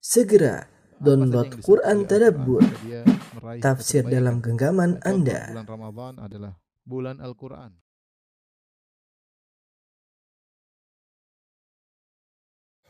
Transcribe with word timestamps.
Segera 0.00 0.64
download 0.96 1.60
Quran 1.60 2.08
Tadabbur, 2.08 2.64
tafsir 3.60 4.00
dalam 4.08 4.40
genggaman 4.40 4.96
Anda. 5.04 5.52
Bulan 5.52 5.68
Ramadan 5.68 6.14
adalah 6.16 6.52
bulan 6.88 7.16
Al-Quran. 7.20 7.76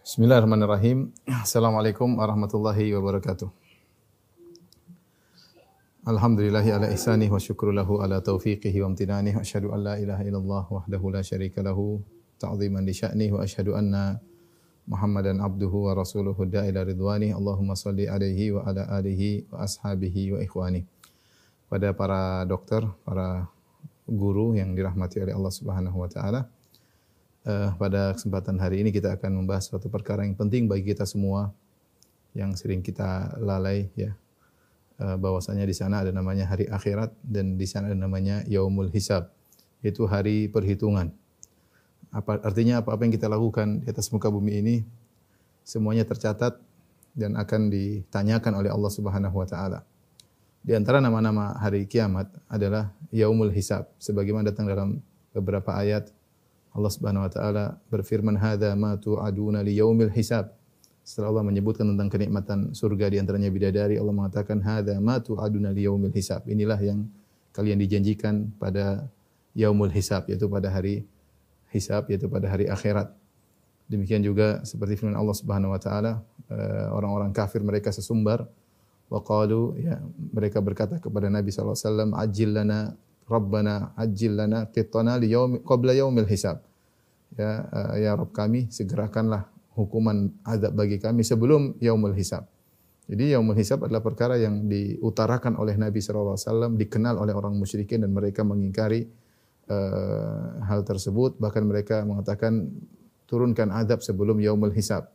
Bismillahirrahmanirrahim. 0.06 1.10
Assalamualaikum 1.26 2.14
warahmatullahi 2.14 2.95
wabarakatuh. 2.95 3.50
Alhamdulillahi 6.06 6.70
ala 6.79 6.95
ihsanih 6.95 7.27
wa 7.27 7.42
syukru 7.42 7.74
lahu 7.74 8.06
ala 8.06 8.22
taufiqihi 8.22 8.86
wa 8.86 8.95
amtinanih 8.95 9.34
wa 9.34 9.42
asyhadu 9.42 9.74
an 9.74 9.82
la 9.82 9.95
ilaha 9.98 10.22
illallah 10.22 10.62
wahdahu 10.70 11.11
la 11.11 11.27
syarika 11.27 11.58
lahu 11.58 12.06
ta'ziman 12.38 12.86
li 12.86 12.95
sya'nih 12.95 13.34
wa 13.34 13.42
asyhadu 13.42 13.74
anna 13.74 14.22
Muhammadan 14.91 15.38
abduhu 15.38 15.86
wa 15.86 15.95
rasuluhu 15.95 16.50
da'ila 16.50 16.82
ridwani 16.82 17.30
Allahumma 17.30 17.79
salli 17.79 18.11
alaihi 18.11 18.50
wa 18.50 18.66
ala 18.66 18.90
alihi 18.99 19.46
wa 19.46 19.63
ashabihi 19.63 20.35
wa 20.35 20.43
ikhwani. 20.43 20.82
Pada 21.71 21.94
para 21.94 22.43
dokter, 22.43 22.82
para 23.07 23.46
guru 24.11 24.58
yang 24.58 24.75
dirahmati 24.75 25.22
oleh 25.22 25.30
Allah 25.30 25.54
Subhanahu 25.54 25.94
wa 25.94 26.11
taala. 26.11 26.50
Eh, 27.46 27.71
pada 27.79 28.18
kesempatan 28.18 28.58
hari 28.58 28.82
ini 28.82 28.90
kita 28.90 29.14
akan 29.14 29.46
membahas 29.46 29.71
suatu 29.71 29.86
perkara 29.86 30.26
yang 30.26 30.35
penting 30.35 30.66
bagi 30.66 30.91
kita 30.91 31.07
semua 31.07 31.54
yang 32.34 32.58
sering 32.58 32.83
kita 32.83 33.38
lalai 33.38 33.86
ya. 33.94 34.11
Eh, 34.98 35.16
bahwasanya 35.22 35.70
di 35.70 35.75
sana 35.78 36.02
ada 36.02 36.11
namanya 36.11 36.50
hari 36.50 36.66
akhirat 36.66 37.14
dan 37.22 37.55
di 37.55 37.64
sana 37.70 37.94
ada 37.94 37.97
namanya 37.97 38.42
yaumul 38.50 38.91
hisab, 38.91 39.30
yaitu 39.86 40.02
hari 40.11 40.50
perhitungan. 40.50 41.14
Apa 42.11 42.42
artinya 42.42 42.83
apa-apa 42.83 43.06
yang 43.06 43.14
kita 43.14 43.31
lakukan 43.31 43.83
di 43.83 43.87
atas 43.87 44.11
muka 44.11 44.27
bumi 44.27 44.59
ini 44.59 44.77
semuanya 45.62 46.03
tercatat 46.03 46.59
dan 47.14 47.39
akan 47.39 47.70
ditanyakan 47.70 48.59
oleh 48.59 48.70
Allah 48.70 48.91
Subhanahu 48.91 49.34
wa 49.34 49.47
taala. 49.47 49.86
Di 50.61 50.77
antara 50.77 51.00
nama-nama 51.00 51.56
hari 51.56 51.89
kiamat 51.89 52.28
adalah 52.50 52.92
yaumul 53.14 53.55
hisab 53.55 53.89
sebagaimana 53.97 54.52
datang 54.52 54.69
dalam 54.69 55.00
beberapa 55.33 55.72
ayat 55.72 56.11
Allah 56.75 56.91
Subhanahu 56.91 57.27
wa 57.27 57.30
taala 57.33 57.64
berfirman 57.91 58.39
hadza 58.39 58.74
ma 58.74 58.95
tu'aduna 58.98 59.62
li 59.62 59.78
yaumil 59.78 60.11
hisab. 60.11 60.50
Setelah 61.00 61.33
Allah 61.34 61.47
menyebutkan 61.48 61.89
tentang 61.89 62.12
kenikmatan 62.12 62.77
surga 62.77 63.11
di 63.11 63.19
antaranya 63.19 63.50
bidadari, 63.50 63.98
Allah 63.98 64.14
mengatakan 64.14 64.62
hadza 64.62 64.95
ma 65.02 65.19
tu'aduna 65.19 65.74
li 65.74 65.86
yaumil 65.86 66.14
hisab. 66.14 66.47
Inilah 66.47 66.78
yang 66.78 67.06
kalian 67.50 67.78
dijanjikan 67.83 68.55
pada 68.58 69.06
yaumul 69.55 69.91
hisab 69.91 70.30
yaitu 70.30 70.47
pada 70.47 70.70
hari 70.70 71.02
hisab 71.70 72.10
yaitu 72.10 72.26
pada 72.26 72.50
hari 72.50 72.66
akhirat. 72.66 73.10
Demikian 73.90 74.22
juga 74.22 74.62
seperti 74.62 75.02
firman 75.02 75.18
Allah 75.18 75.34
Subhanahu 75.34 75.74
wa 75.74 75.80
taala, 75.82 76.22
eh, 76.46 76.86
orang-orang 76.94 77.34
kafir 77.34 77.58
mereka 77.62 77.90
sesumbar 77.90 78.46
wa 79.10 79.18
qalu 79.27 79.74
ya 79.82 79.98
mereka 80.30 80.62
berkata 80.62 81.02
kepada 81.02 81.27
Nabi 81.27 81.50
sallallahu 81.50 81.74
alaihi 81.74 81.88
wasallam 81.90 82.10
ajil 82.14 82.50
lana 82.54 82.78
rabbana 83.27 83.90
ajil 83.98 84.38
lana 84.38 84.70
qittana 84.70 85.18
li 85.18 85.34
yaum 85.34 85.58
qabla 85.66 85.90
yaumil 85.94 86.30
hisab. 86.30 86.62
Ya 87.34 87.66
eh, 87.66 88.06
ya 88.06 88.14
Rabb 88.14 88.30
kami 88.30 88.70
segerakanlah 88.70 89.50
hukuman 89.74 90.30
azab 90.46 90.74
bagi 90.74 91.02
kami 91.02 91.27
sebelum 91.27 91.78
yaumul 91.82 92.14
hisab. 92.14 92.46
Jadi 93.10 93.34
yaumul 93.34 93.58
hisab 93.58 93.82
adalah 93.82 94.06
perkara 94.06 94.38
yang 94.38 94.70
diutarakan 94.70 95.58
oleh 95.58 95.74
Nabi 95.74 95.98
sallallahu 95.98 96.38
alaihi 96.38 96.46
wasallam, 96.46 96.72
dikenal 96.78 97.18
oleh 97.18 97.34
orang 97.34 97.58
musyrikin 97.58 98.06
dan 98.06 98.14
mereka 98.14 98.46
mengingkari 98.46 99.10
eh, 99.70 100.46
hal 100.66 100.82
tersebut 100.82 101.38
bahkan 101.38 101.62
mereka 101.62 102.02
mengatakan 102.02 102.66
turunkan 103.30 103.70
azab 103.70 104.02
sebelum 104.02 104.42
yaumul 104.42 104.74
hisab. 104.74 105.06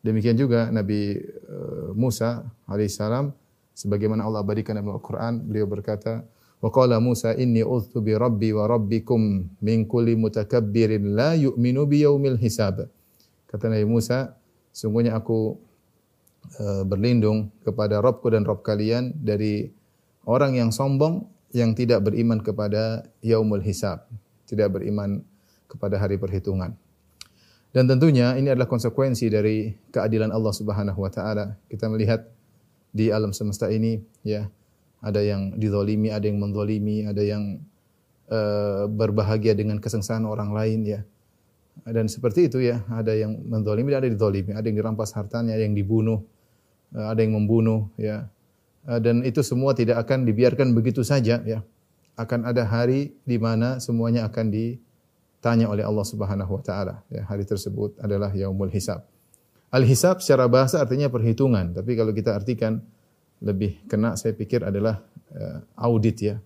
Demikian 0.00 0.38
juga 0.38 0.70
Nabi 0.70 1.18
eh, 1.18 1.88
Musa 1.98 2.46
alaihissalam 2.70 3.34
sebagaimana 3.74 4.24
Allah 4.24 4.46
abadikan 4.46 4.78
dalam 4.78 4.94
Al-Qur'an 4.94 5.42
beliau 5.42 5.66
berkata 5.66 6.22
wa 6.60 6.70
qala 6.70 7.02
Musa 7.02 7.34
inni 7.34 7.66
udzu 7.66 7.98
bi 8.00 8.14
rabbi 8.14 8.54
wa 8.54 8.70
rabbikum 8.70 9.48
min 9.60 9.88
kulli 9.88 10.14
mutakabbirin 10.14 11.16
la 11.16 11.34
yu'minu 11.34 11.84
bi 11.90 12.06
yaumil 12.06 12.38
hisab. 12.38 12.86
Kata 13.50 13.66
Nabi 13.66 13.84
Musa, 13.88 14.38
sungguhnya 14.70 15.18
aku 15.18 15.58
eh, 16.62 16.82
berlindung 16.86 17.50
kepada 17.66 17.98
Rabbku 17.98 18.30
dan 18.30 18.46
Rabb 18.46 18.62
kalian 18.62 19.18
dari 19.18 19.68
orang 20.24 20.54
yang 20.54 20.70
sombong 20.70 21.26
yang 21.50 21.74
tidak 21.74 22.06
beriman 22.06 22.38
kepada 22.38 23.06
yaumul 23.22 23.62
hisab, 23.62 24.06
tidak 24.46 24.70
beriman 24.74 25.22
kepada 25.66 25.98
hari 25.98 26.18
perhitungan. 26.18 26.74
Dan 27.70 27.86
tentunya 27.86 28.34
ini 28.34 28.50
adalah 28.50 28.66
konsekuensi 28.66 29.30
dari 29.30 29.70
keadilan 29.94 30.34
Allah 30.34 30.50
Subhanahu 30.50 31.06
wa 31.06 31.10
taala. 31.10 31.54
Kita 31.70 31.86
melihat 31.86 32.26
di 32.90 33.14
alam 33.14 33.30
semesta 33.30 33.70
ini 33.70 34.02
ya, 34.26 34.50
ada 34.98 35.22
yang 35.22 35.54
dizalimi, 35.54 36.10
ada 36.10 36.26
yang 36.26 36.42
menzalimi, 36.42 37.06
ada 37.06 37.22
yang 37.22 37.62
uh, 38.26 38.90
berbahagia 38.90 39.54
dengan 39.54 39.78
kesengsaraan 39.78 40.26
orang 40.26 40.50
lain 40.50 40.82
ya. 40.82 41.00
Dan 41.86 42.10
seperti 42.10 42.50
itu 42.50 42.58
ya, 42.58 42.82
ada 42.90 43.14
yang 43.14 43.38
menzalimi, 43.46 43.94
ada 43.94 44.10
yang 44.10 44.18
dizalimi, 44.18 44.50
ada 44.50 44.66
yang 44.66 44.76
dirampas 44.82 45.14
hartanya, 45.14 45.54
ada 45.54 45.62
yang 45.62 45.78
dibunuh, 45.78 46.26
uh, 46.98 47.14
ada 47.14 47.22
yang 47.22 47.38
membunuh 47.38 47.86
ya. 47.94 48.26
Uh, 48.88 49.00
dan 49.00 49.20
itu 49.24 49.44
semua 49.44 49.76
tidak 49.76 50.00
akan 50.06 50.24
dibiarkan 50.24 50.72
begitu 50.72 51.04
saja 51.04 51.40
ya. 51.44 51.60
Akan 52.16 52.44
ada 52.44 52.64
hari 52.68 53.16
di 53.24 53.40
mana 53.40 53.80
semuanya 53.80 54.28
akan 54.28 54.52
di 54.52 54.76
tanya 55.40 55.72
oleh 55.72 55.84
Allah 55.84 56.04
Subhanahu 56.04 56.60
wa 56.60 56.62
taala. 56.62 57.00
Ya, 57.08 57.24
hari 57.24 57.48
tersebut 57.48 57.96
adalah 58.00 58.32
yaumul 58.32 58.68
hisab. 58.72 59.04
Al-hisab 59.72 60.20
secara 60.20 60.50
bahasa 60.50 60.82
artinya 60.82 61.08
perhitungan, 61.08 61.72
tapi 61.72 61.96
kalau 61.96 62.12
kita 62.12 62.36
artikan 62.36 62.82
lebih 63.40 63.80
kena 63.88 64.18
saya 64.20 64.36
pikir 64.36 64.60
adalah 64.60 65.00
uh, 65.32 65.64
audit 65.80 66.16
ya. 66.20 66.36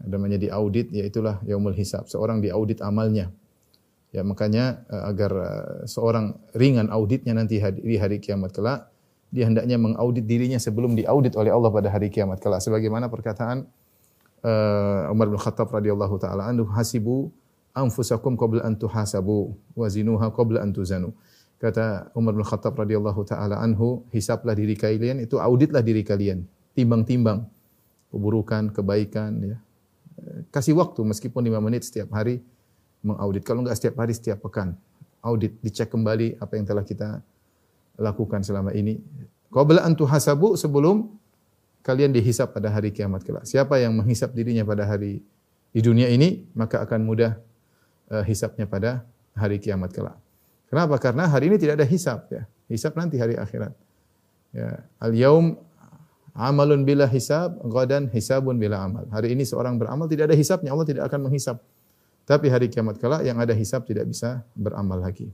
Namanya 0.00 0.40
di 0.40 0.48
audit 0.48 0.92
yaitulah 0.92 1.40
yaumul 1.44 1.76
hisab. 1.76 2.08
Seorang 2.08 2.40
diaudit 2.40 2.80
amalnya. 2.80 3.32
Ya, 4.14 4.24
makanya 4.24 4.86
uh, 4.88 5.12
agar 5.12 5.32
uh, 5.36 5.76
seorang 5.84 6.40
ringan 6.56 6.88
auditnya 6.88 7.36
nanti 7.36 7.60
di 7.60 7.96
hari 8.00 8.16
kiamat 8.16 8.56
kelak, 8.56 8.88
dia 9.36 9.44
hendaknya 9.44 9.76
mengaudit 9.76 10.24
dirinya 10.24 10.56
sebelum 10.56 10.96
diaudit 10.96 11.36
oleh 11.36 11.52
Allah 11.52 11.68
pada 11.68 11.92
hari 11.92 12.08
kiamat 12.08 12.40
kelak. 12.40 12.64
Sebagaimana 12.64 13.12
perkataan 13.12 13.68
uh, 14.40 15.12
Umar 15.12 15.28
bin 15.28 15.36
Khattab 15.36 15.68
radhiyallahu 15.68 16.16
taala 16.16 16.48
anhu 16.48 16.64
hasibu 16.72 17.28
anfusakum 17.76 18.40
qabla 18.40 18.64
an 18.64 18.80
tuhasabu 18.80 19.52
wa 19.76 19.86
zinuha 19.92 20.32
qabla 20.32 20.64
an 20.64 20.72
tuzanu. 20.72 21.12
Kata 21.60 22.08
Umar 22.16 22.32
bin 22.32 22.48
Khattab 22.48 22.80
radhiyallahu 22.80 23.28
taala 23.28 23.60
anhu, 23.60 24.08
hisaplah 24.08 24.56
diri 24.56 24.72
kalian 24.72 25.20
itu 25.20 25.36
auditlah 25.36 25.84
diri 25.84 26.00
kalian, 26.00 26.48
timbang-timbang 26.72 27.44
keburukan, 28.08 28.72
kebaikan 28.72 29.36
ya. 29.44 29.56
Kasih 30.48 30.72
waktu 30.80 31.04
meskipun 31.04 31.44
5 31.44 31.60
menit 31.60 31.84
setiap 31.84 32.08
hari 32.16 32.40
mengaudit. 33.04 33.44
Kalau 33.44 33.60
enggak 33.60 33.76
setiap 33.76 34.00
hari, 34.00 34.16
setiap 34.16 34.40
pekan. 34.40 34.72
Audit, 35.20 35.60
dicek 35.60 35.92
kembali 35.92 36.40
apa 36.40 36.56
yang 36.56 36.64
telah 36.64 36.80
kita 36.88 37.20
lakukan 37.96 38.44
selama 38.44 38.72
ini. 38.72 39.00
Qabla 39.52 39.84
an 39.84 39.96
tuhasabu 39.96 40.54
sebelum 40.54 41.08
kalian 41.80 42.12
dihisap 42.12 42.52
pada 42.52 42.68
hari 42.68 42.92
kiamat 42.92 43.22
kelak. 43.22 43.44
Siapa 43.48 43.78
yang 43.80 43.94
menghisap 43.96 44.34
dirinya 44.34 44.66
pada 44.66 44.84
hari 44.84 45.22
di 45.70 45.80
dunia 45.80 46.10
ini, 46.10 46.48
maka 46.56 46.82
akan 46.82 47.04
mudah 47.04 47.38
uh, 48.10 48.24
hisapnya 48.26 48.66
pada 48.66 49.06
hari 49.36 49.62
kiamat 49.62 49.92
kelak. 49.94 50.16
Kenapa? 50.66 50.98
Karena 50.98 51.30
hari 51.30 51.52
ini 51.52 51.56
tidak 51.62 51.78
ada 51.78 51.86
hisap 51.86 52.26
ya. 52.32 52.42
Hisap 52.66 52.98
nanti 52.98 53.16
hari 53.22 53.38
akhirat. 53.38 53.70
Ya, 54.50 54.82
al 54.98 55.12
yaum 55.14 55.54
amalun 56.34 56.82
bila 56.82 57.06
hisab, 57.06 57.56
gadan 57.64 58.10
hisabun 58.10 58.58
bila 58.58 58.82
amal. 58.82 59.06
Hari 59.08 59.32
ini 59.32 59.46
seorang 59.46 59.78
beramal 59.78 60.10
tidak 60.10 60.32
ada 60.32 60.36
hisapnya, 60.36 60.74
Allah 60.74 60.84
tidak 60.84 61.06
akan 61.06 61.30
menghisap. 61.30 61.62
Tapi 62.26 62.50
hari 62.50 62.66
kiamat 62.66 62.98
kelak 62.98 63.22
yang 63.22 63.38
ada 63.38 63.54
hisap 63.54 63.86
tidak 63.86 64.10
bisa 64.10 64.42
beramal 64.58 64.98
lagi. 64.98 65.30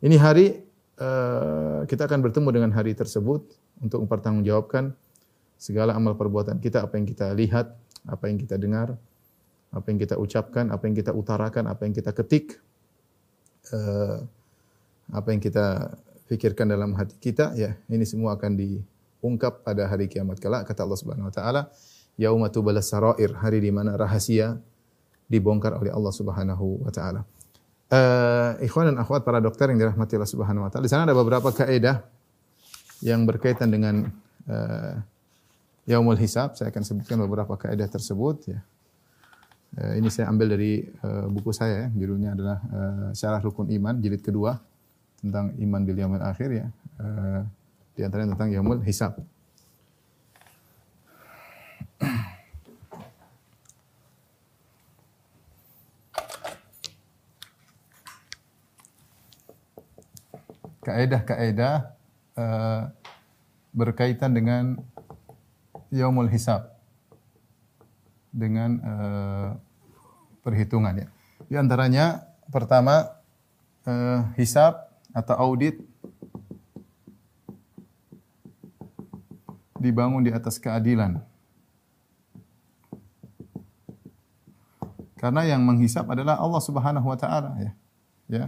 Ini 0.00 0.16
hari 0.16 0.64
kita 1.86 2.02
akan 2.08 2.20
bertemu 2.24 2.48
dengan 2.56 2.70
hari 2.72 2.96
tersebut 2.96 3.44
untuk 3.84 4.00
mempertanggungjawabkan 4.08 4.96
segala 5.56 5.96
amal 5.96 6.16
perbuatan 6.16 6.60
kita, 6.60 6.84
apa 6.84 6.96
yang 6.96 7.06
kita 7.08 7.32
lihat, 7.36 7.72
apa 8.08 8.24
yang 8.28 8.36
kita 8.40 8.56
dengar, 8.56 8.96
apa 9.72 9.86
yang 9.92 9.98
kita 10.00 10.16
ucapkan, 10.16 10.72
apa 10.72 10.88
yang 10.88 10.96
kita 10.96 11.12
utarakan, 11.12 11.68
apa 11.68 11.84
yang 11.84 11.92
kita 11.92 12.12
ketik, 12.16 12.60
uh, 13.72 14.24
apa 15.12 15.28
yang 15.32 15.40
kita 15.40 15.96
pikirkan 16.28 16.68
dalam 16.72 16.96
hati 16.96 17.16
kita, 17.20 17.52
ya 17.56 17.76
ini 17.92 18.04
semua 18.08 18.36
akan 18.36 18.56
diungkap 18.56 19.64
pada 19.64 19.88
hari 19.88 20.08
kiamat 20.08 20.40
kelak. 20.40 20.64
Kata 20.64 20.84
Allah 20.84 20.98
Subhanahu 20.98 21.28
Wa 21.28 21.34
Taala, 21.34 21.62
yauma 22.16 22.48
tubalas 22.48 22.88
sarair, 22.88 23.36
hari 23.36 23.60
di 23.60 23.68
mana 23.68 23.96
rahasia 23.96 24.56
dibongkar 25.28 25.76
oleh 25.76 25.92
Allah 25.92 26.12
Subhanahu 26.14 26.88
Wa 26.88 26.92
Taala. 26.92 27.20
Uh, 27.86 28.58
ikhwan 28.66 28.90
dan 28.90 28.98
akhwat 28.98 29.22
para 29.22 29.38
dokter 29.38 29.70
yang 29.70 29.78
dirahmati 29.78 30.18
Allah 30.18 30.26
Subhanahu 30.26 30.66
Wa 30.66 30.70
Taala, 30.74 30.84
di 30.84 30.90
sana 30.90 31.06
ada 31.06 31.14
beberapa 31.14 31.54
kaidah 31.54 32.02
yang 32.98 33.22
berkaitan 33.22 33.70
dengan 33.70 34.10
uh, 34.50 34.98
yaumul 35.86 36.18
hisab. 36.18 36.58
Saya 36.58 36.74
akan 36.74 36.82
sebutkan 36.82 37.14
beberapa 37.22 37.54
kaidah 37.54 37.86
tersebut. 37.86 38.50
Ya. 38.50 38.60
Uh, 39.78 40.02
ini 40.02 40.10
saya 40.10 40.26
ambil 40.34 40.58
dari 40.58 40.82
uh, 41.06 41.30
buku 41.30 41.54
saya, 41.54 41.86
ya. 41.86 41.88
judulnya 41.94 42.34
adalah 42.34 42.58
uh, 42.74 43.08
Syarah 43.14 43.38
Rukun 43.38 43.70
Iman, 43.70 44.02
jilid 44.02 44.18
kedua 44.18 44.58
tentang 45.22 45.54
iman 45.54 45.80
bil 45.86 45.98
yaumil 45.98 46.26
akhir 46.26 46.50
ya. 46.50 46.66
Uh, 46.98 47.46
Di 47.96 48.04
antaranya 48.04 48.36
tentang 48.36 48.52
yaumul 48.52 48.84
hisab. 48.84 49.16
Kaedah-kaedah 60.86 61.76
uh, 62.38 62.82
berkaitan 63.74 64.30
dengan 64.38 64.78
yaumul 65.90 66.30
hisab 66.30 66.78
dengan 68.30 68.78
uh, 68.86 69.48
perhitungan 70.46 70.94
ya. 70.94 71.08
Di 71.50 71.58
antaranya 71.58 72.22
pertama 72.54 73.18
uh, 73.82 74.30
hisab 74.38 74.86
atau 75.10 75.34
audit 75.34 75.82
dibangun 79.82 80.22
di 80.22 80.30
atas 80.30 80.62
keadilan. 80.62 81.18
Karena 85.16 85.42
yang 85.48 85.64
menghisap 85.64 86.06
adalah 86.06 86.38
Allah 86.38 86.62
Subhanahu 86.62 87.06
wa 87.08 87.18
taala 87.18 87.50
ya. 87.58 87.72
Ya. 88.26 88.44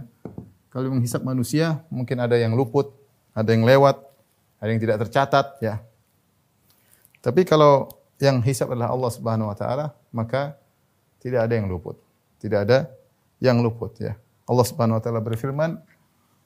Kalau 0.69 0.93
menghisap 0.93 1.25
manusia 1.25 1.81
mungkin 1.89 2.21
ada 2.21 2.37
yang 2.37 2.53
luput, 2.53 2.93
ada 3.33 3.49
yang 3.49 3.65
lewat, 3.65 3.97
ada 4.61 4.69
yang 4.69 4.81
tidak 4.81 4.97
tercatat 5.07 5.57
ya. 5.65 5.81
Tapi 7.19 7.43
kalau 7.43 7.89
yang 8.21 8.39
hisap 8.45 8.69
adalah 8.69 8.93
Allah 8.93 9.11
Subhanahu 9.11 9.49
wa 9.49 9.57
taala, 9.57 9.85
maka 10.13 10.55
tidak 11.19 11.49
ada 11.49 11.53
yang 11.57 11.67
luput. 11.67 11.97
Tidak 12.39 12.59
ada 12.63 12.87
yang 13.41 13.59
luput 13.59 13.97
ya. 13.97 14.15
Allah 14.45 14.65
Subhanahu 14.67 14.99
wa 14.99 15.03
taala 15.03 15.19
berfirman, 15.19 15.79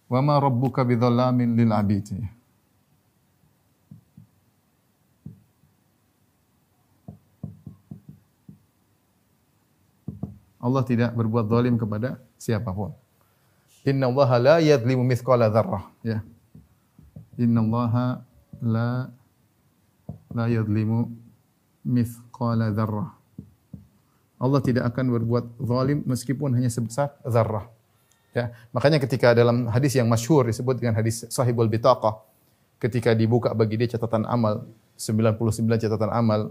"Wa 0.08 0.20
ma 0.24 0.40
rabbuka 0.40 0.82
bidzallamin 0.88 1.54
lil 1.60 1.70
'abid." 1.70 2.16
Allah 10.64 10.80
tidak 10.88 11.12
berbuat 11.12 11.52
zalim 11.52 11.76
kepada 11.76 12.24
siapa 12.40 12.72
pun. 12.72 13.03
Inna 13.84 14.08
Allah 14.08 14.30
la 14.40 14.56
yadlimu 14.64 15.04
mithqala 15.04 15.52
dzarrah. 15.52 15.84
Ya. 16.04 16.24
Inna 17.36 17.60
Allah 17.60 17.94
la 18.64 18.88
la 20.32 20.46
yadlimu 20.48 21.12
mithqala 21.84 22.72
dzarrah. 22.72 23.12
Allah 24.44 24.60
tidak 24.60 24.84
akan 24.92 25.06
berbuat 25.20 25.46
zalim 25.60 26.04
meskipun 26.04 26.52
hanya 26.56 26.68
sebesar 26.68 27.16
zarrah. 27.24 27.68
Ya, 28.34 28.50
makanya 28.74 28.98
ketika 28.98 29.32
dalam 29.38 29.70
hadis 29.70 29.94
yang 29.94 30.10
masyhur 30.10 30.50
disebut 30.50 30.82
dengan 30.82 30.98
hadis 30.98 31.24
sahibul 31.30 31.70
bitaqah 31.70 32.18
ketika 32.82 33.14
dibuka 33.14 33.54
bagi 33.54 33.78
dia 33.78 33.94
catatan 33.94 34.26
amal 34.26 34.66
99 34.98 35.38
catatan 35.86 36.10
amal 36.10 36.42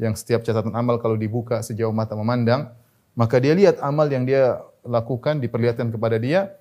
yang 0.00 0.16
setiap 0.16 0.40
catatan 0.40 0.72
amal 0.72 0.96
kalau 0.96 1.20
dibuka 1.20 1.60
sejauh 1.60 1.92
mata 1.92 2.16
memandang 2.16 2.72
maka 3.12 3.36
dia 3.36 3.52
lihat 3.52 3.78
amal 3.84 4.08
yang 4.08 4.24
dia 4.24 4.64
lakukan 4.84 5.38
diperlihatkan 5.42 5.92
kepada 5.92 6.16
dia 6.16 6.60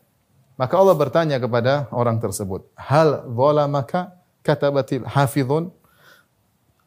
maka 0.60 0.76
Allah 0.76 0.92
bertanya 0.92 1.40
kepada 1.40 1.88
orang 1.88 2.20
tersebut, 2.20 2.68
"Hal 2.76 3.24
zalamaka 3.32 4.12
katabatil 4.44 5.08
hafizun?" 5.08 5.72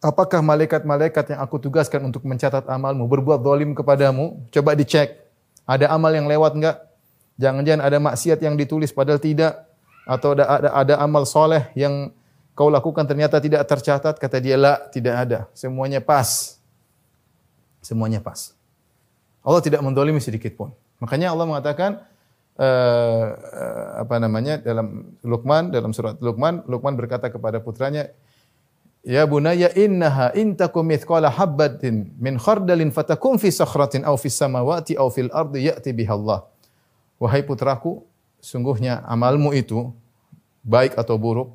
Apakah 0.04 0.44
malaikat-malaikat 0.44 1.32
yang 1.32 1.40
aku 1.40 1.56
tugaskan 1.56 2.04
untuk 2.04 2.26
mencatat 2.28 2.68
amalmu 2.68 3.08
berbuat 3.08 3.40
zalim 3.40 3.72
kepadamu? 3.72 4.44
Coba 4.52 4.76
dicek. 4.76 5.24
Ada 5.64 5.88
amal 5.88 6.12
yang 6.12 6.28
lewat 6.28 6.52
enggak? 6.58 6.76
Jangan-jangan 7.40 7.80
ada 7.80 7.96
maksiat 8.02 8.44
yang 8.44 8.58
ditulis 8.60 8.92
padahal 8.92 9.22
tidak 9.22 9.64
atau 10.04 10.36
ada 10.36 10.44
ada, 10.44 10.68
ada 10.74 10.94
amal 11.00 11.22
soleh 11.22 11.70
yang 11.78 12.10
kau 12.52 12.68
lakukan 12.68 13.08
ternyata 13.08 13.40
tidak 13.40 13.64
tercatat? 13.64 14.20
Kata 14.20 14.36
dia, 14.36 14.60
"La, 14.60 14.84
tidak 14.92 15.14
ada. 15.16 15.38
Semuanya 15.56 16.04
pas." 16.04 16.60
Semuanya 17.80 18.20
pas. 18.20 18.52
Allah 19.40 19.62
tidak 19.64 19.80
mendolimi 19.80 20.20
sedikit 20.20 20.52
pun. 20.58 20.74
Makanya 21.02 21.34
Allah 21.34 21.46
mengatakan, 21.50 21.98
uh, 22.62 23.26
apa 23.98 24.22
namanya 24.22 24.62
dalam 24.62 25.18
Luqman 25.26 25.74
dalam 25.74 25.90
surat 25.90 26.14
Luqman 26.22 26.62
Luqman 26.70 26.94
berkata 26.94 27.26
kepada 27.26 27.58
putranya 27.58 28.14
Ya 29.02 29.26
bunayya 29.26 29.74
innaha 29.74 30.30
in 30.38 30.54
takum 30.54 30.86
mithqala 30.86 31.26
habbatin 31.26 32.14
min 32.22 32.38
khardalin 32.38 32.94
fatakun 32.94 33.34
fi 33.34 33.50
sakhratin 33.50 34.06
aw 34.06 34.14
fis 34.14 34.38
samawati 34.38 34.94
aw 34.94 35.10
fil 35.10 35.26
ardi 35.34 35.66
ya'ti 35.66 35.90
biha 35.90 36.14
Allah. 36.14 36.46
Wahai 37.18 37.42
putraku, 37.42 38.06
sungguhnya 38.38 39.02
amalmu 39.02 39.50
itu 39.58 39.90
baik 40.62 40.94
atau 40.94 41.18
buruk 41.18 41.50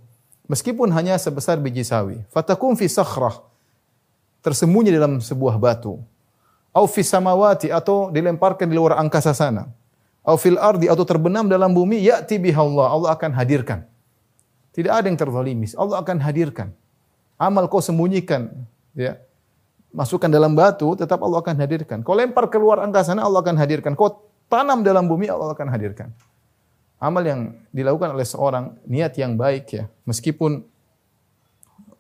meskipun 0.52 0.92
hanya 0.92 1.16
sebesar 1.16 1.56
biji 1.60 1.88
sawi, 1.88 2.20
fatakun 2.36 2.76
fi 2.76 2.92
sakhrah 2.92 3.40
tersembunyi 4.44 4.92
dalam 4.96 5.24
sebuah 5.24 5.56
batu. 5.56 6.04
Au 6.78 6.86
fis 6.86 7.10
samawati 7.10 7.74
atau 7.74 8.14
dilemparkan 8.14 8.70
di 8.70 8.78
luar 8.78 9.02
angkasa 9.02 9.34
sana 9.34 9.66
au 10.28 10.36
fil 10.36 10.60
ardi 10.60 10.92
atau 10.92 11.08
terbenam 11.08 11.48
dalam 11.48 11.72
bumi 11.72 12.04
ya'ti 12.04 12.36
bihallah 12.36 12.92
Allah 12.92 13.10
akan 13.16 13.32
hadirkan. 13.32 13.88
Tidak 14.76 14.92
ada 14.92 15.08
yang 15.08 15.16
terzalimi. 15.16 15.66
Allah 15.80 16.04
akan 16.04 16.20
hadirkan. 16.20 16.76
Amal 17.40 17.72
kau 17.72 17.80
sembunyikan, 17.80 18.52
ya. 18.94 19.18
Masukkan 19.90 20.30
dalam 20.30 20.54
batu, 20.54 20.94
tetap 20.94 21.24
Allah 21.24 21.42
akan 21.42 21.56
hadirkan. 21.58 22.04
Kau 22.06 22.14
lempar 22.14 22.52
keluar 22.52 22.84
angkasa 22.84 23.16
sana, 23.16 23.26
Allah 23.26 23.42
akan 23.42 23.58
hadirkan. 23.58 23.98
Kau 23.98 24.22
tanam 24.52 24.86
dalam 24.86 25.10
bumi, 25.10 25.32
Allah 25.32 25.56
akan 25.56 25.66
hadirkan. 25.72 26.14
Amal 27.02 27.24
yang 27.26 27.58
dilakukan 27.74 28.14
oleh 28.14 28.28
seorang 28.28 28.78
niat 28.86 29.18
yang 29.18 29.34
baik 29.34 29.66
ya, 29.70 29.84
meskipun 30.06 30.66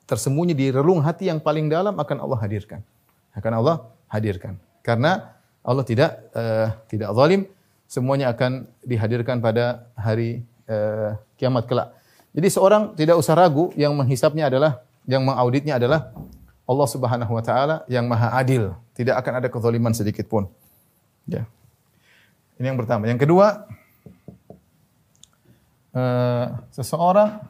tersembunyi 0.06 0.54
di 0.54 0.70
relung 0.70 1.02
hati 1.02 1.30
yang 1.30 1.42
paling 1.42 1.70
dalam 1.70 1.98
akan 1.98 2.18
Allah 2.22 2.38
hadirkan. 2.46 2.82
Akan 3.34 3.54
Allah 3.58 3.90
hadirkan. 4.10 4.58
Karena 4.88 5.36
Allah 5.68 5.84
tidak 5.84 6.31
uh, 6.31 6.72
tidak 6.88 7.12
zalim, 7.12 7.44
semuanya 7.92 8.31
akan 8.31 8.72
dihadirkan 8.88 9.44
pada 9.44 9.92
hari 10.00 10.48
uh, 10.72 11.19
kiamat 11.36 11.68
kelak. 11.68 11.92
Jadi 12.31 12.48
seorang 12.48 12.95
tidak 12.95 13.19
usah 13.19 13.36
ragu 13.36 13.75
yang 13.75 13.92
menghisapnya 13.92 14.48
adalah 14.48 14.80
yang 15.04 15.28
mengauditnya 15.28 15.75
adalah 15.75 16.16
Allah 16.63 16.88
Subhanahu 16.88 17.36
wa 17.36 17.44
taala 17.44 17.84
yang 17.92 18.07
maha 18.07 18.31
adil. 18.39 18.80
Tidak 18.95 19.12
akan 19.12 19.44
ada 19.44 19.48
kezaliman 19.51 19.92
sedikit 19.92 20.24
pun. 20.31 20.48
Ya. 21.28 21.44
Ini 22.56 22.72
yang 22.72 22.80
pertama. 22.80 23.12
Yang 23.12 23.28
kedua, 23.28 23.68
uh, 25.92 26.48
seseorang 26.72 27.44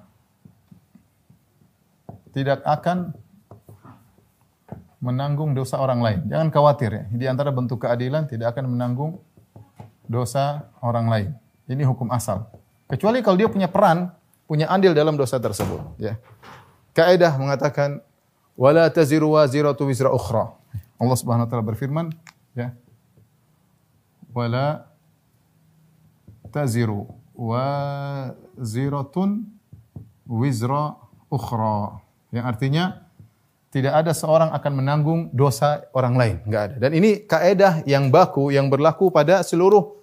tidak 2.33 2.66
akan 2.66 3.13
menanggung 5.07 5.56
dosa 5.56 5.80
orang 5.80 6.04
lain. 6.04 6.28
Jangan 6.28 6.52
khawatir 6.52 6.92
ya. 6.92 7.07
Di 7.07 7.26
antara 7.31 7.56
bentuk 7.56 7.80
keadilan 7.87 8.28
tidak 8.28 8.52
akan 8.52 8.76
menanggung 8.76 9.23
dosa 10.04 10.68
orang 10.83 11.07
lain. 11.07 11.31
Ini 11.71 11.87
hukum 11.87 12.11
asal. 12.11 12.44
Kecuali 12.92 13.23
kalau 13.23 13.40
dia 13.40 13.47
punya 13.47 13.71
peran, 13.71 14.11
punya 14.47 14.68
andil 14.71 14.92
dalam 14.95 15.16
dosa 15.19 15.40
tersebut, 15.40 15.80
ya. 15.99 16.16
Kaidah 16.95 17.35
mengatakan 17.35 17.99
wala 18.56 18.87
taziru 18.92 19.35
waziratu 19.35 19.87
wizra 19.87 20.11
ukhra. 20.11 20.56
Allah 20.97 21.18
Subhanahu 21.19 21.45
wa 21.47 21.52
taala 21.52 21.64
berfirman, 21.68 22.11
ya. 22.56 22.71
Wala 24.31 24.87
taziru 26.52 27.11
waziratun 27.35 28.49
wizra 30.28 30.95
ukhra. 31.28 31.99
Yang 32.31 32.45
artinya 32.47 33.06
tidak 33.78 33.94
ada 33.94 34.12
seorang 34.12 34.50
akan 34.50 34.72
menanggung 34.74 35.22
dosa 35.30 35.86
orang 35.94 36.18
lain, 36.18 36.36
enggak 36.50 36.62
ada. 36.72 36.76
Dan 36.81 36.92
ini 36.98 37.22
kaidah 37.30 37.86
yang 37.86 38.10
baku 38.10 38.50
yang 38.50 38.68
berlaku 38.74 39.14
pada 39.14 39.46
seluruh 39.46 39.94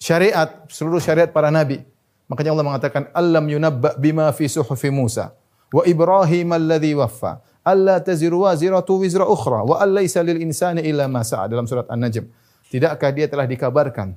syariat, 0.00 0.64
seluruh 0.72 0.98
syariat 0.98 1.28
para 1.28 1.52
nabi. 1.52 1.84
Makanya 2.24 2.56
Allah 2.56 2.66
mengatakan, 2.66 3.12
"Alam 3.12 3.44
yunabba 3.52 4.00
bima 4.00 4.26
fi 4.32 4.48
suhufi 4.48 4.88
Musa 4.88 5.36
wa 5.68 5.84
Ibrahim 5.84 6.56
alladhi 6.56 6.96
waffa, 6.96 7.44
alla 7.60 8.00
taziru 8.00 8.48
waziratu 8.48 8.96
wizra 8.96 9.28
ukhra 9.28 9.60
wa 9.60 9.76
allaysa 9.76 10.24
lil 10.24 10.40
insani 10.40 10.80
illa 10.80 11.04
ma 11.04 11.20
sa'a." 11.20 11.44
Dalam 11.44 11.68
surat 11.68 11.84
An-Najm. 11.92 12.24
Tidakkah 12.72 13.12
dia 13.12 13.28
telah 13.28 13.44
dikabarkan 13.44 14.16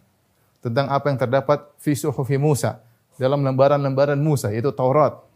tentang 0.63 0.87
apa 0.87 1.11
yang 1.11 1.19
terdapat 1.19 1.67
fi 1.77 1.93
suhufi 1.93 2.39
Musa 2.39 2.79
dalam 3.19 3.43
lembaran-lembaran 3.43 4.17
Musa 4.17 4.49
yaitu 4.55 4.71
Taurat. 4.71 5.26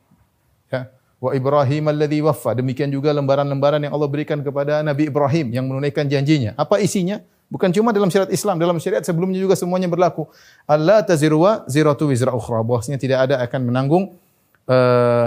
Wa 1.22 1.38
Ibrahim 1.38 1.86
alladhi 1.86 2.18
waffa. 2.26 2.58
Demikian 2.58 2.90
juga 2.90 3.14
lembaran-lembaran 3.14 3.78
yang 3.78 3.94
Allah 3.94 4.10
berikan 4.10 4.42
kepada 4.42 4.82
Nabi 4.82 5.06
Ibrahim 5.06 5.54
yang 5.54 5.70
menunaikan 5.70 6.10
janjinya. 6.10 6.58
Apa 6.58 6.82
isinya? 6.82 7.22
Bukan 7.46 7.70
cuma 7.70 7.94
dalam 7.94 8.10
syariat 8.10 8.32
Islam, 8.34 8.58
dalam 8.58 8.82
syariat 8.82 9.06
sebelumnya 9.06 9.38
juga 9.38 9.54
semuanya 9.54 9.86
berlaku. 9.86 10.26
Allah 10.66 11.06
taziru 11.06 11.46
wa 11.46 11.62
ziratu 11.70 12.10
wizra 12.10 12.34
ukhra. 12.34 12.66
Bahwasanya 12.66 12.98
tidak 12.98 13.30
ada 13.30 13.36
akan 13.44 13.62
menanggung 13.70 14.18
uh, 14.66 15.26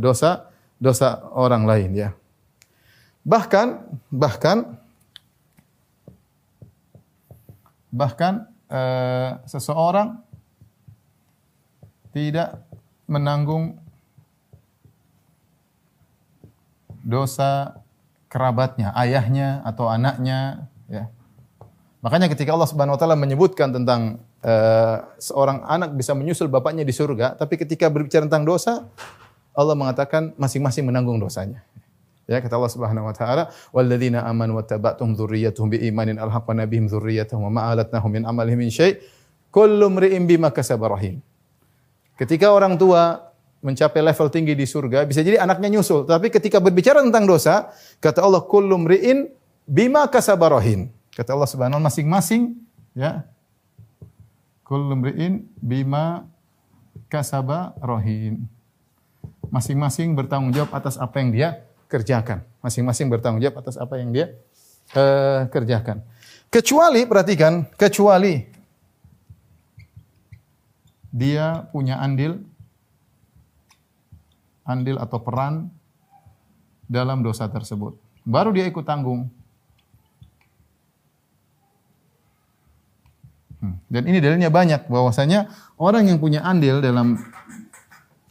dosa 0.00 0.48
dosa 0.80 1.20
orang 1.36 1.68
lain 1.68 1.90
ya. 1.92 2.08
Bahkan 3.26 3.66
bahkan 4.08 4.78
bahkan 7.92 8.46
uh, 8.70 9.42
seseorang 9.44 10.22
tidak 12.14 12.62
menanggung 13.04 13.76
dosa 17.06 17.78
kerabatnya, 18.26 18.90
ayahnya 18.98 19.62
atau 19.62 19.86
anaknya, 19.86 20.66
ya. 20.90 21.06
Makanya 22.02 22.26
ketika 22.26 22.50
Allah 22.54 22.66
Subhanahu 22.66 22.98
wa 22.98 23.00
taala 23.00 23.14
menyebutkan 23.14 23.70
tentang 23.70 24.22
uh, 24.42 24.96
seorang 25.22 25.62
anak 25.66 25.94
bisa 25.94 26.14
menyusul 26.14 26.50
bapaknya 26.50 26.82
di 26.82 26.90
surga, 26.90 27.38
tapi 27.38 27.54
ketika 27.58 27.86
berbicara 27.86 28.26
tentang 28.26 28.42
dosa, 28.42 28.90
Allah 29.54 29.74
mengatakan 29.78 30.34
masing-masing 30.36 30.86
menanggung 30.86 31.22
dosanya. 31.22 31.62
Ya 32.26 32.42
kata 32.42 32.58
Allah 32.58 32.72
Subhanahu 32.74 33.06
wa 33.06 33.14
taala, 33.14 33.54
"Walladzina 33.70 34.26
amanu 34.26 34.58
wattaba'tuhum 34.58 35.14
dzurriyyatuhum 35.14 35.78
biimanin 35.78 36.18
alhaqna 36.18 36.66
bihim 36.66 36.90
dzurriyyatahum 36.90 37.46
wa 37.46 37.52
ma 37.54 37.62
alatnahum 37.70 38.10
min 38.10 38.22
amalihim 38.26 38.66
min 38.66 38.70
syai' 38.70 38.98
kullu 39.54 39.86
imri'in 39.86 40.26
bima 40.26 40.50
kasaba 40.50 40.90
rahim." 40.90 41.22
Ketika 42.18 42.50
orang 42.50 42.74
tua 42.74 43.30
mencapai 43.64 44.00
level 44.04 44.28
tinggi 44.28 44.52
di 44.52 44.66
surga, 44.68 45.08
bisa 45.08 45.24
jadi 45.24 45.40
anaknya 45.40 45.78
nyusul. 45.78 46.04
Tapi 46.06 46.28
ketika 46.30 46.60
berbicara 46.60 47.02
tentang 47.02 47.24
dosa, 47.24 47.72
kata 47.98 48.22
Allah, 48.22 48.44
kullu 48.44 48.76
mri'in 48.78 49.30
bima 49.66 50.06
kasaba 50.06 50.52
rahim. 50.52 50.92
Kata 51.16 51.32
Allah 51.32 51.48
Subhanahu 51.48 51.80
masing-masing 51.80 52.54
ya. 52.92 53.24
Kullu 54.62 54.94
mri'in 54.98 55.48
bima 55.58 56.28
kasaba 57.08 57.72
rahim. 57.80 58.44
Masing-masing 59.48 60.12
bertanggung 60.12 60.52
jawab 60.52 60.74
atas 60.74 60.98
apa 60.98 61.22
yang 61.22 61.30
dia 61.30 61.48
kerjakan. 61.86 62.42
Masing-masing 62.60 63.06
bertanggung 63.08 63.40
jawab 63.40 63.62
atas 63.62 63.78
apa 63.78 63.96
yang 63.96 64.10
dia 64.10 64.34
uh, 64.94 65.46
kerjakan. 65.48 66.02
Kecuali 66.50 67.06
perhatikan, 67.06 67.66
kecuali 67.74 68.42
dia 71.10 71.64
punya 71.72 71.96
andil 72.02 72.44
andil 74.66 74.98
atau 74.98 75.22
peran 75.22 75.70
dalam 76.90 77.22
dosa 77.22 77.46
tersebut. 77.46 77.94
Baru 78.26 78.50
dia 78.50 78.66
ikut 78.66 78.82
tanggung. 78.82 79.30
Hmm. 83.62 83.78
Dan 83.86 84.10
ini 84.10 84.18
dalilnya 84.18 84.50
banyak 84.50 84.90
bahwasanya 84.90 85.48
orang 85.78 86.10
yang 86.10 86.18
punya 86.18 86.42
andil 86.42 86.82
dalam 86.82 87.16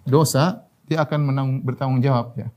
dosa 0.05 0.67
dia 0.85 1.01
akan 1.01 1.19
menang, 1.31 1.49
bertanggung 1.65 2.03
jawab 2.03 2.37
ya. 2.37 2.47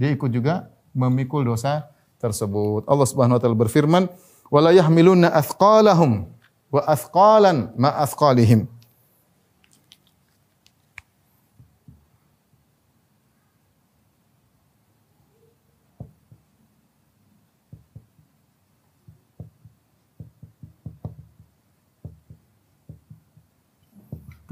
Dia 0.00 0.08
ikut 0.14 0.32
juga 0.32 0.72
memikul 0.96 1.44
dosa 1.44 1.92
tersebut. 2.16 2.88
Allah 2.88 3.06
Subhanahu 3.06 3.36
wa 3.36 3.42
taala 3.42 3.58
berfirman, 3.58 4.08
"Wala 4.48 4.72
yahmiluna 4.72 5.28
athqalahum 5.34 6.30
wa 6.72 6.80
athqalan 6.88 7.76
ma 7.76 7.92
athqalihim." 8.00 8.70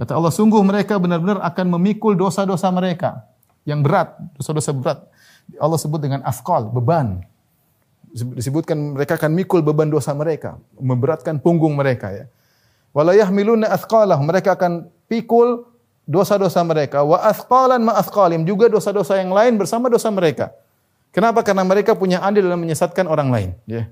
Kata 0.01 0.17
Allah, 0.17 0.33
sungguh 0.33 0.65
mereka 0.65 0.97
benar-benar 0.97 1.45
akan 1.45 1.77
memikul 1.77 2.17
dosa-dosa 2.17 2.73
mereka 2.73 3.29
yang 3.69 3.85
berat, 3.85 4.17
dosa-dosa 4.41 4.73
berat. 4.73 4.99
Allah 5.61 5.77
sebut 5.77 6.01
dengan 6.01 6.25
afkal, 6.25 6.73
beban. 6.73 7.21
Disebutkan 8.17 8.97
mereka 8.97 9.21
akan 9.21 9.37
mikul 9.37 9.61
beban 9.61 9.93
dosa 9.93 10.17
mereka, 10.17 10.57
memberatkan 10.81 11.37
punggung 11.37 11.77
mereka 11.77 12.17
ya. 12.17 12.25
Wala 12.97 13.13
yahmiluna 13.13 13.69
athqalahum, 13.71 14.25
mereka 14.25 14.57
akan 14.57 14.89
pikul 15.05 15.69
dosa-dosa 16.09 16.65
mereka 16.65 17.05
wa 17.05 17.21
athqalan 17.21 17.85
ma 17.85 17.95
athqalim, 18.01 18.43
juga 18.49 18.73
dosa-dosa 18.73 19.21
yang 19.21 19.31
lain 19.31 19.61
bersama 19.61 19.93
dosa 19.93 20.09
mereka. 20.09 20.51
Kenapa? 21.13 21.45
Karena 21.45 21.63
mereka 21.63 21.93
punya 21.93 22.25
andil 22.25 22.49
dalam 22.49 22.65
menyesatkan 22.65 23.05
orang 23.05 23.29
lain, 23.29 23.51
ya. 23.69 23.85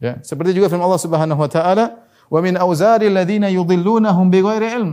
Ya, 0.00 0.16
seperti 0.24 0.56
juga 0.56 0.72
firman 0.72 0.86
Allah 0.86 1.02
Subhanahu 1.02 1.40
wa 1.44 1.50
taala, 1.50 2.00
wa 2.30 2.38
min 2.38 2.54
auzari 2.54 3.10
alladziina 3.10 3.50
yudhillunahum 3.50 4.30
bighairi 4.30 4.68
ilm. 4.78 4.92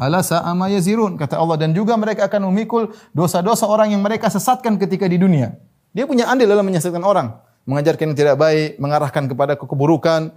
Ala 0.00 0.24
sa'ama 0.24 0.72
yazirun 0.72 1.20
kata 1.20 1.36
Allah 1.36 1.60
dan 1.60 1.76
juga 1.76 1.92
mereka 2.00 2.24
akan 2.24 2.48
memikul 2.48 2.88
dosa-dosa 3.12 3.68
orang 3.68 3.92
yang 3.92 4.00
mereka 4.00 4.32
sesatkan 4.32 4.80
ketika 4.80 5.04
di 5.04 5.20
dunia. 5.20 5.60
Dia 5.92 6.08
punya 6.08 6.24
andil 6.24 6.48
dalam 6.48 6.64
menyesatkan 6.64 7.04
orang, 7.04 7.36
mengajarkan 7.68 8.08
yang 8.08 8.16
tidak 8.16 8.40
baik, 8.40 8.80
mengarahkan 8.80 9.28
kepada 9.28 9.60
keburukan, 9.60 10.32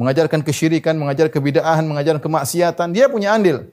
mengajarkan 0.00 0.40
kesyirikan, 0.40 0.96
mengajar 0.96 1.28
kebidaahan, 1.28 1.84
mengajar 1.84 2.16
kemaksiatan. 2.16 2.96
Dia 2.96 3.12
punya 3.12 3.36
andil. 3.36 3.68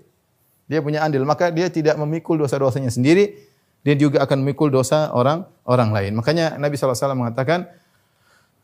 Dia 0.67 0.79
punya 0.79 1.03
andil, 1.03 1.27
maka 1.27 1.51
dia 1.51 1.67
tidak 1.67 1.99
memikul 1.99 2.39
dosa-dosanya 2.39 2.89
sendiri, 2.89 3.35
dia 3.83 3.95
juga 3.99 4.23
akan 4.23 4.41
memikul 4.41 4.71
dosa 4.71 5.11
orang 5.11 5.43
orang 5.67 5.91
lain. 5.91 6.11
Makanya 6.15 6.55
Nabi 6.55 6.79
SAW 6.79 7.19
mengatakan, 7.19 7.67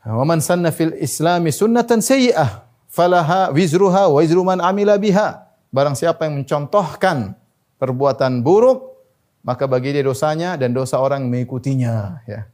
"Wa 0.08 0.24
man 0.24 0.40
sanna 0.40 0.72
fil 0.72 0.96
islami 0.96 1.52
sunnatan 1.52 2.00
sayyi'ah, 2.00 2.64
falaha 2.88 3.52
wizruha 3.52 4.08
wa 4.08 4.24
wizru 4.24 4.48
man 4.48 4.64
amila 4.64 4.96
biha." 4.96 5.44
Barang 5.70 5.94
siapa 5.94 6.26
yang 6.26 6.42
mencontohkan 6.42 7.36
perbuatan 7.78 8.42
buruk, 8.42 8.96
maka 9.44 9.68
bagi 9.68 9.92
dia 9.92 10.02
dosanya 10.02 10.56
dan 10.56 10.72
dosa 10.72 10.98
orang 10.98 11.28
mengikutinya, 11.28 12.26
ya. 12.26 12.48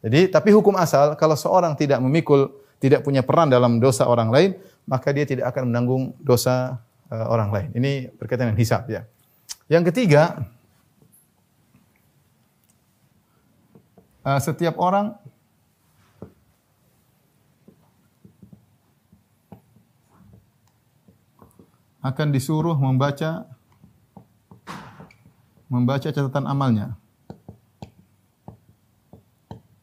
Jadi, 0.00 0.32
tapi 0.32 0.48
hukum 0.50 0.76
asal 0.80 1.12
kalau 1.14 1.36
seorang 1.36 1.76
tidak 1.76 2.00
memikul, 2.00 2.48
tidak 2.80 3.04
punya 3.04 3.20
peran 3.20 3.52
dalam 3.52 3.76
dosa 3.78 4.08
orang 4.08 4.32
lain, 4.32 4.50
maka 4.88 5.12
dia 5.12 5.28
tidak 5.28 5.52
akan 5.52 5.68
menanggung 5.68 6.16
dosa 6.20 6.80
orang 7.10 7.50
lain. 7.50 7.68
Ini 7.74 8.14
berkaitan 8.14 8.50
dengan 8.50 8.60
hisab 8.62 8.86
ya. 8.86 9.02
Yang 9.66 9.90
ketiga, 9.90 10.46
uh, 14.22 14.38
setiap 14.38 14.78
orang 14.78 15.18
akan 22.00 22.32
disuruh 22.32 22.78
membaca 22.78 23.44
membaca 25.70 26.08
catatan 26.10 26.46
amalnya. 26.50 26.98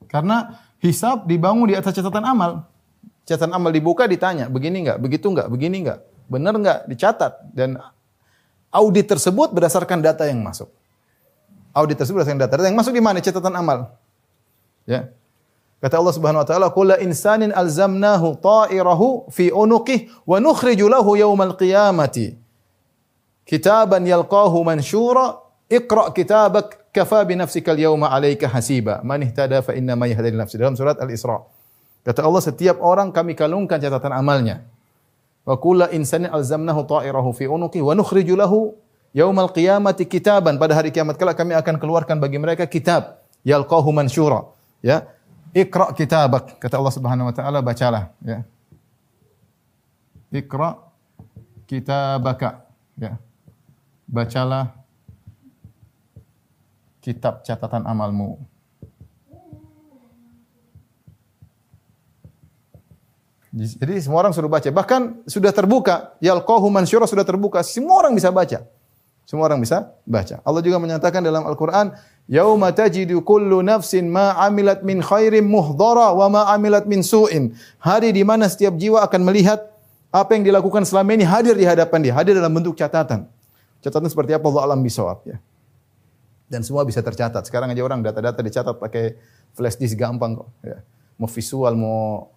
Karena 0.08 0.60
hisab 0.80 1.28
dibangun 1.28 1.72
di 1.72 1.76
atas 1.76 1.96
catatan 1.96 2.26
amal. 2.28 2.68
Catatan 3.28 3.56
amal 3.56 3.72
dibuka 3.76 4.08
ditanya, 4.08 4.48
begini 4.48 4.88
enggak, 4.88 5.00
begitu 5.04 5.28
enggak, 5.28 5.48
begini 5.52 5.84
enggak. 5.84 6.00
Benar 6.28 6.54
nggak? 6.56 6.80
Dicatat. 6.92 7.34
Dan 7.56 7.80
audit 8.72 9.08
tersebut 9.08 9.52
berdasarkan 9.52 10.04
data 10.04 10.28
yang 10.28 10.44
masuk. 10.44 10.70
Audit 11.74 11.98
tersebut 11.98 12.22
berdasarkan 12.22 12.42
data. 12.44 12.54
Data 12.60 12.68
yang 12.68 12.80
masuk 12.80 12.94
di 12.94 13.04
mana? 13.04 13.24
Catatan 13.24 13.56
amal. 13.56 13.96
Ya. 14.88 15.12
Kata 15.78 16.02
Allah 16.02 16.14
Subhanahu 16.14 16.42
wa 16.42 16.48
taala, 16.48 16.68
"Kullu 16.74 16.98
insanin 17.06 17.54
alzamnahu 17.54 18.42
ta'irahu 18.42 19.30
fi 19.30 19.54
unuqih 19.54 20.10
wa 20.26 20.42
nukhriju 20.42 20.90
lahu 20.90 21.14
yawmal 21.14 21.54
qiyamati 21.54 22.34
kitaban 23.46 24.04
yalqahu 24.04 24.66
mansyura 24.66 25.48
Iqra 25.68 26.16
kitabak 26.16 26.96
kafa 26.96 27.28
bi 27.28 27.36
nafsika 27.36 27.76
al-yawma 27.76 28.08
'alaika 28.08 28.48
hasiba 28.48 29.04
man 29.04 29.20
ihtada 29.20 29.60
fa 29.60 29.76
inna 29.76 30.00
ma 30.00 30.08
yahdadi 30.08 30.32
nafsi 30.32 30.56
dalam 30.56 30.80
surat 30.80 30.96
Al-Isra. 30.96 31.44
Kata 32.08 32.24
Allah 32.24 32.40
setiap 32.40 32.80
orang 32.80 33.12
kami 33.12 33.36
kalungkan 33.36 33.76
catatan 33.76 34.16
amalnya. 34.16 34.64
Wa 35.48 35.56
kulla 35.56 35.88
insanin 35.96 36.28
alzamnahu 36.28 36.84
ta'irahu 36.84 37.32
fi 37.32 37.48
unuqi 37.48 37.80
wa 37.80 37.96
nukhriju 37.96 38.36
lahu 38.36 38.76
yaumal 39.16 39.48
qiyamati 39.48 40.04
kitaban. 40.04 40.60
Pada 40.60 40.76
hari 40.76 40.92
kiamat 40.92 41.16
kala 41.16 41.32
kami 41.32 41.56
akan 41.56 41.80
keluarkan 41.80 42.20
bagi 42.20 42.36
mereka 42.36 42.68
kitab 42.68 43.24
yalqahu 43.48 43.96
mansyura. 43.96 44.52
Ya. 44.84 45.08
Iqra 45.56 45.96
kitabak 45.96 46.60
kata 46.60 46.76
Allah 46.76 46.94
Subhanahu 46.94 47.32
wa 47.32 47.34
taala 47.34 47.64
bacalah 47.64 48.12
ya. 48.20 48.44
Iqra 50.36 50.84
kitabaka 51.64 52.68
ya. 53.00 53.16
Bacalah 54.04 54.76
kitab 57.00 57.48
catatan 57.48 57.88
amalmu. 57.88 58.36
Jadi 63.58 63.94
semua 64.06 64.22
orang 64.22 64.34
sudah 64.36 64.50
baca. 64.52 64.70
Bahkan 64.70 65.26
sudah 65.26 65.50
terbuka. 65.50 66.14
Yalqahu 66.22 66.70
mansyura 66.70 67.10
sudah 67.10 67.26
terbuka. 67.26 67.66
Semua 67.66 68.06
orang 68.06 68.14
bisa 68.14 68.30
baca. 68.30 68.62
Semua 69.28 69.50
orang 69.52 69.60
bisa 69.60 69.92
baca. 70.08 70.40
Allah 70.46 70.62
juga 70.64 70.80
menyatakan 70.80 71.20
dalam 71.20 71.44
Al-Quran, 71.44 71.92
Yauma 72.32 72.72
tajidu 72.72 73.20
kullu 73.28 73.60
nafsin 73.60 74.08
ma 74.08 74.32
amilat 74.40 74.88
min 74.88 75.04
khairin 75.04 75.44
muhdara 75.44 76.16
wa 76.16 76.28
ma 76.32 76.42
amilat 76.56 76.88
min 76.88 77.04
su'in. 77.04 77.52
Hari 77.84 78.16
di 78.16 78.24
mana 78.24 78.48
setiap 78.48 78.80
jiwa 78.80 79.04
akan 79.04 79.28
melihat 79.28 79.68
apa 80.16 80.32
yang 80.32 80.48
dilakukan 80.48 80.88
selama 80.88 81.12
ini 81.12 81.28
hadir 81.28 81.60
di 81.60 81.68
hadapan 81.68 82.00
dia. 82.08 82.14
Hadir 82.16 82.40
dalam 82.40 82.56
bentuk 82.56 82.80
catatan. 82.80 83.28
Catatan 83.84 84.08
seperti 84.08 84.32
apa 84.32 84.48
Allah 84.48 84.72
alam 84.72 84.80
bisawab. 84.80 85.20
Ya. 85.28 85.44
Dan 86.48 86.64
semua 86.64 86.88
bisa 86.88 87.04
tercatat. 87.04 87.44
Sekarang 87.44 87.68
aja 87.68 87.84
orang 87.84 88.00
data-data 88.00 88.40
dicatat 88.40 88.80
pakai 88.80 89.20
flash 89.52 89.76
disk 89.76 90.00
gampang 90.00 90.40
kok. 90.40 90.48
Ya. 90.64 90.80
Mau 91.20 91.28
visual, 91.28 91.76
mau 91.76 92.32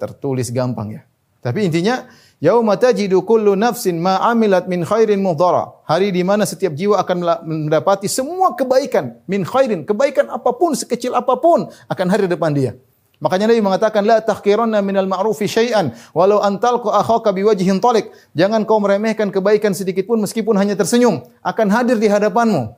tertulis 0.00 0.48
gampang 0.54 1.00
ya. 1.00 1.02
Tapi 1.44 1.62
intinya 1.62 2.10
yauma 2.42 2.74
tajidu 2.74 3.22
kullu 3.22 3.54
nafsin 3.54 4.02
ma 4.02 4.18
amilat 4.26 4.66
min 4.66 4.82
khairin 4.82 5.22
muhdara. 5.22 5.70
Hari 5.86 6.10
di 6.10 6.26
mana 6.26 6.42
setiap 6.42 6.74
jiwa 6.74 6.98
akan 6.98 7.46
mendapati 7.46 8.10
semua 8.10 8.58
kebaikan 8.58 9.22
min 9.30 9.46
khairin, 9.46 9.86
kebaikan 9.86 10.26
apa 10.26 10.50
pun 10.50 10.74
sekecil 10.74 11.14
apa 11.14 11.38
pun 11.38 11.70
akan 11.86 12.06
hadir 12.10 12.26
di 12.26 12.34
depan 12.34 12.50
dia. 12.50 12.74
Makanya 13.16 13.48
Nabi 13.48 13.64
mengatakan 13.64 14.04
la 14.04 14.20
tahqiranna 14.20 14.84
minal 14.84 15.08
ma'rufi 15.08 15.48
syai'an 15.48 15.94
walau 16.12 16.42
antalqa 16.44 17.00
akhaka 17.00 17.32
biwajhin 17.32 17.80
talik. 17.80 18.12
Jangan 18.36 18.68
kau 18.68 18.76
meremehkan 18.76 19.32
kebaikan 19.32 19.72
sedikit 19.72 20.04
pun 20.04 20.20
meskipun 20.20 20.52
hanya 20.60 20.76
tersenyum 20.76 21.24
akan 21.40 21.66
hadir 21.72 21.96
di 21.96 22.12
hadapanmu. 22.12 22.76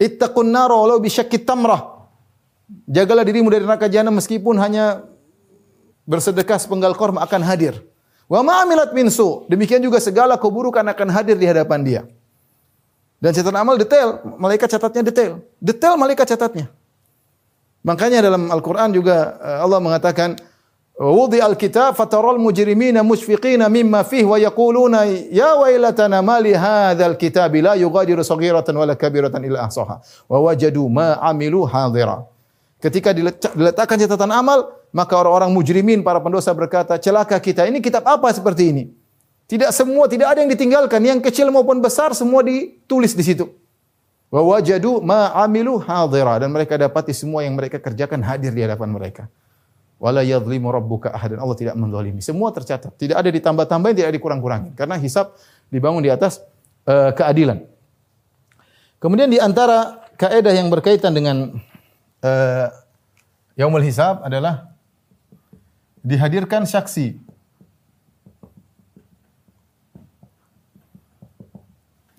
Ittaqun 0.00 0.50
nara 0.50 0.74
walau 0.74 0.98
bisyakkit 0.98 1.46
tamrah. 1.46 2.08
Jagalah 2.90 3.22
dirimu 3.22 3.46
dari 3.46 3.62
neraka 3.62 3.86
jahanam 3.86 4.18
meskipun 4.18 4.58
hanya 4.58 5.06
bersedekah 6.10 6.58
sepenggal 6.58 6.98
korma 6.98 7.22
akan 7.22 7.46
hadir. 7.46 7.78
Wa 8.26 8.42
ma 8.42 8.66
amilat 8.66 8.90
min 8.90 9.06
su. 9.06 9.46
Demikian 9.46 9.78
juga 9.78 10.02
segala 10.02 10.34
keburukan 10.34 10.82
akan 10.82 11.08
hadir 11.14 11.38
di 11.38 11.46
hadapan 11.46 11.80
dia. 11.86 12.02
Dan 13.22 13.30
catatan 13.30 13.62
amal 13.62 13.78
detail, 13.78 14.18
malaikat 14.42 14.74
catatnya 14.74 15.06
detail. 15.06 15.32
Detail 15.62 15.94
malaikat 15.94 16.34
catatnya. 16.34 16.66
Makanya 17.86 18.26
dalam 18.26 18.50
Al-Qur'an 18.50 18.90
juga 18.90 19.38
eh, 19.38 19.58
Allah 19.62 19.78
mengatakan 19.78 20.34
Wudi 21.00 21.40
al-kitab 21.40 21.96
fataral 21.96 22.36
mujrimina 22.36 23.00
mushfiqina 23.00 23.72
mimma 23.72 24.04
fih 24.04 24.20
wa 24.20 24.36
yaquluna 24.36 25.08
ya 25.32 25.56
wailatana 25.56 26.20
ma 26.20 26.36
li 26.44 26.52
hadzal 26.52 27.16
kitabi 27.16 27.64
la 27.64 27.72
yughadiru 27.72 28.20
saghiratan 28.20 28.76
wala 28.76 28.92
kabiratan 28.92 29.40
illa 29.48 29.64
ahsaha 29.64 30.04
wa 30.28 30.38
wajadu 30.44 30.84
ma 30.92 31.16
amilu 31.24 31.64
hadira. 31.64 32.28
Ketika 32.80 33.12
diletak- 33.12 33.52
diletakkan 33.52 34.00
catatan 34.00 34.32
amal, 34.32 34.72
maka 34.90 35.12
orang-orang 35.20 35.52
mujrimin, 35.52 36.00
para 36.00 36.16
pendosa 36.16 36.50
berkata, 36.56 36.96
celaka 36.96 37.36
kita, 37.36 37.68
ini 37.68 37.84
kitab 37.84 38.08
apa 38.08 38.32
seperti 38.32 38.72
ini? 38.72 38.84
Tidak 39.44 39.68
semua, 39.74 40.08
tidak 40.08 40.32
ada 40.32 40.40
yang 40.40 40.50
ditinggalkan, 40.50 41.00
yang 41.04 41.20
kecil 41.20 41.52
maupun 41.52 41.82
besar 41.84 42.16
semua 42.16 42.40
ditulis 42.40 43.12
di 43.12 43.24
situ. 43.26 43.50
Wa 44.30 44.40
wajadu 44.46 45.02
ma 45.02 45.34
amilu 45.42 45.82
hadira 45.82 46.38
dan 46.38 46.54
mereka 46.54 46.78
dapati 46.78 47.10
semua 47.10 47.42
yang 47.42 47.58
mereka 47.58 47.82
kerjakan 47.82 48.22
hadir 48.22 48.54
di 48.54 48.62
hadapan 48.62 48.88
mereka. 48.94 49.26
Wala 49.98 50.22
yadhlimu 50.22 50.70
rabbuka 50.70 51.12
ahadan. 51.12 51.42
Allah 51.42 51.58
tidak 51.58 51.74
menzalimi. 51.76 52.24
Semua 52.24 52.54
tercatat. 52.54 52.94
Tidak 52.94 53.12
ada 53.12 53.28
ditambah-tambahin, 53.28 53.92
tidak 53.92 54.08
ada 54.08 54.16
dikurang-kurangin. 54.16 54.72
Karena 54.72 54.96
hisab 54.96 55.36
dibangun 55.68 56.00
di 56.00 56.08
atas 56.08 56.40
eh, 56.88 57.10
keadilan. 57.12 57.66
Kemudian 58.96 59.28
di 59.28 59.36
antara 59.36 60.08
kaedah 60.16 60.56
yang 60.56 60.72
berkaitan 60.72 61.12
dengan 61.12 61.58
uh, 62.24 62.68
yaumul 63.56 63.84
hisab 63.84 64.24
adalah 64.24 64.72
dihadirkan 66.00 66.64
saksi. 66.64 67.16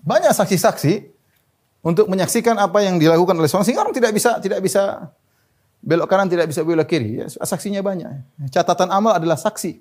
Banyak 0.02 0.34
saksi-saksi 0.34 1.14
untuk 1.82 2.10
menyaksikan 2.10 2.58
apa 2.58 2.82
yang 2.82 2.98
dilakukan 2.98 3.38
oleh 3.38 3.46
seorang 3.46 3.66
sehingga 3.66 3.86
orang 3.86 3.94
tidak 3.94 4.10
bisa 4.14 4.38
tidak 4.42 4.58
bisa 4.58 5.14
belok 5.82 6.10
kanan 6.10 6.26
tidak 6.26 6.50
bisa 6.50 6.66
belok 6.66 6.90
kiri. 6.90 7.22
Ya 7.22 7.26
saksinya 7.30 7.82
banyak. 7.82 8.10
Catatan 8.50 8.90
amal 8.90 9.14
adalah 9.14 9.38
saksi. 9.38 9.78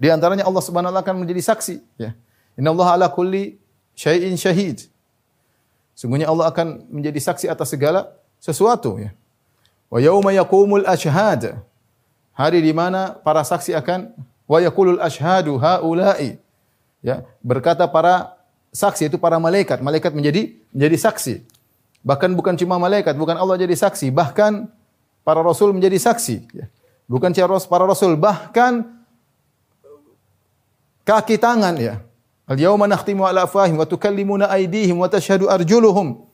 Di 0.00 0.08
antaranya 0.08 0.48
Allah 0.48 0.64
Subhanahu 0.64 0.92
wa 0.92 1.00
akan 1.04 1.14
menjadi 1.24 1.52
saksi. 1.52 1.76
Ya. 2.00 2.16
Innallaha 2.56 2.96
ala 2.96 3.06
kulli 3.12 3.60
syai'in 3.92 4.40
syahid. 4.40 4.88
Sungguhnya 5.92 6.32
Allah 6.32 6.48
akan 6.48 6.88
menjadi 6.88 7.20
saksi 7.20 7.52
atas 7.52 7.76
segala 7.76 8.08
sesuatu 8.40 8.96
ya 8.96 9.12
wa 9.92 9.98
yauma 10.00 10.32
yaqumul 10.32 10.88
ashhad. 10.88 11.60
Hari 12.32 12.64
di 12.64 12.72
mana 12.72 13.12
para 13.20 13.44
saksi 13.44 13.76
akan 13.76 14.08
wa 14.48 14.56
yaqulul 14.56 14.96
ashhadu 15.04 15.60
haula'i. 15.60 16.40
Ya 17.04 17.28
berkata 17.44 17.84
para 17.84 18.40
saksi 18.72 19.12
itu 19.12 19.20
para 19.20 19.36
malaikat. 19.36 19.84
Malaikat 19.84 20.16
menjadi 20.16 20.56
menjadi 20.72 20.96
saksi. 20.96 21.34
Bahkan 22.00 22.32
bukan 22.32 22.56
cuma 22.56 22.80
malaikat 22.80 23.12
bukan 23.20 23.36
Allah 23.36 23.60
jadi 23.60 23.76
saksi 23.76 24.08
bahkan 24.08 24.72
para 25.20 25.44
rasul 25.44 25.76
menjadi 25.76 26.00
saksi. 26.00 26.36
Ya. 26.56 26.66
bukan 27.04 27.36
para 27.68 27.84
rasul 27.84 28.16
bahkan 28.16 28.88
kaki 31.04 31.36
tangan 31.36 31.76
ya. 31.76 32.00
Al 32.48 32.56
yauma 32.56 32.88
nakhtimu 32.88 33.28
ala 33.28 33.44
afwahihim 33.44 33.76
wa 33.76 33.84
tukallimuna 33.84 34.48
aydihim 34.48 34.96
wa 34.96 35.06
tashhadu 35.06 35.52
arjuluhum. 35.52 36.24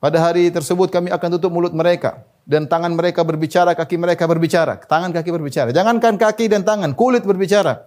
Pada 0.00 0.16
hari 0.16 0.48
tersebut 0.48 0.88
kami 0.88 1.12
akan 1.12 1.36
tutup 1.36 1.52
mulut 1.52 1.76
mereka 1.76 2.24
dan 2.50 2.66
tangan 2.66 2.90
mereka 2.98 3.22
berbicara, 3.22 3.78
kaki 3.78 3.94
mereka 3.94 4.26
berbicara, 4.26 4.74
tangan 4.82 5.14
kaki 5.14 5.30
berbicara. 5.30 5.70
Jangankan 5.70 6.18
kaki 6.18 6.50
dan 6.50 6.66
tangan, 6.66 6.98
kulit 6.98 7.22
berbicara. 7.22 7.86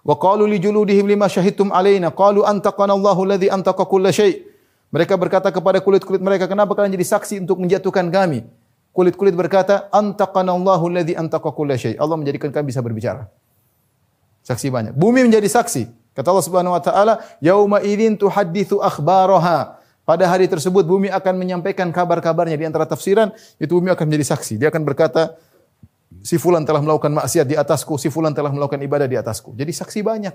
Wa 0.00 0.16
qalu 0.16 0.48
li 0.48 0.56
juludihim 0.56 1.04
lima 1.04 1.28
syahidtum 1.28 1.68
alaina 1.68 2.08
qalu 2.08 2.40
antaqana 2.40 2.96
Allahu 2.96 3.28
alladhi 3.28 3.52
antaqa 3.52 3.84
kulla 3.84 4.08
syai. 4.08 4.48
Mereka 4.88 5.12
berkata 5.20 5.52
kepada 5.52 5.84
kulit-kulit 5.84 6.24
mereka, 6.24 6.48
"Kenapa 6.48 6.72
kalian 6.72 6.96
jadi 6.96 7.04
saksi 7.04 7.44
untuk 7.44 7.60
menjatuhkan 7.60 8.08
kami?" 8.08 8.48
Kulit-kulit 8.96 9.36
berkata, 9.36 9.92
"Antaqana 9.92 10.56
Allahu 10.56 10.88
alladhi 10.88 11.12
antaqa 11.12 11.52
kulla 11.52 11.76
syai." 11.76 12.00
Allah 12.00 12.16
menjadikan 12.16 12.48
kami 12.48 12.72
bisa 12.72 12.80
berbicara. 12.80 13.28
Saksi 14.40 14.72
banyak. 14.72 14.94
Bumi 14.96 15.20
menjadi 15.20 15.52
saksi. 15.52 16.16
Kata 16.16 16.32
Allah 16.32 16.46
Subhanahu 16.48 16.72
wa 16.72 16.80
taala, 16.80 17.20
"Yauma 17.44 17.84
idzin 17.84 18.16
tuhadditsu 18.16 18.80
akhbaraha." 18.80 19.75
Pada 20.06 20.30
hari 20.30 20.46
tersebut 20.46 20.86
bumi 20.86 21.10
akan 21.10 21.34
menyampaikan 21.34 21.90
kabar-kabarnya 21.90 22.54
di 22.54 22.62
antara 22.62 22.86
tafsiran 22.86 23.34
itu 23.58 23.74
bumi 23.74 23.90
akan 23.90 24.06
menjadi 24.06 24.38
saksi. 24.38 24.54
Dia 24.54 24.70
akan 24.70 24.86
berkata, 24.86 25.34
si 26.22 26.38
fulan 26.38 26.62
telah 26.62 26.78
melakukan 26.78 27.10
maksiat 27.10 27.42
di 27.42 27.58
atasku, 27.58 27.98
si 27.98 28.06
fulan 28.06 28.30
telah 28.30 28.54
melakukan 28.54 28.78
ibadah 28.86 29.10
di 29.10 29.18
atasku. 29.18 29.58
Jadi 29.58 29.74
saksi 29.74 30.06
banyak. 30.06 30.34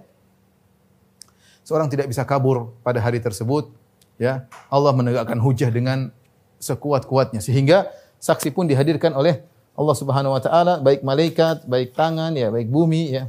Seorang 1.64 1.88
tidak 1.88 2.12
bisa 2.12 2.28
kabur 2.28 2.76
pada 2.84 3.00
hari 3.00 3.24
tersebut, 3.24 3.72
ya. 4.20 4.44
Allah 4.68 4.92
menegakkan 4.92 5.40
hujah 5.40 5.72
dengan 5.72 6.12
sekuat-kuatnya 6.60 7.40
sehingga 7.40 7.88
saksi 8.20 8.52
pun 8.52 8.68
dihadirkan 8.68 9.16
oleh 9.16 9.40
Allah 9.72 9.96
Subhanahu 9.96 10.36
wa 10.36 10.42
taala, 10.44 10.84
baik 10.84 11.00
malaikat, 11.00 11.64
baik 11.64 11.96
tangan, 11.96 12.36
ya, 12.36 12.52
baik 12.52 12.68
bumi, 12.68 13.16
ya. 13.16 13.24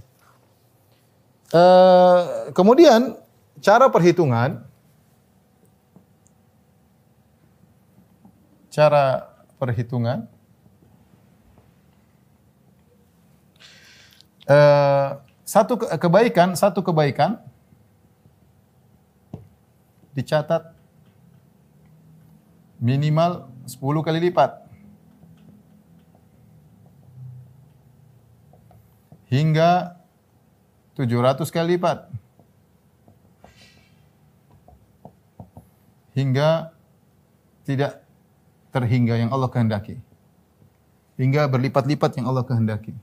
Eh, 1.54 2.20
kemudian 2.50 3.14
cara 3.62 3.86
perhitungan 3.92 4.64
cara 8.72 9.28
perhitungan 9.60 10.24
eh, 14.48 15.08
satu 15.44 15.76
ke- 15.76 15.92
kebaikan 16.00 16.56
satu 16.56 16.80
kebaikan 16.80 17.36
dicatat 20.16 20.72
minimal 22.82 23.46
10 23.64 24.02
kali 24.02 24.18
lipat. 24.28 24.58
Hingga 29.32 29.96
700 30.98 31.48
kali 31.48 31.78
lipat. 31.78 32.10
Hingga 36.12 36.74
tidak 37.64 38.04
terhingga 38.72 39.20
yang 39.20 39.30
Allah 39.30 39.52
kehendaki. 39.52 40.00
Hingga 41.20 41.46
berlipat-lipat 41.46 42.18
yang 42.18 42.26
Allah 42.32 42.42
kehendaki. 42.42 42.96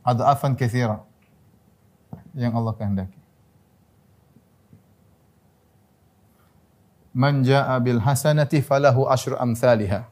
Adafan 0.00 0.56
katsira 0.56 1.04
yang 2.32 2.56
Allah 2.56 2.72
kehendaki. 2.72 3.20
Man 7.12 7.44
jaa 7.44 7.76
bil 7.84 8.00
hasanati 8.00 8.64
falahu 8.64 9.04
asyru 9.04 9.36
amsalha. 9.36 10.08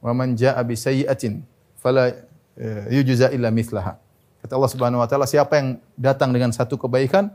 Wa 0.00 0.16
man 0.16 0.32
jaa 0.40 0.56
bi 0.64 0.72
sayyi'atin 0.72 1.44
fala 1.76 2.16
eh, 2.56 2.88
yujza 2.88 3.28
illa 3.28 3.52
mithlaha. 3.52 4.00
Kata 4.40 4.56
Allah 4.56 4.72
Subhanahu 4.72 5.00
wa 5.04 5.08
taala, 5.08 5.28
siapa 5.28 5.56
yang 5.56 5.68
datang 5.96 6.32
dengan 6.32 6.52
satu 6.52 6.76
kebaikan, 6.76 7.32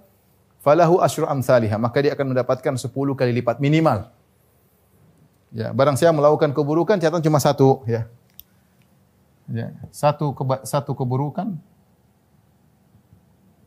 falahu 0.59 0.99
asyru 0.99 1.25
amsalha, 1.27 1.79
maka 1.79 2.03
dia 2.03 2.11
akan 2.13 2.35
mendapatkan 2.35 2.73
10 2.75 2.91
kali 2.91 3.31
lipat 3.39 3.63
minimal. 3.63 4.11
Ya, 5.49 5.73
barang 5.73 5.97
siapa 5.97 6.13
melakukan 6.13 6.53
keburukan 6.53 7.01
catatan 7.01 7.25
cuma 7.25 7.41
satu, 7.41 7.81
ya. 7.89 8.05
Ya, 9.49 9.73
satu 9.89 10.29
keba 10.37 10.61
satu 10.61 10.93
keburukan 10.93 11.57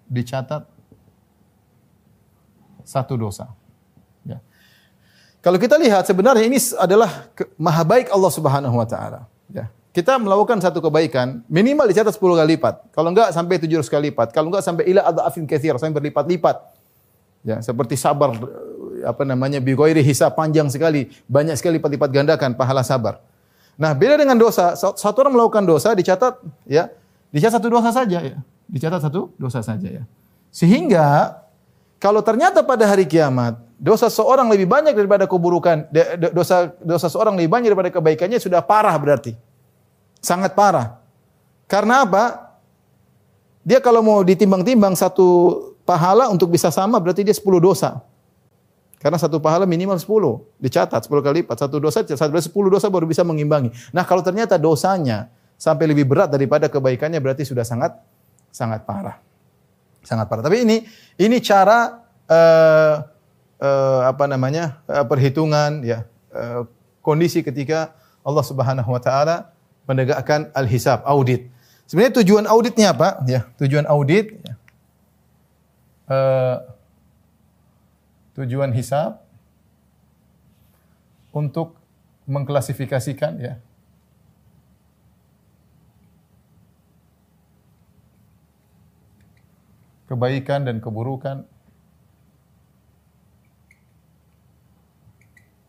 dicatat 0.07 0.63
satu 2.87 3.19
dosa. 3.19 3.51
Ya. 4.23 4.39
Kalau 5.43 5.59
kita 5.59 5.75
lihat 5.75 6.07
sebenarnya 6.07 6.47
ini 6.47 6.55
adalah 6.79 7.27
maha 7.59 7.83
baik 7.83 8.15
Allah 8.15 8.31
Subhanahu 8.31 8.79
wa 8.79 8.87
taala, 8.87 9.27
ya. 9.51 9.67
Kita 9.93 10.17
melakukan 10.23 10.57
satu 10.63 10.81
kebaikan, 10.81 11.45
minimal 11.51 11.85
dicatat 11.91 12.15
10 12.15 12.41
kali 12.41 12.57
lipat. 12.57 12.95
Kalau 12.95 13.13
enggak 13.13 13.29
sampai 13.35 13.61
700 13.61 13.93
kali 13.93 14.09
lipat. 14.09 14.33
Kalau 14.33 14.49
enggak 14.49 14.65
sampai 14.65 14.89
ila 14.89 15.05
adafin 15.05 15.45
katsir, 15.45 15.77
sampai 15.77 15.99
berlipat-lipat. 15.99 16.82
Ya, 17.43 17.59
seperti 17.59 17.99
sabar 17.99 18.39
apa 19.03 19.23
namanya 19.27 19.59
bighairi 19.59 19.99
hisab 20.01 20.39
panjang 20.39 20.71
sekali, 20.71 21.11
banyak 21.27 21.59
sekali 21.59 21.83
lipat-lipat 21.83 22.11
gandakan 22.15 22.55
pahala 22.55 22.87
sabar. 22.87 23.19
Nah, 23.75 23.91
beda 23.99 24.15
dengan 24.15 24.39
dosa, 24.39 24.79
satu 24.79 25.17
orang 25.27 25.35
melakukan 25.35 25.67
dosa 25.67 25.91
dicatat 25.91 26.39
ya, 26.71 26.87
dicatat 27.35 27.59
satu 27.59 27.67
dosa 27.67 27.91
saja 27.91 28.19
ya. 28.23 28.39
Dicatat 28.71 29.01
satu 29.03 29.35
dosa 29.37 29.59
saja 29.59 29.89
ya. 29.91 30.03
Sehingga 30.55 31.41
kalau 31.99 32.23
ternyata 32.23 32.63
pada 32.63 32.87
hari 32.87 33.11
kiamat 33.11 33.59
dosa 33.75 34.07
seorang 34.07 34.47
lebih 34.47 34.71
banyak 34.71 34.95
daripada 34.95 35.27
keburukan, 35.27 35.91
dosa 36.31 36.71
dosa 36.79 37.11
seorang 37.11 37.35
lebih 37.35 37.51
banyak 37.51 37.69
daripada 37.75 37.91
kebaikannya 37.91 38.39
sudah 38.39 38.63
parah 38.63 38.95
berarti. 38.95 39.35
Sangat 40.23 40.55
parah. 40.55 41.03
Karena 41.67 42.07
apa? 42.07 42.55
Dia 43.67 43.83
kalau 43.83 44.03
mau 44.05 44.23
ditimbang-timbang 44.23 44.95
satu 44.95 45.72
pahala 45.93 46.33
untuk 46.33 46.49
bisa 46.49 46.73
sama 46.73 46.97
berarti 46.97 47.21
dia 47.21 47.37
10 47.37 47.45
dosa. 47.61 48.01
Karena 48.97 49.21
satu 49.21 49.37
pahala 49.43 49.69
minimal 49.69 50.01
10. 50.01 50.09
Dicatat 50.57 51.05
10 51.05 51.21
kali 51.21 51.45
lipat. 51.45 51.61
Satu 51.61 51.77
dosa, 51.77 52.01
satu 52.01 52.33
10 52.33 52.49
dosa 52.73 52.89
baru 52.89 53.05
bisa 53.05 53.21
mengimbangi. 53.21 53.69
Nah 53.93 54.09
kalau 54.09 54.25
ternyata 54.25 54.57
dosanya 54.57 55.29
sampai 55.61 55.85
lebih 55.91 56.09
berat 56.09 56.33
daripada 56.33 56.73
kebaikannya 56.73 57.21
berarti 57.21 57.45
sudah 57.45 57.67
sangat 57.67 57.93
sangat 58.49 58.89
parah. 58.89 59.21
Sangat 60.01 60.33
parah. 60.33 60.41
Tapi 60.41 60.65
ini 60.65 60.77
ini 61.21 61.37
cara 61.45 62.01
uh, 62.31 62.95
uh, 63.61 64.01
apa 64.09 64.25
namanya? 64.31 64.81
Uh, 64.89 65.05
perhitungan 65.05 65.85
ya 65.85 66.09
uh, 66.33 66.65
kondisi 67.05 67.45
ketika 67.45 67.93
Allah 68.23 68.47
Subhanahu 68.47 68.87
wa 68.87 69.03
taala 69.03 69.51
menegakkan 69.85 70.49
al-hisab, 70.55 71.03
audit. 71.03 71.51
Sebenarnya 71.91 72.23
tujuan 72.23 72.47
auditnya 72.47 72.95
apa? 72.95 73.19
Ya, 73.27 73.51
tujuan 73.59 73.85
audit 73.91 74.39
ya. 74.47 74.55
Uh, 76.13 76.61
tujuan 78.37 78.69
hisab 78.77 79.25
untuk 81.33 81.81
mengklasifikasikan 82.29 83.41
ya 83.41 83.57
kebaikan 90.13 90.69
dan 90.69 90.77
keburukan 90.85 91.49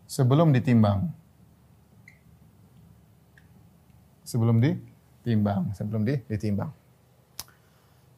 sebelum 0.04 0.52
ditimbang. 0.52 1.08
Sebelum 4.28 4.60
ditimbang, 4.60 5.72
sebelum 5.72 6.04
ditimbang. 6.04 6.76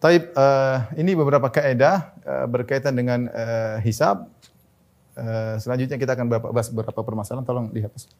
Taib, 0.01 0.33
uh, 0.33 0.89
ini 0.97 1.13
beberapa 1.13 1.53
kaidah 1.53 2.14
uh, 2.25 2.45
berkaitan 2.49 2.97
dengan 2.97 3.29
uh, 3.29 3.77
hisab. 3.85 4.27
Uh, 5.15 5.55
selanjutnya 5.61 5.95
kita 5.95 6.17
akan 6.17 6.27
bahas 6.27 6.67
beberapa 6.73 7.05
permasalahan. 7.05 7.47
Tolong 7.47 7.71
dihapus. 7.71 8.11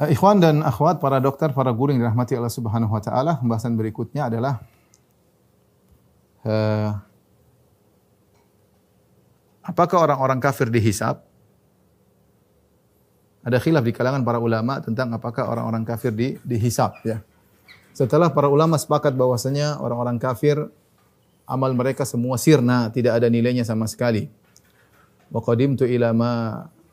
Ikhwan 0.00 0.40
dan 0.40 0.64
akhwat, 0.64 0.96
para 0.96 1.20
dokter, 1.20 1.52
para 1.52 1.68
guru 1.76 1.92
yang 1.92 2.00
dirahmati 2.00 2.32
Allah 2.32 2.48
Subhanahu 2.48 2.88
wa 2.88 3.04
taala, 3.04 3.36
pembahasan 3.36 3.76
berikutnya 3.76 4.32
adalah 4.32 4.64
uh, 6.48 6.96
apakah 9.60 10.08
orang-orang 10.08 10.40
kafir 10.40 10.72
dihisap? 10.72 11.29
Ada 13.40 13.56
khilaf 13.56 13.84
di 13.84 13.92
kalangan 13.96 14.20
para 14.20 14.36
ulama 14.36 14.84
tentang 14.84 15.16
apakah 15.16 15.48
orang-orang 15.48 15.84
kafir 15.88 16.12
di 16.12 16.36
dihisap 16.44 17.00
ya. 17.08 17.24
Setelah 17.96 18.30
para 18.30 18.52
ulama 18.52 18.76
sepakat 18.76 19.16
bahwasanya 19.16 19.80
orang-orang 19.80 20.20
kafir 20.20 20.68
amal 21.48 21.72
mereka 21.74 22.06
semua 22.06 22.38
sirna, 22.38 22.92
tidak 22.92 23.18
ada 23.18 23.26
nilainya 23.26 23.64
sama 23.66 23.88
sekali. 23.88 24.28
Wa 25.32 25.40
qadimtu 25.40 25.88
ila 25.88 26.12
ma 26.12 26.32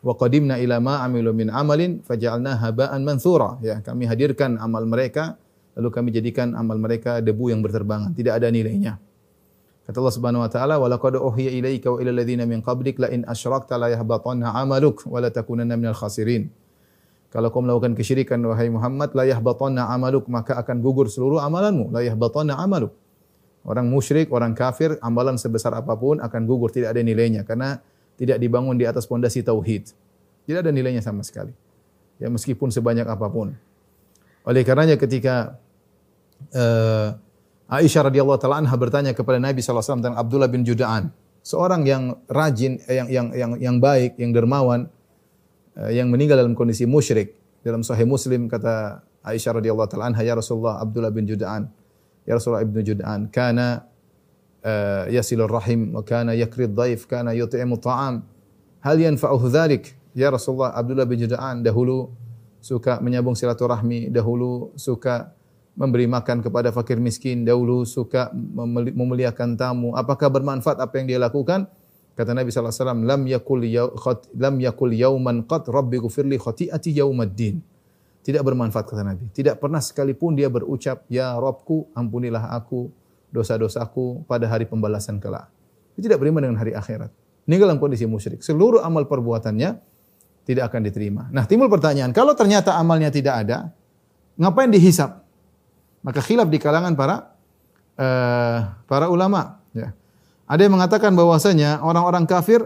wa 0.08 0.14
qadimna 0.16 0.62
ila 0.62 0.78
ma 0.78 1.02
amilu 1.04 1.34
min 1.34 1.50
amalin 1.50 2.00
faj'alna 2.06 2.62
haba'an 2.62 3.02
mansura 3.02 3.58
ya 3.66 3.82
kami 3.82 4.06
hadirkan 4.06 4.56
amal 4.62 4.86
mereka 4.86 5.36
lalu 5.74 5.90
kami 5.90 6.10
jadikan 6.14 6.54
amal 6.54 6.78
mereka 6.78 7.20
debu 7.20 7.50
yang 7.50 7.66
berterbangan 7.66 8.14
tidak 8.14 8.38
ada 8.38 8.48
nilainya 8.54 9.02
kata 9.88 9.98
Allah 10.04 10.16
Subhanahu 10.16 10.44
wa 10.44 10.52
taala 10.52 10.76
wa 10.76 10.92
laqad 10.92 11.16
uhiya 11.16 11.56
ilaika 11.56 11.96
wa 11.96 11.98
ila 12.04 12.12
alladziina 12.12 12.44
min 12.44 12.60
qablik 12.60 13.00
la 13.00 13.08
in 13.08 13.24
asyrakta 13.24 13.80
la 13.80 13.88
yahbatanna 13.96 14.52
'amaluk 14.52 15.08
wa 15.08 15.24
la 15.24 15.32
takunanna 15.32 15.80
minal 15.80 15.96
khasirin 15.96 16.52
kalau 17.32 17.48
kau 17.48 17.64
melakukan 17.64 17.96
kesyirikan 17.96 18.44
wahai 18.44 18.68
Muhammad 18.68 19.16
la 19.16 19.24
yahbatanna 19.24 19.88
'amaluk 19.88 20.28
maka 20.28 20.60
akan 20.60 20.84
gugur 20.84 21.08
seluruh 21.08 21.40
amalanmu 21.40 21.96
la 21.96 22.04
yahbatanna 22.04 22.60
'amaluk 22.60 22.92
orang 23.64 23.88
musyrik 23.88 24.28
orang 24.36 24.52
kafir 24.52 25.00
amalan 25.00 25.40
sebesar 25.40 25.72
apa 25.72 25.96
pun 25.96 26.20
akan 26.20 26.42
gugur 26.44 26.68
tidak 26.68 26.92
ada 26.92 27.02
nilainya 27.02 27.48
karena 27.48 27.80
tidak 28.18 28.42
dibangun 28.42 28.76
di 28.76 28.84
atas 28.90 29.06
pondasi 29.06 29.46
tauhid. 29.46 29.94
Tidak 30.50 30.60
ada 30.66 30.74
nilainya 30.74 31.06
sama 31.06 31.22
sekali. 31.22 31.54
Ya 32.18 32.28
meskipun 32.34 32.74
sebanyak 32.74 33.06
apa 33.06 33.30
pun. 33.30 33.54
Oleh 34.42 34.66
karenanya 34.66 34.98
ketika 34.98 35.62
uh, 36.50 37.14
Aisyah 37.68 38.08
radhiyallahu 38.08 38.40
taala 38.40 38.64
anha 38.64 38.76
bertanya 38.80 39.12
kepada 39.12 39.44
Nabi 39.44 39.60
sallallahu 39.60 39.84
alaihi 39.84 39.92
wasallam 39.92 40.04
tentang 40.04 40.18
Abdullah 40.20 40.48
bin 40.48 40.62
Juda'an, 40.64 41.12
seorang 41.44 41.84
yang 41.84 42.16
rajin, 42.32 42.80
eh, 42.88 43.04
yang 43.04 43.08
yang 43.12 43.28
yang 43.36 43.52
yang 43.60 43.76
baik, 43.84 44.16
yang 44.16 44.32
dermawan, 44.32 44.88
uh, 45.76 45.92
yang 45.92 46.08
meninggal 46.08 46.40
dalam 46.40 46.56
kondisi 46.56 46.88
musyrik. 46.88 47.36
Dalam 47.68 47.84
Sahih 47.84 48.08
Muslim 48.08 48.48
kata 48.48 49.04
Aisyah 49.28 49.60
radhiyallahu 49.60 49.92
taala 49.92 50.08
anha, 50.16 50.24
"Ya 50.24 50.32
Rasulullah, 50.32 50.80
Abdullah 50.80 51.12
bin 51.12 51.28
Juda'an, 51.28 51.68
ya 52.24 52.40
Rasulullah 52.40 52.64
ibnu 52.64 52.80
Juda'an, 52.80 53.28
kana 53.28 53.84
yasilur 55.08 55.48
rahim 55.48 55.96
wa 55.96 56.04
kana 56.04 56.36
yakrid 56.36 56.76
dhaif 56.76 57.08
kana 57.08 57.32
yut'imu 57.32 57.80
ta'am. 57.80 58.24
Hal 58.84 58.98
yanfa'uhu 59.00 59.48
dhalik? 59.48 59.96
Ya 60.12 60.28
Rasulullah 60.28 60.76
Abdullah 60.76 61.08
bin 61.08 61.24
Juda'an 61.24 61.64
dahulu 61.64 62.12
suka 62.60 63.00
menyambung 63.00 63.38
silaturahmi 63.38 64.10
dahulu 64.12 64.74
suka 64.76 65.37
memberi 65.78 66.10
makan 66.10 66.42
kepada 66.42 66.74
fakir 66.74 66.98
miskin 66.98 67.46
dahulu 67.46 67.86
suka 67.86 68.34
memuliakan 68.98 69.54
tamu 69.54 69.94
apakah 69.94 70.28
bermanfaat 70.34 70.82
apa 70.82 70.94
yang 70.98 71.06
dia 71.06 71.20
lakukan 71.22 71.70
kata 72.18 72.34
Nabi 72.34 72.50
sallallahu 72.50 72.74
alaihi 72.74 73.06
lam 73.06 73.22
yakul 73.30 73.60
lam 74.34 74.56
yakul 74.58 74.90
yauman 74.90 75.46
qad 75.46 75.70
rabbi 75.70 76.02
ghfirli 76.02 76.42
khati'ati 76.42 76.98
yaumaddin 76.98 77.62
tidak 78.26 78.42
bermanfaat 78.42 78.90
kata 78.90 79.06
Nabi 79.06 79.30
tidak 79.30 79.62
pernah 79.62 79.78
sekalipun 79.78 80.34
dia 80.34 80.50
berucap 80.50 81.06
ya 81.08 81.38
Rabbku 81.38 81.94
ampunilah 81.94 82.58
aku 82.58 82.90
dosa-dosaku 83.32 84.24
pada 84.26 84.48
hari 84.48 84.66
pembalasan 84.66 85.20
kelak. 85.20 85.52
Dia 85.98 86.12
tidak 86.12 86.20
beriman 86.24 86.48
dengan 86.48 86.58
hari 86.60 86.72
akhirat. 86.74 87.12
Meninggal 87.48 87.76
dalam 87.76 87.82
kondisi 87.82 88.04
musyrik. 88.08 88.44
Seluruh 88.44 88.84
amal 88.84 89.08
perbuatannya 89.08 89.80
tidak 90.48 90.64
akan 90.72 90.82
diterima. 90.88 91.28
Nah, 91.32 91.44
timbul 91.44 91.68
pertanyaan, 91.68 92.16
kalau 92.16 92.36
ternyata 92.36 92.76
amalnya 92.80 93.12
tidak 93.12 93.48
ada, 93.48 93.72
ngapain 94.40 94.72
dihisap? 94.72 95.27
Maka 96.08 96.24
khilaf 96.24 96.48
di 96.48 96.56
kalangan 96.56 96.96
para 96.96 97.36
uh, 98.00 98.58
para 98.88 99.12
ulama, 99.12 99.60
ya. 99.76 99.92
Ada 100.48 100.64
yang 100.64 100.80
mengatakan 100.80 101.12
bahwasanya 101.12 101.84
orang-orang 101.84 102.24
kafir 102.24 102.64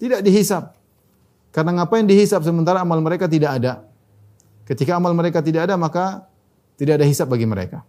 tidak 0.00 0.24
dihisap. 0.24 0.72
Karena 1.52 1.76
ngapain 1.84 2.08
dihisap 2.08 2.40
sementara 2.40 2.80
amal 2.80 3.04
mereka 3.04 3.28
tidak 3.28 3.60
ada? 3.60 3.84
Ketika 4.64 4.96
amal 4.96 5.12
mereka 5.12 5.44
tidak 5.44 5.68
ada, 5.68 5.76
maka 5.76 6.24
tidak 6.80 6.96
ada 6.96 7.04
hisap 7.04 7.28
bagi 7.28 7.44
mereka. 7.44 7.84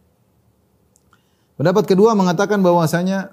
Pendapat 1.56 1.88
kedua 1.88 2.12
mengatakan 2.20 2.60
bahwasanya 2.60 3.32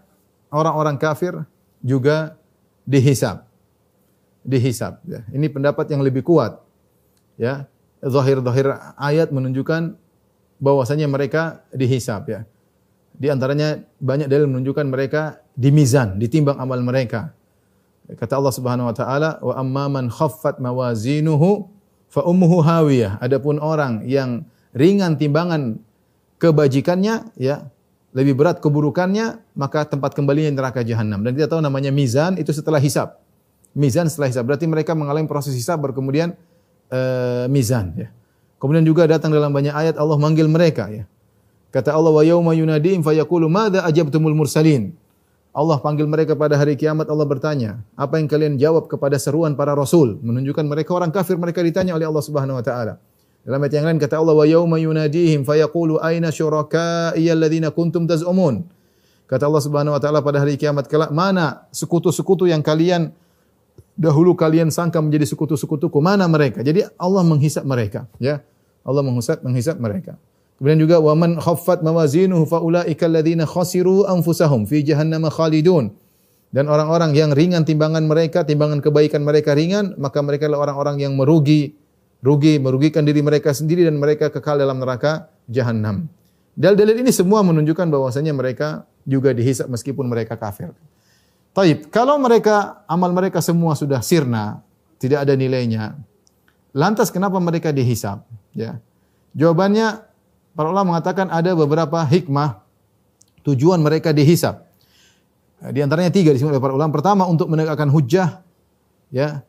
orang-orang 0.54 0.94
kafir 1.02 1.34
juga 1.82 2.38
dihisab. 2.86 3.42
Dihisab. 4.46 5.02
Ya. 5.06 5.26
Ini 5.34 5.50
pendapat 5.50 5.90
yang 5.90 6.06
lebih 6.06 6.22
kuat. 6.22 6.62
Ya, 7.34 7.66
zahir-zahir 7.98 8.78
ayat 8.94 9.34
menunjukkan 9.34 9.98
bahwasanya 10.60 11.06
mereka 11.08 11.64
dihisab. 11.72 12.28
Ya. 12.28 12.40
Di 13.16 13.32
antaranya 13.32 13.80
banyak 14.00 14.28
dalil 14.28 14.48
menunjukkan 14.48 14.86
mereka 14.88 15.40
dimizan, 15.56 16.20
ditimbang 16.20 16.60
amal 16.60 16.80
mereka. 16.84 17.32
Kata 18.06 18.38
Allah 18.38 18.54
Subhanahu 18.54 18.86
wa 18.92 18.94
taala, 18.94 19.30
"Wa 19.42 19.54
amma 19.58 19.90
man 19.90 20.06
khaffat 20.12 20.62
mawazinuhu 20.62 21.66
fa 22.12 22.22
ummuhu 22.22 22.62
hawiyah." 22.62 23.18
Adapun 23.18 23.58
orang 23.58 24.04
yang 24.06 24.46
ringan 24.76 25.18
timbangan 25.18 25.80
kebajikannya, 26.38 27.34
ya, 27.40 27.66
lebih 28.12 28.36
berat 28.36 28.62
keburukannya, 28.62 29.40
maka 29.58 29.88
tempat 29.88 30.16
kembalinya 30.16 30.52
neraka 30.52 30.80
jahanam. 30.86 31.20
Dan 31.20 31.34
kita 31.34 31.52
tahu 31.52 31.60
namanya 31.64 31.90
mizan 31.90 32.38
itu 32.40 32.52
setelah 32.54 32.78
hisab. 32.78 33.18
Mizan 33.76 34.08
setelah 34.08 34.32
hisab. 34.32 34.44
Berarti 34.48 34.64
mereka 34.64 34.96
mengalami 34.96 35.28
proses 35.28 35.52
hisab 35.52 35.82
baru 35.84 35.92
kemudian 35.92 36.32
uh, 36.88 37.44
mizan. 37.50 37.92
Ya. 37.92 38.08
Kemudian 38.66 38.82
juga 38.82 39.06
datang 39.06 39.30
dalam 39.30 39.54
banyak 39.54 39.70
ayat 39.70 39.94
Allah 39.94 40.18
manggil 40.18 40.50
mereka. 40.50 40.90
Ya. 40.90 41.06
Kata 41.70 41.94
Allah 41.94 42.10
wa 42.10 42.26
yauma 42.26 42.50
yunadim 42.50 43.06
fayaqulu 43.06 43.46
madza 43.46 43.86
ajabtumul 43.86 44.34
mursalin. 44.34 44.90
Allah 45.54 45.78
panggil 45.78 46.10
mereka 46.10 46.34
pada 46.34 46.58
hari 46.58 46.74
kiamat 46.74 47.06
Allah 47.06 47.24
bertanya, 47.24 47.78
apa 47.94 48.18
yang 48.18 48.26
kalian 48.26 48.58
jawab 48.58 48.90
kepada 48.90 49.22
seruan 49.22 49.54
para 49.54 49.72
rasul? 49.72 50.18
Menunjukkan 50.18 50.66
mereka 50.66 50.98
orang 50.98 51.14
kafir 51.14 51.38
mereka 51.38 51.62
ditanya 51.62 51.94
oleh 51.94 52.10
Allah 52.10 52.24
Subhanahu 52.26 52.58
wa 52.58 52.64
taala. 52.66 52.98
Dalam 53.46 53.62
ayat 53.62 53.78
yang 53.78 53.86
lain 53.86 53.96
kata 54.02 54.18
Allah 54.18 54.34
wa 54.34 54.42
yauma 54.42 54.76
yunadihim 54.82 55.46
fayaqulu 55.46 56.02
aina 56.02 56.34
syuraka'i 56.34 57.30
alladziina 57.30 57.70
kuntum 57.70 58.04
taz'umun. 58.04 58.66
Kata 59.30 59.46
Allah 59.46 59.62
Subhanahu 59.62 59.94
wa 59.94 60.00
taala 60.02 60.18
pada 60.20 60.42
hari 60.42 60.58
kiamat 60.58 60.90
kelak, 60.90 61.14
mana 61.14 61.70
sekutu-sekutu 61.70 62.50
yang 62.50 62.60
kalian 62.60 63.14
dahulu 63.96 64.36
kalian 64.36 64.68
sangka 64.68 65.00
menjadi 65.00 65.24
sekutu-sekutuku, 65.24 66.04
mana 66.04 66.28
mereka? 66.28 66.60
Jadi 66.60 66.84
Allah 67.00 67.24
menghisap 67.24 67.64
mereka, 67.64 68.04
ya. 68.20 68.44
Allah 68.86 69.02
menghisap 69.02 69.42
menghisap 69.42 69.76
mereka. 69.82 70.14
Kemudian 70.56 70.80
juga 70.80 70.96
wa 71.02 71.12
man 71.12 71.36
khaffat 71.36 71.84
mawazinuhu 71.84 72.48
faulaika 72.48 73.04
alladziina 73.10 73.44
khasiru 73.44 74.08
anfusahum 74.08 74.64
fi 74.64 74.80
jahannam 74.86 75.28
khalidun. 75.28 75.92
Dan 76.54 76.70
orang-orang 76.72 77.12
yang 77.12 77.34
ringan 77.34 77.66
timbangan 77.66 78.06
mereka, 78.06 78.46
timbangan 78.46 78.80
kebaikan 78.80 79.20
mereka 79.26 79.52
ringan, 79.52 79.98
maka 80.00 80.24
mereka 80.24 80.48
adalah 80.48 80.70
orang-orang 80.70 81.02
yang 81.04 81.12
merugi 81.12 81.76
rugi, 82.24 82.58
merugikan 82.58 83.04
diri 83.04 83.20
mereka 83.20 83.52
sendiri 83.52 83.84
dan 83.84 84.00
mereka 84.00 84.32
kekal 84.32 84.56
dalam 84.56 84.80
neraka 84.80 85.28
jahanam. 85.46 86.10
Dalil-dalil 86.56 87.04
ini 87.04 87.12
semua 87.12 87.44
menunjukkan 87.44 87.86
bahwasanya 87.92 88.32
mereka 88.32 88.88
juga 89.04 89.36
dihisap 89.36 89.68
meskipun 89.68 90.08
mereka 90.08 90.40
kafir. 90.40 90.72
Taib, 91.52 91.88
kalau 91.92 92.16
mereka 92.16 92.84
amal 92.88 93.12
mereka 93.12 93.44
semua 93.44 93.76
sudah 93.76 94.00
sirna, 94.00 94.64
tidak 94.96 95.28
ada 95.28 95.36
nilainya. 95.36 95.96
Lantas 96.72 97.12
kenapa 97.12 97.36
mereka 97.40 97.72
dihisap? 97.72 98.24
Ya. 98.56 98.80
Jawabannya 99.36 100.00
para 100.56 100.72
ulama 100.72 100.96
mengatakan 100.96 101.28
ada 101.28 101.52
beberapa 101.52 102.00
hikmah 102.00 102.64
tujuan 103.44 103.84
mereka 103.84 104.16
dihisap. 104.16 104.64
Di 105.60 105.84
antaranya 105.84 106.08
tiga 106.08 106.32
disebut 106.32 106.56
oleh 106.56 106.62
para 106.64 106.72
ulama. 106.72 106.90
Pertama 106.92 107.28
untuk 107.28 107.52
menegakkan 107.52 107.92
hujah, 107.92 108.40
ya. 109.12 109.44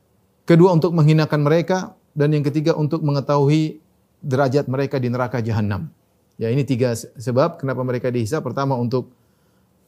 Kedua 0.47 0.71
untuk 0.71 0.95
menghinakan 0.95 1.43
mereka, 1.43 1.95
dan 2.15 2.31
yang 2.31 2.43
ketiga 2.43 2.71
untuk 2.75 3.03
mengetahui 3.03 3.83
derajat 4.23 4.71
mereka 4.71 4.97
di 4.97 5.11
neraka 5.11 5.43
jahanam. 5.43 5.91
Ya 6.39 6.49
ini 6.53 6.63
tiga 6.63 6.95
sebab 6.95 7.59
kenapa 7.59 7.83
mereka 7.83 8.07
dihisap. 8.09 8.45
Pertama 8.45 8.77
untuk 8.77 9.11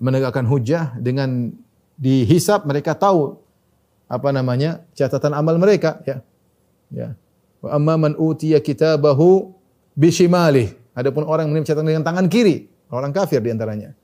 menegakkan 0.02 0.44
hujah 0.46 0.96
dengan 0.98 1.54
dihisap 2.00 2.64
mereka 2.68 2.96
tahu 2.96 3.38
apa 4.10 4.30
namanya 4.34 4.82
catatan 4.98 5.34
amal 5.38 5.56
mereka 5.62 6.02
ya. 6.06 6.18
Ya. 6.90 7.14
Wa 7.60 7.76
amma 7.76 8.00
man 8.00 8.14
utiya 8.16 8.64
kitabahu 8.64 9.52
bishimalih. 9.96 10.76
Adapun 10.96 11.24
orang 11.24 11.48
yang 11.48 11.60
menerima 11.60 11.68
catatan 11.72 11.88
dengan 11.88 12.04
tangan 12.04 12.26
kiri, 12.28 12.68
orang 12.92 13.16
kafir 13.16 13.40
di 13.40 13.52
antaranya. 13.52 13.96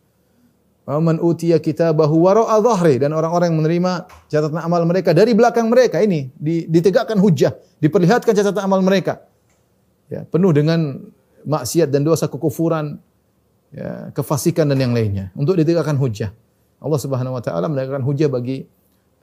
Man 0.86 1.18
utiya 1.18 1.58
kitabahu 1.58 2.30
wara'a 2.30 2.62
dhahri 2.62 3.02
dan 3.02 3.10
orang-orang 3.10 3.50
yang 3.50 3.58
menerima 3.58 4.06
catatan 4.30 4.62
amal 4.62 4.86
mereka 4.86 5.18
dari 5.18 5.34
belakang 5.34 5.66
mereka 5.66 5.98
ini 5.98 6.30
ditegakkan 6.70 7.18
hujah, 7.18 7.58
diperlihatkan 7.82 8.38
catatan 8.38 8.70
amal 8.70 8.86
mereka. 8.86 9.26
Ya, 10.14 10.30
penuh 10.30 10.54
dengan 10.54 11.10
maksiat 11.42 11.90
dan 11.90 12.06
dosa 12.06 12.30
kekufuran, 12.30 13.02
ya, 13.74 14.14
kefasikan 14.14 14.70
dan 14.70 14.78
yang 14.78 14.94
lainnya 14.94 15.34
untuk 15.34 15.58
ditegakkan 15.58 15.98
hujah. 15.98 16.30
Allah 16.78 17.00
Subhanahu 17.02 17.34
wa 17.34 17.42
taala 17.42 17.66
menegakkan 17.66 18.06
hujah 18.06 18.30
bagi 18.30 18.70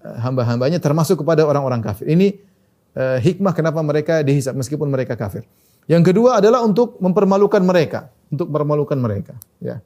uh, 0.03 0.19
hamba-hambanya 0.19 0.83
termasuk 0.83 1.23
kepada 1.23 1.47
orang-orang 1.47 1.79
kafir. 1.79 2.11
Ini 2.11 2.43
uh, 2.97 3.19
hikmah 3.21 3.53
kenapa 3.57 3.81
mereka 3.81 4.21
dihisap 4.25 4.57
meskipun 4.57 4.89
mereka 4.89 5.17
kafir. 5.17 5.45
Yang 5.91 6.15
kedua 6.15 6.39
adalah 6.39 6.63
untuk 6.63 6.97
mempermalukan 7.03 7.61
mereka, 7.63 8.13
untuk 8.31 8.49
mempermalukan 8.49 8.99
mereka, 8.99 9.35
ya. 9.59 9.83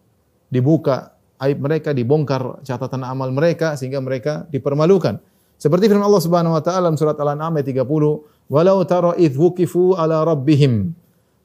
Dibuka 0.46 1.16
aib 1.42 1.58
mereka, 1.58 1.90
dibongkar 1.90 2.62
catatan 2.62 3.02
amal 3.02 3.32
mereka 3.32 3.74
sehingga 3.74 3.98
mereka 3.98 4.46
dipermalukan. 4.52 5.18
Seperti 5.56 5.88
firman 5.88 6.04
Allah 6.04 6.22
Subhanahu 6.22 6.52
wa 6.52 6.62
taala 6.62 6.92
dalam 6.92 7.00
surat 7.00 7.16
Al-An'am 7.16 7.56
ayat 7.56 7.72
30, 7.72 8.22
"Walau 8.52 8.84
tara 8.84 9.16
idh 9.16 9.34
wuqifu 9.34 9.96
ala 9.96 10.20
rabbihim 10.22 10.92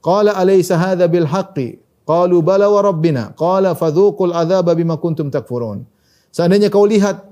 qala 0.03 0.35
alaysa 0.35 0.75
hadha 0.75 1.07
bil 1.07 1.25
haqqi?" 1.25 1.79
Qalu 2.01 2.43
bala 2.43 2.67
wa 2.67 2.81
rabbina. 2.83 3.31
Qala 3.37 3.71
fadhuqul 3.77 4.35
adzaba 4.35 4.75
bima 4.75 4.99
kuntum 4.99 5.31
takfurun. 5.31 5.87
Seandainya 6.33 6.67
kau 6.67 6.83
lihat 6.83 7.23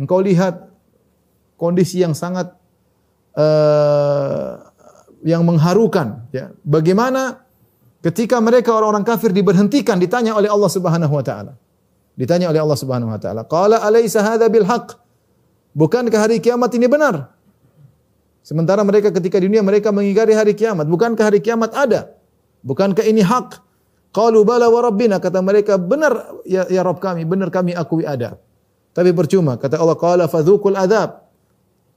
engkau 0.00 0.22
lihat 0.22 0.70
kondisi 1.60 2.00
yang 2.00 2.16
sangat 2.16 2.54
uh, 3.34 4.62
yang 5.24 5.42
mengharukan 5.46 6.26
ya. 6.34 6.50
Bagaimana 6.64 7.44
ketika 8.04 8.38
mereka 8.38 8.74
orang-orang 8.74 9.06
kafir 9.06 9.32
diberhentikan 9.32 9.96
ditanya 9.96 10.36
oleh 10.36 10.50
Allah 10.50 10.70
Subhanahu 10.70 11.14
wa 11.14 11.24
taala. 11.24 11.52
Ditanya 12.14 12.50
oleh 12.52 12.62
Allah 12.62 12.78
Subhanahu 12.78 13.10
wa 13.10 13.18
taala, 13.18 13.42
"Qala 13.46 13.82
alaysa 13.82 14.22
hadza 14.22 14.46
bil 14.46 14.66
haqq?" 14.66 15.00
Bukankah 15.74 16.30
hari 16.30 16.38
kiamat 16.38 16.70
ini 16.78 16.86
benar? 16.86 17.34
Sementara 18.44 18.84
mereka 18.84 19.10
ketika 19.10 19.40
di 19.40 19.50
dunia 19.50 19.64
mereka 19.64 19.90
mengingkari 19.90 20.36
hari 20.36 20.52
kiamat. 20.54 20.86
Bukankah 20.86 21.32
hari 21.32 21.40
kiamat 21.40 21.74
ada? 21.74 22.14
Bukankah 22.60 23.02
ini 23.08 23.24
hak? 23.24 23.58
Qalu 24.14 24.44
bala 24.44 24.68
wa 24.68 24.84
rabbina. 24.84 25.16
Kata 25.18 25.40
mereka, 25.40 25.80
benar 25.80 26.44
ya, 26.44 26.68
ya 26.68 26.84
Rabb 26.84 27.00
kami, 27.00 27.24
benar 27.24 27.48
kami 27.48 27.72
akui 27.72 28.04
ada. 28.04 28.38
Tapi 28.94 29.10
percuma. 29.16 29.56
Kata 29.56 29.80
Allah, 29.80 29.96
qala 29.98 30.24
fadhukul 30.28 30.76
adab. 30.76 31.23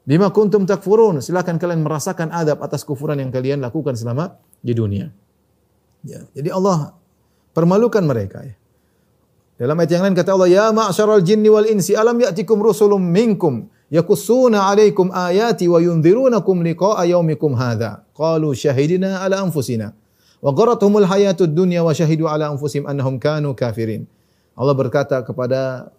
Bima 0.07 0.31
kuntum 0.31 0.63
takfurun. 0.63 1.19
Silakan 1.19 1.59
kalian 1.59 1.83
merasakan 1.83 2.31
adab 2.31 2.63
atas 2.63 2.87
kufuran 2.87 3.19
yang 3.19 3.27
kalian 3.27 3.59
lakukan 3.59 3.91
selama 3.91 4.39
di 4.63 4.71
dunia. 4.71 5.11
Ya, 6.07 6.23
jadi 6.31 6.55
Allah 6.55 6.95
permalukan 7.51 7.99
mereka 8.07 8.47
ya. 8.47 8.55
Dalam 9.57 9.75
ayat 9.81 9.89
yang 9.89 10.03
lain 10.07 10.15
kata 10.15 10.37
Allah, 10.37 10.47
"Ya 10.47 10.65
ma'syaral 10.69 11.25
jinni 11.25 11.49
wal 11.49 11.65
insi, 11.65 11.97
alam 11.97 12.15
ya'tikum 12.21 12.61
rusulun 12.61 13.01
minkum 13.01 13.67
yakussuna 13.89 14.69
'alaikum 14.69 15.09
ayati 15.09 15.65
wa 15.65 15.81
yunzirunakum 15.81 16.61
liqa'a 16.61 17.03
yaumikum 17.09 17.57
hadza." 17.57 18.05
Qalu 18.13 18.53
syahidina 18.53 19.25
ala 19.25 19.41
anfusina. 19.41 19.97
Wa 20.39 20.53
gharatuhumul 20.53 21.09
hayatud 21.09 21.51
dunya 21.51 21.81
wa 21.81 21.89
syahidu 21.89 22.29
ala 22.29 22.53
anfusihim 22.53 22.85
annahum 22.85 23.17
kanu 23.17 23.57
kafirin. 23.57 24.05
Allah 24.53 24.77
berkata 24.77 25.25
kepada 25.25 25.89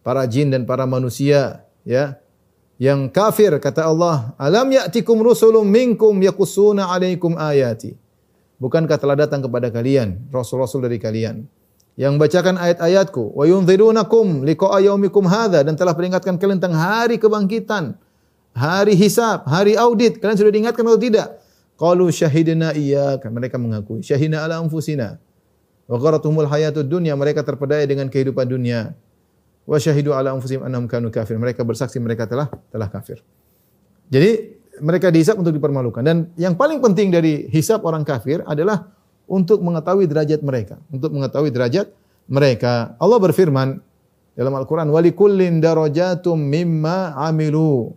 para 0.00 0.24
jin 0.24 0.48
dan 0.48 0.64
para 0.64 0.88
manusia, 0.88 1.68
ya, 1.84 2.16
yang 2.76 3.08
kafir 3.08 3.56
kata 3.56 3.88
Allah, 3.88 4.36
"Alam 4.36 4.72
ya'tikum 4.72 5.16
rusulun 5.20 5.64
minkum 5.64 6.12
yakussuna 6.20 6.92
'alaikum 6.92 7.36
ayati." 7.36 7.96
Bukankah 8.56 8.96
telah 8.96 9.16
datang 9.16 9.44
kepada 9.44 9.68
kalian 9.68 10.32
rasul-rasul 10.32 10.88
dari 10.88 10.96
kalian 10.96 11.44
yang 11.96 12.20
bacakan 12.20 12.60
ayat-ayatku 12.60 13.32
wa 13.32 13.44
yunzirunakum 13.48 14.44
liqa'a 14.44 14.84
yaumikum 14.84 15.24
hadza 15.24 15.64
dan 15.64 15.76
telah 15.76 15.96
peringatkan 15.96 16.36
kalian 16.36 16.60
tentang 16.60 16.76
hari 16.76 17.16
kebangkitan, 17.16 17.96
hari 18.52 18.92
hisab, 18.96 19.48
hari 19.48 19.76
audit. 19.76 20.20
Kalian 20.20 20.36
sudah 20.36 20.52
diingatkan 20.52 20.84
atau 20.84 21.00
tidak? 21.00 21.40
Qalu 21.76 22.08
syahidna 22.08 22.72
iyyaka. 22.72 23.28
Mereka 23.28 23.56
mengakui. 23.60 24.00
Syahidna 24.00 24.44
ala 24.44 24.60
anfusina. 24.60 25.20
Wa 25.84 25.96
gharatuhumul 26.00 26.48
hayatud 26.48 26.88
dunya. 26.88 27.12
Mereka 27.12 27.44
terpedaya 27.44 27.84
dengan 27.84 28.08
kehidupan 28.08 28.48
dunia. 28.48 28.96
Wa 29.66 29.82
syahidu 29.82 30.14
ala 30.14 30.30
anfusihim 30.30 30.62
annahum 30.62 30.86
kanu 30.86 31.10
kafir. 31.10 31.34
Mereka 31.36 31.66
bersaksi 31.66 31.98
mereka 31.98 32.30
telah 32.30 32.46
telah 32.70 32.86
kafir. 32.86 33.18
Jadi 34.06 34.54
mereka 34.78 35.10
dihisap 35.10 35.34
untuk 35.36 35.50
dipermalukan. 35.50 36.00
Dan 36.06 36.30
yang 36.38 36.54
paling 36.54 36.78
penting 36.78 37.10
dari 37.10 37.50
hisap 37.50 37.82
orang 37.82 38.06
kafir 38.06 38.46
adalah 38.46 38.94
untuk 39.26 39.58
mengetahui 39.58 40.06
derajat 40.06 40.40
mereka, 40.46 40.78
untuk 40.88 41.10
mengetahui 41.10 41.50
derajat 41.50 41.90
mereka. 42.30 42.94
Allah 43.02 43.18
berfirman 43.18 43.82
dalam 44.38 44.54
Al-Qur'an, 44.54 44.86
"Wa 44.86 45.02
likullin 45.02 45.58
darajatum 45.58 46.38
mimma 46.38 47.18
amilu." 47.18 47.90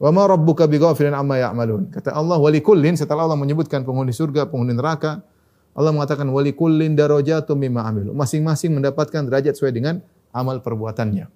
Wa 0.00 0.10
ma 0.10 0.24
rabbuka 0.24 0.64
bighafilin 0.64 1.12
amma 1.12 1.38
ya'malun. 1.38 1.92
Kata 1.92 2.16
Allah, 2.16 2.40
"Wa 2.40 2.50
likullin" 2.50 2.96
setelah 2.96 3.28
Allah 3.28 3.38
menyebutkan 3.38 3.84
penghuni 3.84 4.10
surga, 4.10 4.48
penghuni 4.48 4.74
neraka, 4.74 5.20
Allah 5.76 5.92
mengatakan, 5.92 6.26
"Wa 6.32 6.40
likullin 6.40 6.96
darajatum 6.96 7.60
mimma 7.60 7.84
amilu." 7.84 8.10
Masing-masing 8.16 8.72
mendapatkan 8.74 9.20
derajat 9.26 9.58
sesuai 9.58 9.72
dengan 9.74 10.00
amal 10.34 10.58
perbuatannya. 10.58 11.30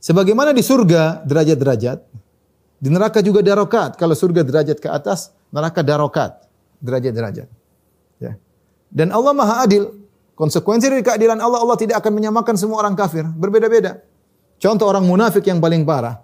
Sebagaimana 0.00 0.56
di 0.56 0.64
surga 0.64 1.22
derajat-derajat, 1.28 1.98
di 2.80 2.88
neraka 2.88 3.20
juga 3.20 3.44
darokat. 3.44 4.00
Kalau 4.00 4.16
surga 4.16 4.40
derajat 4.40 4.80
ke 4.80 4.88
atas, 4.88 5.36
neraka 5.52 5.84
darokat, 5.84 6.48
derajat-derajat. 6.80 7.58
Dan 8.88 9.12
Allah 9.12 9.32
Maha 9.36 9.54
Adil. 9.64 9.84
Konsekuensi 10.38 10.86
dari 10.86 11.02
keadilan 11.02 11.42
Allah, 11.42 11.58
Allah 11.58 11.74
tidak 11.74 11.98
akan 11.98 12.12
menyamakan 12.14 12.54
semua 12.54 12.78
orang 12.78 12.94
kafir. 12.94 13.26
Berbeda-beda. 13.26 13.98
Contoh 14.62 14.86
orang 14.86 15.02
munafik 15.02 15.42
yang 15.50 15.58
paling 15.58 15.82
parah. 15.82 16.22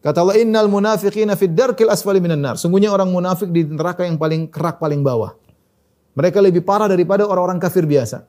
Kata 0.00 0.22
Allah, 0.22 0.38
innal 0.38 0.70
munafiqina 0.70 1.34
fid 1.34 1.52
darkil 1.52 1.90
asfali 1.90 2.22
minan 2.22 2.38
nar. 2.38 2.56
Sungguhnya 2.56 2.94
orang 2.94 3.10
munafik 3.10 3.50
di 3.50 3.66
neraka 3.66 4.06
yang 4.06 4.16
paling 4.22 4.46
kerak, 4.46 4.78
paling 4.78 5.02
bawah. 5.02 5.34
Mereka 6.14 6.38
lebih 6.38 6.62
parah 6.62 6.86
daripada 6.86 7.26
orang-orang 7.26 7.58
kafir 7.58 7.84
biasa. 7.90 8.22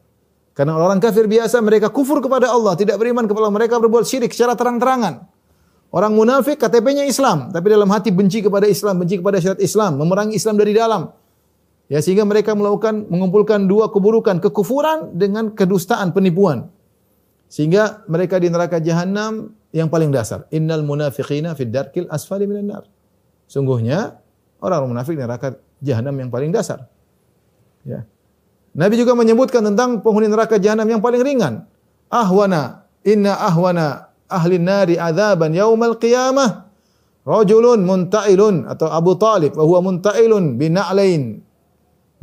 Karena 0.51 0.75
orang 0.75 0.99
kafir 0.99 1.31
biasa 1.31 1.63
mereka 1.63 1.87
kufur 1.87 2.19
kepada 2.19 2.51
Allah, 2.51 2.75
tidak 2.75 2.99
beriman 2.99 3.23
kepada 3.23 3.47
Allah, 3.47 3.55
mereka 3.55 3.79
berbuat 3.79 4.03
syirik 4.03 4.35
secara 4.35 4.53
terang-terangan. 4.53 5.23
Orang 5.91 6.15
munafik 6.15 6.59
KTP-nya 6.59 7.07
Islam, 7.07 7.51
tapi 7.51 7.67
dalam 7.67 7.87
hati 7.91 8.15
benci 8.15 8.39
kepada 8.39 8.67
Islam, 8.67 8.99
benci 8.99 9.19
kepada 9.19 9.39
syariat 9.43 9.59
Islam, 9.59 9.99
memerangi 9.99 10.39
Islam 10.39 10.55
dari 10.55 10.71
dalam. 10.71 11.11
Ya 11.91 11.99
sehingga 11.99 12.23
mereka 12.23 12.55
melakukan 12.55 13.11
mengumpulkan 13.11 13.67
dua 13.67 13.91
keburukan, 13.91 14.39
kekufuran 14.39 15.11
dengan 15.11 15.51
kedustaan, 15.51 16.15
penipuan. 16.15 16.71
Sehingga 17.51 18.07
mereka 18.07 18.39
di 18.39 18.47
neraka 18.47 18.79
jahanam 18.79 19.51
yang 19.75 19.91
paling 19.91 20.07
dasar. 20.07 20.47
Innal 20.55 20.87
munafiqina 20.87 21.51
fid 21.51 21.67
darkil 21.67 22.07
asfali 22.07 22.47
minan 22.47 22.71
nar. 22.71 22.83
Sungguhnya 23.51 24.23
orang 24.63 24.87
munafik 24.87 25.19
neraka 25.19 25.59
jahanam 25.83 26.15
yang 26.15 26.31
paling 26.31 26.55
dasar. 26.55 26.87
Ya. 27.83 28.07
Nabi 28.71 28.95
juga 28.95 29.11
menyebutkan 29.17 29.61
tentang 29.67 29.99
penghuni 29.99 30.31
neraka 30.31 30.55
jahanam 30.55 30.87
yang 30.87 31.01
paling 31.03 31.19
ringan. 31.19 31.67
Ahwana, 32.07 32.87
inna 33.03 33.35
ahwana 33.35 34.11
ahli 34.31 34.55
nari 34.55 34.95
adzaban 34.95 35.51
yaumal 35.51 35.99
qiyamah 35.99 36.71
rajulun 37.27 37.83
muntailun 37.83 38.65
atau 38.65 38.87
Abu 38.87 39.19
Talib 39.19 39.53
wa 39.59 39.63
huwa 39.67 39.79
muntailun 39.91 40.55
bina'lain 40.55 41.43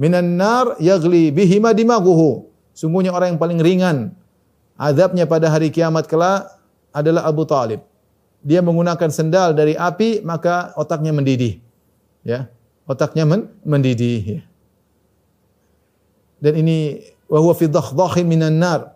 minan 0.01 0.41
nar 0.41 0.81
yagli 0.81 1.29
bihima 1.29 1.77
dimaghuhu. 1.77 2.49
Sungguhnya 2.73 3.13
orang 3.13 3.37
yang 3.37 3.41
paling 3.43 3.61
ringan 3.61 3.97
azabnya 4.81 5.29
pada 5.29 5.53
hari 5.53 5.69
kiamat 5.69 6.09
kelak 6.09 6.49
adalah 6.95 7.29
Abu 7.29 7.45
Talib. 7.45 7.85
Dia 8.41 8.63
menggunakan 8.63 9.11
sendal 9.11 9.53
dari 9.53 9.75
api 9.75 10.23
maka 10.25 10.73
otaknya 10.79 11.13
mendidih. 11.13 11.61
Ya. 12.25 12.49
Otaknya 12.89 13.29
men 13.29 13.53
mendidih 13.69 14.23
ya. 14.25 14.41
Dan 16.39 16.63
ini 16.63 17.03
wa 17.27 17.39
huwa 17.43 17.55
fi 17.55 17.67
minan 18.23 18.59
nar. 18.59 18.95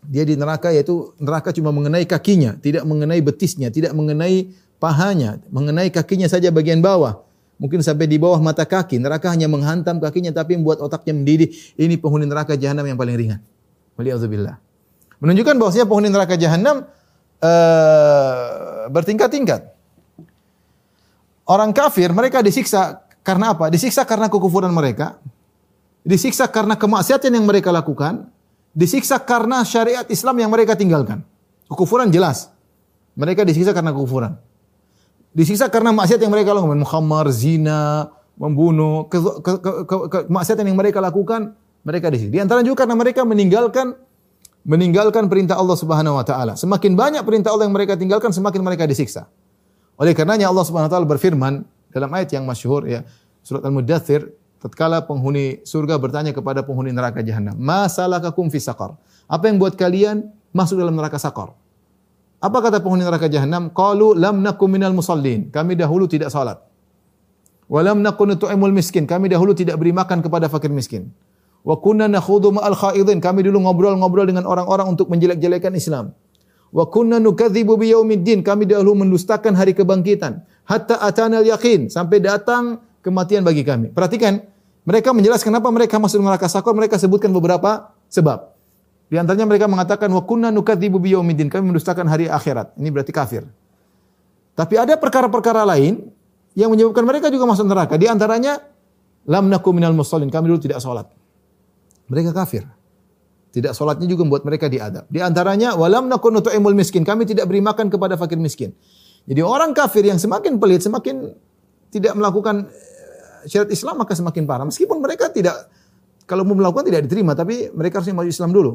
Dia 0.00 0.24
di 0.24 0.32
neraka 0.32 0.72
yaitu 0.72 1.12
neraka 1.20 1.52
cuma 1.52 1.68
mengenai 1.76 2.08
kakinya, 2.08 2.56
tidak 2.56 2.88
mengenai 2.88 3.20
betisnya, 3.20 3.68
tidak 3.68 3.92
mengenai 3.92 4.48
pahanya, 4.80 5.36
mengenai 5.52 5.92
kakinya 5.92 6.24
saja 6.24 6.48
bagian 6.48 6.80
bawah. 6.80 7.20
Mungkin 7.60 7.84
sampai 7.84 8.08
di 8.08 8.16
bawah 8.16 8.40
mata 8.40 8.64
kaki. 8.64 8.96
Neraka 8.96 9.28
hanya 9.28 9.44
menghantam 9.44 10.00
kakinya 10.00 10.32
tapi 10.32 10.56
membuat 10.56 10.80
otaknya 10.80 11.12
mendidih. 11.12 11.52
Ini 11.76 12.00
penghuni 12.00 12.24
neraka 12.24 12.56
jahanam 12.56 12.88
yang 12.88 12.96
paling 12.96 13.12
ringan. 13.12 13.40
Waliyadzubillah. 14.00 14.56
Menunjukkan 15.20 15.60
bahwasanya 15.60 15.84
penghuni 15.84 16.08
neraka 16.08 16.40
jahanam 16.40 16.88
uh, 17.44 18.88
bertingkat-tingkat. 18.88 19.76
Orang 21.44 21.76
kafir 21.76 22.08
mereka 22.16 22.40
disiksa 22.40 23.04
karena 23.20 23.52
apa? 23.52 23.68
Disiksa 23.68 24.08
karena 24.08 24.32
kekufuran 24.32 24.72
mereka. 24.72 25.20
Disiksa 26.00 26.48
karena 26.48 26.76
kemaksiatan 26.76 27.30
yang 27.30 27.44
mereka 27.44 27.68
lakukan. 27.68 28.28
Disiksa 28.70 29.18
karena 29.20 29.66
syariat 29.66 30.06
Islam 30.08 30.36
yang 30.40 30.50
mereka 30.50 30.78
tinggalkan. 30.78 31.26
Kekufuran 31.66 32.08
jelas. 32.08 32.50
Mereka 33.18 33.44
disiksa 33.44 33.74
karena 33.74 33.90
kekufuran. 33.92 34.38
Disiksa 35.30 35.70
karena 35.70 35.94
maksiat 35.94 36.18
yang 36.18 36.34
mereka 36.34 36.50
lakukan, 36.50 36.82
mukhamar, 36.82 37.30
zina, 37.30 38.10
membunuh, 38.34 39.06
ke, 39.06 39.18
ke, 39.20 39.52
ke, 39.62 39.70
ke, 39.86 39.96
ke, 40.10 40.18
maksiatan 40.26 40.66
yang 40.66 40.78
mereka 40.78 40.98
lakukan, 40.98 41.54
mereka 41.86 42.10
disiksa. 42.10 42.32
Di 42.34 42.40
antara 42.42 42.66
juga 42.66 42.82
karena 42.82 42.98
mereka 42.98 43.22
meninggalkan 43.22 43.94
meninggalkan 44.64 45.28
perintah 45.30 45.56
Allah 45.56 45.76
Subhanahu 45.78 46.18
wa 46.20 46.24
taala. 46.26 46.52
Semakin 46.56 46.92
banyak 46.92 47.22
perintah 47.24 47.54
Allah 47.54 47.68
yang 47.68 47.76
mereka 47.76 47.96
tinggalkan, 47.96 48.34
semakin 48.34 48.60
mereka 48.60 48.84
disiksa. 48.84 49.30
Oleh 49.96 50.12
karenanya 50.16 50.48
Allah 50.48 50.64
Subhanahu 50.64 50.88
wa 50.88 50.92
taala 50.92 51.06
berfirman 51.08 51.64
dalam 51.92 52.10
ayat 52.12 52.32
yang 52.36 52.44
masyhur 52.44 52.84
ya, 52.88 53.04
surat 53.44 53.64
Al-Mudaththir, 53.64 54.32
tatkala 54.60 55.02
penghuni 55.08 55.64
surga 55.64 55.96
bertanya 55.96 56.36
kepada 56.36 56.60
penghuni 56.62 56.92
neraka 56.92 57.24
jahanam, 57.24 57.56
"Ma 57.56 57.88
salakakum 57.88 58.52
fi 58.52 58.60
saqar?" 58.60 58.94
Apa 59.30 59.46
yang 59.46 59.62
buat 59.62 59.78
kalian 59.78 60.26
masuk 60.50 60.82
dalam 60.82 60.98
neraka 60.98 61.14
sakar? 61.22 61.54
Apa 62.42 62.58
kata 62.58 62.82
penghuni 62.82 63.06
neraka 63.06 63.30
jahanam? 63.30 63.70
Qalu 63.70 64.18
lam 64.18 64.42
nakum 64.42 64.66
minal 64.66 64.90
musallin. 64.90 65.54
Kami 65.54 65.78
dahulu 65.78 66.10
tidak 66.10 66.34
salat. 66.34 66.58
Wa 67.70 67.80
lam 67.86 68.02
nakun 68.02 68.34
tu'imul 68.34 68.74
miskin. 68.74 69.06
Kami 69.06 69.30
dahulu 69.30 69.54
tidak 69.54 69.78
beri 69.78 69.94
makan 69.94 70.18
kepada 70.18 70.50
fakir 70.50 70.74
miskin. 70.74 71.14
Wa 71.62 71.78
kunna 71.78 72.10
nakhudhu 72.10 72.58
ma'al 72.58 72.74
khaidin. 72.74 73.22
Kami 73.22 73.46
dulu 73.46 73.62
ngobrol-ngobrol 73.62 74.26
dengan 74.26 74.50
orang-orang 74.50 74.90
untuk 74.90 75.06
menjelek-jelekan 75.14 75.78
Islam. 75.78 76.10
Wa 76.74 76.90
kunna 76.90 77.22
nukadzibu 77.22 77.78
biyaumiddin. 77.78 78.42
Kami 78.42 78.66
dahulu 78.66 79.06
mendustakan 79.06 79.54
hari 79.54 79.78
kebangkitan. 79.78 80.42
Hatta 80.66 80.98
atana 80.98 81.38
al-yaqin. 81.38 81.86
Sampai 81.86 82.18
datang 82.18 82.82
kematian 83.04 83.44
bagi 83.44 83.64
kami. 83.64 83.92
Perhatikan, 83.92 84.40
mereka 84.84 85.12
menjelaskan 85.12 85.52
kenapa 85.52 85.68
mereka 85.68 86.00
masuk 86.00 86.24
neraka 86.24 86.48
sakor. 86.48 86.72
Mereka 86.72 86.96
sebutkan 86.96 87.30
beberapa 87.34 87.92
sebab. 88.08 88.56
Di 89.10 89.18
antaranya 89.18 89.44
mereka 89.44 89.66
mengatakan 89.66 90.06
wa 90.14 90.22
kunna 90.22 90.54
nukadzibu 90.54 91.02
biyaumiddin, 91.02 91.50
kami 91.50 91.74
mendustakan 91.74 92.06
hari 92.06 92.30
akhirat. 92.30 92.78
Ini 92.78 92.88
berarti 92.94 93.10
kafir. 93.10 93.42
Tapi 94.54 94.74
ada 94.78 94.94
perkara-perkara 94.94 95.66
lain 95.66 96.14
yang 96.54 96.70
menyebabkan 96.70 97.02
mereka 97.02 97.26
juga 97.26 97.50
masuk 97.50 97.66
neraka. 97.66 97.98
Di 97.98 98.06
antaranya 98.06 98.62
lam 99.26 99.50
nakum 99.50 99.74
minal 99.74 99.92
musallin, 99.96 100.30
kami 100.30 100.54
dulu 100.54 100.62
tidak 100.62 100.78
salat. 100.78 101.10
Mereka 102.06 102.30
kafir. 102.30 102.66
Tidak 103.50 103.74
salatnya 103.74 104.06
juga 104.06 104.22
membuat 104.22 104.46
mereka 104.46 104.70
diadab. 104.70 105.10
Di 105.10 105.18
antaranya 105.18 105.74
walam 105.74 106.06
nakun 106.06 106.38
nutu'imul 106.38 106.78
miskin, 106.78 107.02
kami 107.02 107.26
tidak 107.26 107.50
beri 107.50 107.58
makan 107.58 107.90
kepada 107.90 108.14
fakir 108.14 108.38
miskin. 108.38 108.70
Jadi 109.26 109.42
orang 109.42 109.74
kafir 109.74 110.06
yang 110.06 110.22
semakin 110.22 110.62
pelit, 110.62 110.86
semakin 110.86 111.34
tidak 111.90 112.14
melakukan 112.14 112.70
syariat 113.46 113.70
Islam 113.70 114.00
maka 114.00 114.12
semakin 114.16 114.44
parah. 114.44 114.66
Meskipun 114.66 114.98
mereka 114.98 115.28
tidak 115.32 115.70
kalau 116.30 116.46
mau 116.46 116.54
melakukan 116.54 116.86
tidak 116.86 117.10
diterima, 117.10 117.34
tapi 117.34 117.74
mereka 117.74 117.98
harus 117.98 118.14
masuk 118.14 118.30
Islam 118.30 118.50
dulu. 118.54 118.72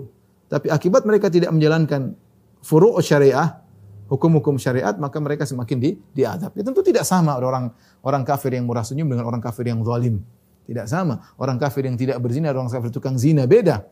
Tapi 0.52 0.68
akibat 0.68 1.08
mereka 1.08 1.32
tidak 1.32 1.56
menjalankan 1.56 2.12
furu' 2.60 3.00
syariah, 3.00 3.64
hukum-hukum 4.12 4.60
syariat, 4.60 4.92
maka 5.00 5.18
mereka 5.24 5.48
semakin 5.48 5.78
di, 5.80 5.90
diadab. 6.12 6.52
Ya 6.52 6.64
tentu 6.68 6.84
tidak 6.84 7.08
sama 7.08 7.40
orang 7.40 7.72
orang 8.04 8.28
kafir 8.28 8.54
yang 8.54 8.68
murah 8.68 8.84
senyum 8.84 9.08
dengan 9.08 9.26
orang 9.32 9.40
kafir 9.40 9.72
yang 9.72 9.80
zalim. 9.88 10.20
Tidak 10.68 10.84
sama. 10.90 11.22
Orang 11.40 11.56
kafir 11.56 11.88
yang 11.88 11.96
tidak 11.96 12.20
berzina, 12.20 12.52
orang 12.52 12.68
kafir 12.68 12.92
tukang 12.92 13.16
zina 13.16 13.48
beda. 13.48 13.86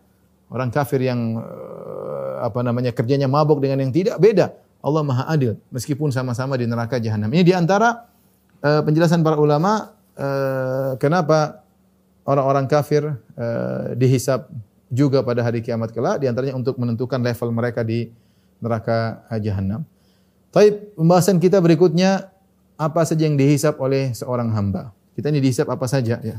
Orang 0.51 0.67
kafir 0.67 0.99
yang 0.99 1.39
eh, 1.39 2.35
apa 2.43 2.59
namanya 2.67 2.91
kerjanya 2.91 3.31
mabuk 3.31 3.63
dengan 3.63 3.79
yang 3.79 3.95
tidak 3.95 4.19
beda. 4.19 4.51
Allah 4.83 5.01
Maha 5.07 5.23
Adil 5.31 5.55
meskipun 5.71 6.11
sama-sama 6.11 6.59
di 6.59 6.67
neraka 6.67 6.99
jahanam. 6.99 7.31
Ini 7.31 7.43
di 7.47 7.53
antara 7.55 8.03
uh, 8.59 8.81
penjelasan 8.83 9.23
para 9.23 9.39
ulama 9.39 9.95
uh, 10.17 10.97
kenapa 10.97 11.63
orang-orang 12.23 12.65
kafir 12.69 13.03
uh, 13.37 13.93
dihisap 13.97 14.47
juga 14.93 15.25
pada 15.25 15.41
hari 15.41 15.65
kiamat 15.65 15.89
kelak 15.89 16.21
di 16.21 16.29
antaranya 16.29 16.53
untuk 16.53 16.77
menentukan 16.77 17.17
level 17.17 17.49
mereka 17.49 17.81
di 17.81 18.13
neraka 18.61 19.25
jahanam. 19.41 19.81
Taib 20.53 20.93
pembahasan 20.93 21.41
kita 21.41 21.57
berikutnya 21.57 22.29
apa 22.77 23.01
saja 23.03 23.25
yang 23.25 23.33
dihisap 23.33 23.81
oleh 23.81 24.13
seorang 24.13 24.53
hamba. 24.53 24.93
Kita 25.17 25.33
ini 25.33 25.41
dihisap 25.41 25.65
apa 25.69 25.85
saja 25.89 26.21
ya. 26.21 26.37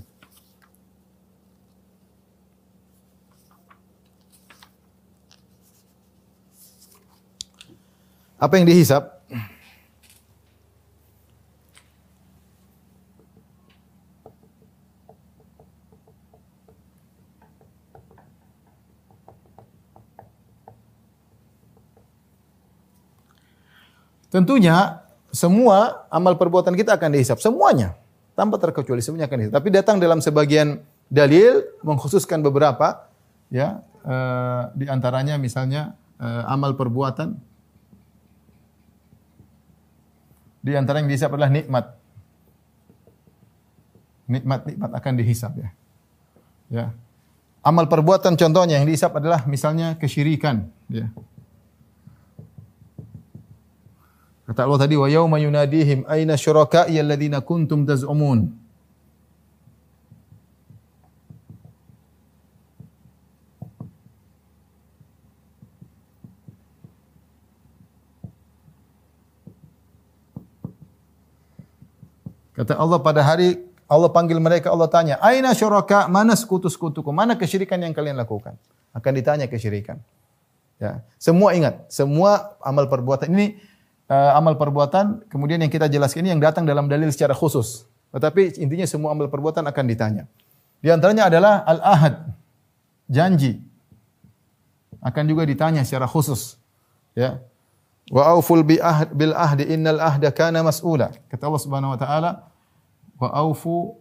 Apa 8.38 8.60
yang 8.60 8.68
dihisap? 8.68 9.13
Tentunya 24.34 24.98
semua 25.30 26.10
amal 26.10 26.34
perbuatan 26.34 26.74
kita 26.74 26.98
akan 26.98 27.14
dihisap 27.14 27.38
semuanya 27.38 27.94
tanpa 28.34 28.58
terkecuali 28.58 28.98
semuanya 28.98 29.30
akan 29.30 29.38
dihisap. 29.38 29.54
Tapi 29.54 29.68
datang 29.70 30.02
dalam 30.02 30.18
sebagian 30.18 30.82
dalil 31.06 31.62
mengkhususkan 31.86 32.42
beberapa 32.42 33.06
ya 33.46 33.86
uh, 34.02 34.74
di 34.74 34.90
antaranya 34.90 35.38
misalnya 35.38 35.94
uh, 36.18 36.50
amal 36.50 36.74
perbuatan 36.74 37.38
di 40.66 40.74
antara 40.74 40.98
yang 40.98 41.06
dihisap 41.06 41.30
adalah 41.30 41.54
nikmat. 41.54 41.94
Nikmat-nikmat 44.24 44.90
akan 44.98 45.12
dihisap 45.14 45.52
ya. 45.62 45.68
Ya. 46.74 46.86
Amal 47.62 47.86
perbuatan 47.86 48.34
contohnya 48.34 48.82
yang 48.82 48.88
dihisap 48.90 49.14
adalah 49.14 49.46
misalnya 49.46 49.94
kesyirikan 49.94 50.66
ya. 50.90 51.06
Kata 54.44 54.68
Allah 54.68 54.80
tadi 54.84 54.96
wa 55.00 55.08
yauma 55.08 55.40
yunadihim 55.40 56.04
aina 56.04 56.36
syuraka'i 56.36 57.00
alladziina 57.00 57.40
kuntum 57.40 57.88
taz'umun. 57.88 58.52
Kata 72.54 72.78
Allah 72.78 73.02
pada 73.02 73.18
hari 73.24 73.58
Allah 73.90 74.08
panggil 74.08 74.38
mereka, 74.38 74.70
Allah 74.70 74.88
tanya, 74.88 75.18
"Aina 75.20 75.52
syuraka? 75.52 76.06
Mana 76.06 76.38
sekutu-sekutuku? 76.38 77.10
Mana 77.10 77.34
kesyirikan 77.34 77.76
yang 77.82 77.92
kalian 77.92 78.16
lakukan?" 78.16 78.56
Akan 78.94 79.12
ditanya 79.12 79.50
kesyirikan. 79.50 79.98
Ya, 80.78 81.02
semua 81.18 81.54
ingat, 81.54 81.86
semua 81.90 82.54
amal 82.62 82.86
perbuatan 82.86 83.30
ini 83.30 83.58
uh, 84.08 84.32
amal 84.38 84.56
perbuatan, 84.58 85.28
kemudian 85.28 85.60
yang 85.60 85.72
kita 85.72 85.88
jelaskan 85.88 86.26
ini 86.26 86.30
yang 86.36 86.42
datang 86.42 86.64
dalam 86.68 86.88
dalil 86.88 87.08
secara 87.12 87.32
khusus. 87.32 87.88
Tetapi 88.14 88.62
intinya 88.62 88.86
semua 88.86 89.10
amal 89.12 89.26
perbuatan 89.26 89.66
akan 89.66 89.84
ditanya. 89.90 90.24
Di 90.78 90.92
antaranya 90.92 91.32
adalah 91.32 91.64
al-ahad, 91.66 92.14
janji. 93.10 93.60
Akan 95.04 95.28
juga 95.28 95.44
ditanya 95.44 95.84
secara 95.84 96.08
khusus. 96.08 96.56
Ya. 97.16 97.40
Wa 98.12 98.36
auful 98.36 98.64
bi 98.64 98.76
ahd 98.80 99.16
bil 99.16 99.32
ahdi 99.32 99.64
innal 99.68 100.00
ahda 100.00 100.28
kana 100.32 100.60
mas'ula. 100.60 101.12
Kata 101.28 101.48
Allah 101.48 101.62
Subhanahu 101.64 101.92
wa 101.96 101.98
taala, 102.00 102.30
wa 103.16 103.28
aufu 103.32 103.96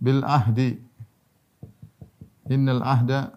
bil 0.00 0.24
ahdi 0.24 0.80
innal 2.48 2.82
ahda 2.84 3.36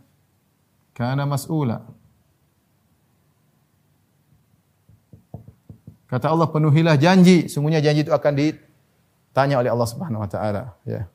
kana 0.94 1.24
mas'ula 1.26 1.88
Kata 6.10 6.34
Allah 6.34 6.50
penuhilah 6.50 6.98
janji, 6.98 7.46
sungguhnya 7.46 7.86
janji 7.86 8.02
itu 8.02 8.10
akan 8.10 8.34
ditanya 8.34 9.62
oleh 9.62 9.70
Allah 9.70 9.86
Subhanahu 9.86 10.26
wa 10.26 10.30
taala, 10.30 10.74
ya. 10.82 11.06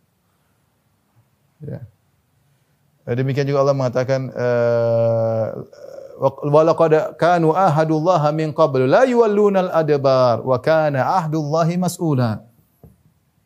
Ya. 1.58 1.80
Demikian 3.04 3.44
juga 3.50 3.66
Allah 3.66 3.74
mengatakan 3.74 4.30
uh, 4.30 5.66
walaqad 6.46 7.18
kanu 7.18 7.52
ahadullaha 7.52 8.30
min 8.30 8.54
qablu 8.54 8.86
la 8.86 9.02
yuwalluna 9.02 9.66
al-adbar 9.66 10.46
wa 10.46 10.56
kana 10.62 11.02
ahdullahi 11.20 11.74
mas'ula. 11.74 12.46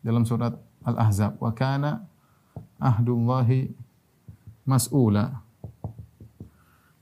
Dalam 0.05 0.23
surat 0.29 0.53
Al-Ahzab, 0.85 1.35
wa 1.41 1.51
kana 1.51 2.05
ahdullahi 2.77 3.73
mas'ula. 4.69 5.41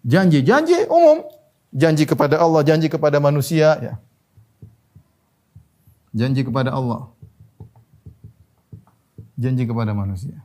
Janji, 0.08 0.40
janji 0.40 0.88
umum. 0.88 1.28
Janji 1.76 2.08
kepada 2.08 2.40
Allah, 2.40 2.64
janji 2.64 2.88
kepada 2.88 3.20
manusia, 3.20 3.76
ya. 3.84 3.94
Janji 6.18 6.42
kepada 6.42 6.74
Allah. 6.74 7.14
Janji 9.38 9.70
kepada 9.70 9.94
manusia. 9.94 10.42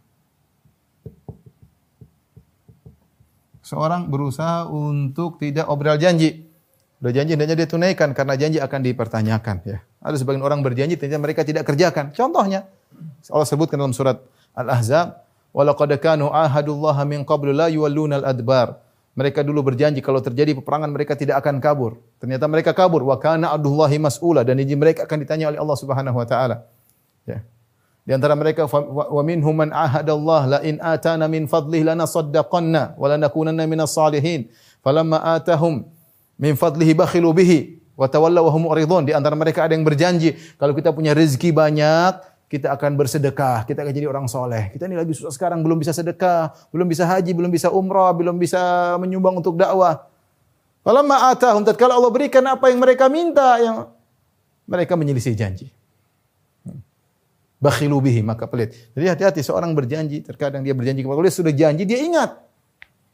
Seorang 3.65 4.13
berusaha 4.13 4.69
untuk 4.69 5.41
tidak 5.41 5.65
obral 5.73 5.97
janji. 5.97 6.45
Udah 7.01 7.09
janji 7.09 7.33
hendaknya 7.35 7.65
dia 7.65 7.65
tunaikan 7.65 8.13
karena 8.13 8.37
janji 8.37 8.61
akan 8.61 8.81
dipertanyakan 8.85 9.57
ya. 9.65 9.81
Ada 10.05 10.21
sebagian 10.21 10.45
orang 10.45 10.61
berjanji 10.61 11.01
ternyata 11.01 11.25
mereka 11.25 11.41
tidak 11.41 11.65
kerjakan. 11.65 12.13
Contohnya 12.13 12.69
Allah 13.33 13.49
sebutkan 13.49 13.81
dalam 13.81 13.97
surat 13.97 14.21
Al-Ahzab, 14.53 15.25
"Wa 15.57 15.63
laqad 15.65 15.89
kanu 16.05 16.29
ahadullah 16.29 17.01
min 17.09 17.25
qablu 17.25 17.57
la 17.57 17.73
yuwalluna 17.73 18.21
al-adbar." 18.21 18.77
Mereka 19.13 19.45
dulu 19.45 19.61
berjanji 19.61 20.01
kalau 20.01 20.25
terjadi 20.25 20.57
peperangan 20.57 20.89
mereka 20.89 21.13
tidak 21.13 21.45
akan 21.45 21.61
kabur. 21.61 22.01
Ternyata 22.17 22.49
mereka 22.49 22.73
kabur. 22.73 23.05
Wa 23.05 23.21
kana 23.21 23.53
adullahi 23.53 24.01
mas'ula 24.01 24.41
dan 24.41 24.57
janji 24.57 24.73
mereka 24.73 25.05
akan 25.05 25.19
ditanya 25.21 25.53
oleh 25.53 25.61
Allah 25.61 25.77
Subhanahu 25.77 26.17
wa 26.17 26.25
taala. 26.25 26.65
Ya. 27.29 27.45
Di 28.03 28.17
antara 28.17 28.33
mereka 28.33 28.65
wa 28.67 29.23
minhum 29.23 29.53
man 29.53 29.69
ahadallah 29.69 30.43
la 30.49 30.59
in 30.65 30.81
atana 30.81 31.29
min 31.29 31.45
fadlihi 31.45 31.93
lanasaddaqanna 31.93 32.97
wa 32.97 33.07
lanakunanna 33.13 33.69
minas 33.69 33.93
salihin. 33.93 34.49
Falamma 34.81 35.21
atahum 35.37 35.85
min 36.41 36.57
fadlihi 36.57 36.97
bakhilu 36.97 37.37
bihi 37.37 37.85
wa 37.93 38.09
tawallaw 38.09 38.49
wa 38.49 38.53
hum. 38.57 38.65
Di 39.05 39.13
antara 39.13 39.37
mereka 39.37 39.69
ada 39.69 39.77
yang 39.77 39.85
berjanji 39.85 40.41
kalau 40.57 40.73
kita 40.73 40.89
punya 40.89 41.13
rezeki 41.13 41.53
banyak, 41.53 42.32
kita 42.53 42.69
akan 42.69 43.01
bersedekah, 43.01 43.65
kita 43.65 43.81
akan 43.81 43.97
jadi 43.97 44.05
orang 44.13 44.29
soleh. 44.29 44.69
Kita 44.77 44.85
ini 44.85 45.01
lagi 45.01 45.17
susah 45.17 45.33
sekarang, 45.33 45.65
belum 45.65 45.81
bisa 45.81 45.97
sedekah, 45.97 46.53
belum 46.69 46.85
bisa 46.85 47.09
haji, 47.09 47.33
belum 47.33 47.49
bisa 47.49 47.73
umrah, 47.73 48.13
belum 48.13 48.37
bisa 48.37 48.61
menyumbang 49.01 49.41
untuk 49.41 49.57
dakwah. 49.57 50.05
Kalau 50.85 51.01
ma'atahum, 51.01 51.65
tatkala 51.65 51.97
Allah 51.97 52.13
berikan 52.13 52.45
apa 52.45 52.69
yang 52.69 52.85
mereka 52.85 53.09
minta, 53.09 53.57
yang 53.57 53.89
mereka 54.69 55.01
menyelisih 55.01 55.33
janji. 55.33 55.73
Bakhilu 57.57 57.97
bihi, 58.05 58.21
maka 58.21 58.45
pelit. 58.45 58.77
Jadi 58.93 59.07
hati-hati 59.09 59.41
seorang 59.41 59.73
berjanji, 59.73 60.21
terkadang 60.21 60.61
dia 60.61 60.77
berjanji 60.77 61.01
kepada 61.01 61.25
Allah, 61.25 61.33
sudah 61.33 61.57
janji, 61.57 61.89
dia 61.89 62.05
ingat. 62.05 62.37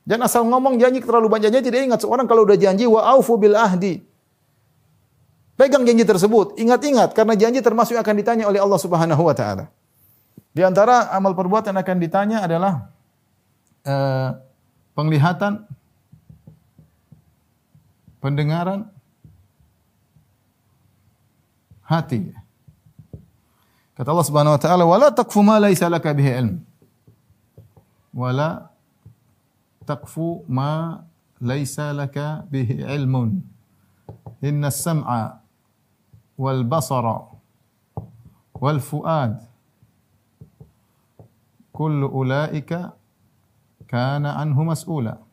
Jangan 0.03 0.26
asal 0.26 0.43
ngomong 0.51 0.82
janji 0.82 0.99
terlalu 0.99 1.30
banyak 1.30 1.55
janji, 1.55 1.70
tidak 1.70 1.86
ingat. 1.86 2.01
Seorang 2.03 2.26
kalau 2.26 2.43
udah 2.43 2.59
janji, 2.59 2.91
wa 2.91 3.07
aufu 3.07 3.39
bil 3.39 3.55
ahdi. 3.55 4.03
Pegang 5.59 5.82
janji 5.82 6.06
tersebut, 6.06 6.54
ingat-ingat 6.54 7.18
karena 7.18 7.34
janji 7.34 7.59
termasuk 7.59 7.98
yang 7.98 8.06
akan 8.06 8.16
ditanya 8.22 8.44
oleh 8.46 8.62
Allah 8.62 8.78
Subhanahu 8.78 9.26
wa 9.26 9.34
taala. 9.34 9.66
Di 10.54 10.62
antara 10.62 11.11
amal 11.11 11.34
perbuatan 11.34 11.74
yang 11.74 11.82
akan 11.82 11.98
ditanya 11.98 12.46
adalah 12.46 12.94
uh, 13.82 14.38
penglihatan, 14.94 15.66
pendengaran, 18.22 18.86
hati. 21.82 22.30
Kata 23.98 24.14
Allah 24.14 24.26
Subhanahu 24.30 24.54
wa 24.54 24.62
taala, 24.62 24.86
"Wala 24.86 25.11
taqfu 25.11 25.42
ma 25.42 25.59
laysa 25.59 25.90
laka 25.90 26.14
bihi 26.14 26.30
ilm." 26.38 26.62
Wala 28.14 28.70
taqfu 29.82 30.46
ma 30.46 31.02
laysa 31.42 31.90
laka 31.90 32.46
bihi 32.46 32.86
ilmun. 32.94 33.42
Inna 34.38 34.70
as-sam'a 34.70 35.47
wal 36.39 36.62
basara 36.62 37.18
wal 38.57 38.80
fuad 38.80 39.43
kullu 41.74 42.07
ulaika 42.09 42.95
kana 43.91 44.39
anhu 44.39 44.62
mas'ula 44.62 45.28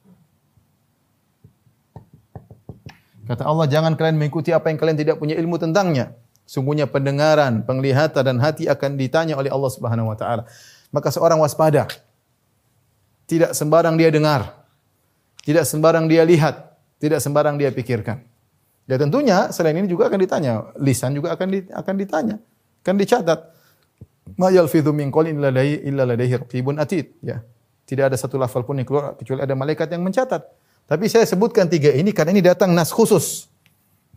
Kata 3.26 3.41
Allah, 3.41 3.66
jangan 3.66 3.97
kalian 3.97 4.22
mengikuti 4.22 4.53
apa 4.53 4.70
yang 4.70 4.78
kalian 4.78 5.01
tidak 5.01 5.18
punya 5.18 5.34
ilmu 5.34 5.58
tentangnya. 5.58 6.14
Sungguhnya 6.45 6.86
pendengaran, 6.86 7.66
penglihatan 7.66 8.22
dan 8.22 8.38
hati 8.38 8.70
akan 8.70 9.01
ditanya 9.01 9.34
oleh 9.34 9.49
Allah 9.49 9.72
Subhanahu 9.74 10.14
wa 10.14 10.18
taala. 10.18 10.45
Maka 10.93 11.10
seorang 11.10 11.41
waspada. 11.41 11.89
Tidak 13.26 13.58
sembarang 13.58 13.97
dia 13.97 14.14
dengar. 14.14 14.53
Tidak 15.41 15.66
sembarang 15.66 16.06
dia 16.06 16.22
lihat, 16.22 16.78
tidak 17.01 17.18
sembarang 17.18 17.58
dia 17.58 17.74
pikirkan. 17.74 18.22
Ya 18.86 19.01
tentunya 19.01 19.49
selain 19.49 19.73
ini 19.81 19.89
juga 19.89 20.05
akan 20.13 20.19
ditanya, 20.21 20.69
lisan 20.77 21.17
juga 21.17 21.33
akan 21.33 21.47
di, 21.49 21.59
akan 21.73 21.93
ditanya, 21.97 22.36
akan 22.86 22.95
dicatat. 23.01 23.39
Ma 24.38 24.53
yalfidhu 24.53 24.93
min 24.93 25.09
qawlin 25.09 25.41
illa 25.41 26.05
ladaihi 26.05 26.38
raqibun 26.38 26.77
atid, 26.77 27.17
ya. 27.25 27.41
Tidak 27.86 28.09
ada 28.09 28.17
satu 28.17 28.41
lafal 28.41 28.65
pun 28.65 28.77
yang 28.77 28.86
keluar 28.86 29.13
kecuali 29.13 29.45
ada 29.45 29.53
malaikat 29.53 29.89
yang 29.93 30.01
mencatat. 30.01 30.41
Tapi 30.86 31.05
saya 31.09 31.25
sebutkan 31.25 31.69
tiga 31.69 31.93
ini 31.93 32.13
karena 32.13 32.33
ini 32.33 32.41
datang 32.41 32.73
nas 32.73 32.89
khusus. 32.89 33.49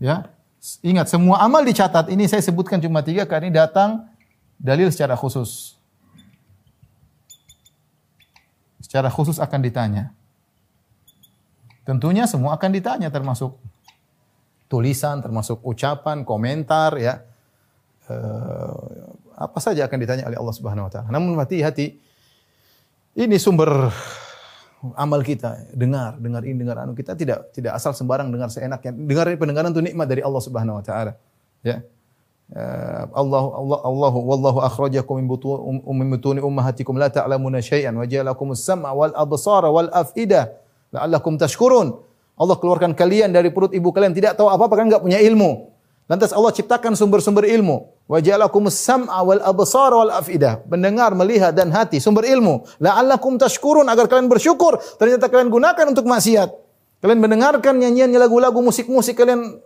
Ya. 0.00 0.32
Ingat 0.80 1.12
semua 1.12 1.40
amal 1.40 1.64
dicatat. 1.64 2.08
Ini 2.08 2.24
saya 2.28 2.40
sebutkan 2.40 2.80
cuma 2.80 3.04
tiga 3.04 3.28
karena 3.28 3.44
ini 3.48 3.54
datang 3.56 4.08
dalil 4.56 4.88
secara 4.88 5.16
khusus. 5.16 5.76
Secara 8.80 9.12
khusus 9.12 9.36
akan 9.36 9.60
ditanya. 9.60 10.16
Tentunya 11.84 12.24
semua 12.24 12.56
akan 12.56 12.72
ditanya 12.72 13.08
termasuk 13.08 13.56
tulisan, 14.68 15.24
termasuk 15.24 15.64
ucapan, 15.64 16.22
komentar, 16.22 16.94
ya. 17.00 17.24
Uh, 18.08 19.16
apa 19.38 19.58
saja 19.60 19.84
akan 19.84 19.98
ditanya 20.00 20.24
oleh 20.26 20.38
Allah 20.40 20.54
Subhanahu 20.56 20.88
wa 20.88 20.92
taala. 20.92 21.08
Namun 21.12 21.36
hati-hati 21.36 22.00
ini 23.18 23.36
sumber 23.36 23.92
amal 24.94 25.20
kita. 25.22 25.70
Dengar, 25.74 26.18
dengar 26.18 26.42
ini, 26.46 26.56
dengar 26.58 26.76
anu. 26.82 26.94
Kita 26.94 27.14
tidak 27.14 27.50
tidak 27.54 27.76
asal 27.78 27.94
sembarang 27.94 28.30
dengar 28.30 28.50
seenaknya. 28.50 28.94
Dengar 28.94 29.30
pendengaran 29.38 29.70
itu 29.70 29.82
nikmat 29.82 30.06
dari 30.10 30.22
Allah 30.22 30.42
Subhanahu 30.42 30.78
wa 30.80 30.84
taala. 30.84 31.12
Ya. 31.62 31.84
Uh, 32.48 33.04
Allah 33.12 33.44
Allah 33.44 33.78
Allah 33.84 34.14
wallahu 34.16 34.58
akhrajakum 34.64 35.20
min 35.20 35.28
butun 35.28 35.84
min 35.84 36.08
butuni 36.16 36.40
ummahatikum 36.40 36.96
la 36.96 37.12
ta'lamuna 37.12 37.60
syai'an 37.60 37.92
wa 37.92 38.08
ja'alakumus 38.08 38.64
sam'a 38.64 38.96
wal 38.96 39.12
absara 39.12 39.68
wal 39.68 39.92
af'idah 39.92 40.48
la'allakum 40.96 41.36
tashkurun. 41.36 42.07
Allah 42.39 42.57
keluarkan 42.57 42.95
kalian 42.95 43.34
dari 43.34 43.51
perut 43.51 43.74
ibu 43.74 43.91
kalian 43.91 44.14
tidak 44.14 44.39
tahu 44.39 44.47
apa-apa 44.47 44.78
kan 44.78 44.84
enggak 44.86 45.03
punya 45.03 45.18
ilmu. 45.18 45.74
Lantas 46.09 46.32
Allah 46.32 46.55
ciptakan 46.57 46.97
sumber-sumber 46.97 47.45
ilmu. 47.45 47.84
Wa 48.09 48.24
ja'alakumus 48.24 48.80
sam'a 48.80 49.20
wal 49.20 49.45
absara 49.45 49.93
wal 49.93 50.12
afidah. 50.16 50.64
Mendengar, 50.64 51.12
melihat 51.12 51.53
dan 51.53 51.68
hati, 51.68 52.01
sumber 52.01 52.24
ilmu. 52.24 52.64
La'allakum 52.80 53.36
tashkurun 53.36 53.84
agar 53.84 54.09
kalian 54.09 54.32
bersyukur. 54.32 54.80
Ternyata 54.97 55.28
kalian 55.28 55.53
gunakan 55.53 55.84
untuk 55.93 56.09
maksiat. 56.09 56.49
Kalian 57.05 57.20
mendengarkan 57.20 57.76
nyanyian 57.76 58.09
lagu-lagu 58.16 58.57
musik-musik 58.64 59.20
kalian 59.20 59.61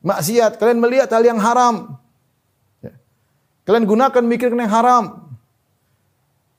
maksiat, 0.00 0.56
kalian 0.56 0.80
melihat 0.80 1.12
hal 1.12 1.22
yang 1.22 1.38
haram. 1.38 2.00
Ya. 2.80 2.96
Kalian 3.68 3.84
gunakan 3.84 4.22
mikirkan 4.24 4.58
yang 4.58 4.72
haram. 4.72 5.04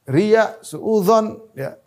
Ria, 0.06 0.60
suudzon, 0.62 1.42
ya, 1.58 1.80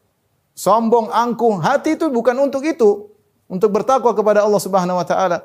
sombong, 0.56 1.12
angkuh. 1.12 1.60
Hati 1.60 2.00
itu 2.00 2.08
bukan 2.08 2.34
untuk 2.40 2.64
itu, 2.64 3.12
untuk 3.46 3.68
bertakwa 3.70 4.16
kepada 4.16 4.42
Allah 4.42 4.58
Subhanahu 4.58 4.96
wa 4.96 5.06
taala 5.06 5.44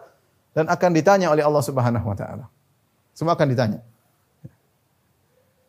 dan 0.56 0.72
akan 0.72 0.90
ditanya 0.96 1.28
oleh 1.30 1.44
Allah 1.44 1.62
Subhanahu 1.62 2.08
wa 2.08 2.16
taala. 2.16 2.48
Semua 3.12 3.36
akan 3.36 3.48
ditanya. 3.52 3.80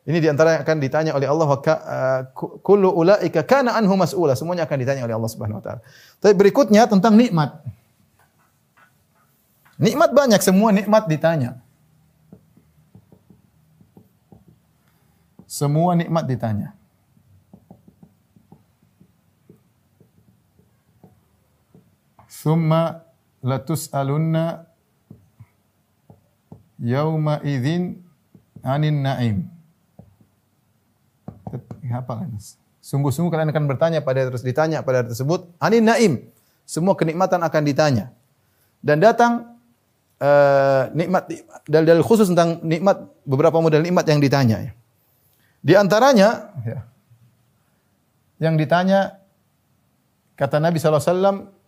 Ini 0.02 0.18
di 0.18 0.26
antara 0.26 0.58
yang 0.58 0.62
akan 0.66 0.78
ditanya 0.82 1.12
oleh 1.14 1.30
Allah 1.30 1.46
uh, 1.46 2.20
kullu 2.62 2.90
ulaika 2.90 3.46
kana 3.46 3.78
anhu 3.78 3.94
mas'ula. 3.94 4.34
Semuanya 4.34 4.66
akan 4.66 4.78
ditanya 4.82 5.02
oleh 5.06 5.14
Allah 5.14 5.30
Subhanahu 5.30 5.58
wa 5.58 5.64
taala. 5.64 5.80
Tapi 6.18 6.34
berikutnya 6.34 6.86
tentang 6.90 7.14
nikmat. 7.14 7.62
Nikmat 9.78 10.10
banyak, 10.14 10.40
semua 10.42 10.70
nikmat 10.74 11.06
ditanya. 11.10 11.58
Semua 15.46 15.94
nikmat 15.94 16.26
ditanya. 16.26 16.74
Thumma 22.42 23.06
latus'alunna 23.38 24.66
yawma 26.82 27.38
idzin 27.46 28.02
anin 28.66 28.98
na'im. 29.06 29.36
hafal. 31.86 32.26
Sungguh-sungguh 32.82 33.30
kalian 33.30 33.54
akan 33.54 33.66
bertanya 33.70 34.02
pada 34.02 34.26
terus 34.26 34.42
ditanya 34.42 34.82
pada 34.82 35.04
hari 35.04 35.14
tersebut, 35.14 35.46
anin 35.62 35.86
naim. 35.86 36.12
Semua 36.66 36.98
kenikmatan 36.98 37.38
akan 37.44 37.62
ditanya. 37.62 38.10
Dan 38.82 38.98
datang 38.98 39.54
uh, 40.18 40.90
nikmat 40.90 41.30
dalil 41.70 42.02
khusus 42.02 42.26
tentang 42.32 42.58
nikmat 42.66 43.06
beberapa 43.22 43.62
model 43.62 43.86
nikmat 43.86 44.02
yang 44.10 44.18
ditanya. 44.18 44.74
Di 45.62 45.78
antaranya 45.78 46.50
ya, 46.66 46.80
yang 48.42 48.58
ditanya 48.58 49.22
kata 50.34 50.58
Nabi 50.58 50.82
SAW 50.82 51.61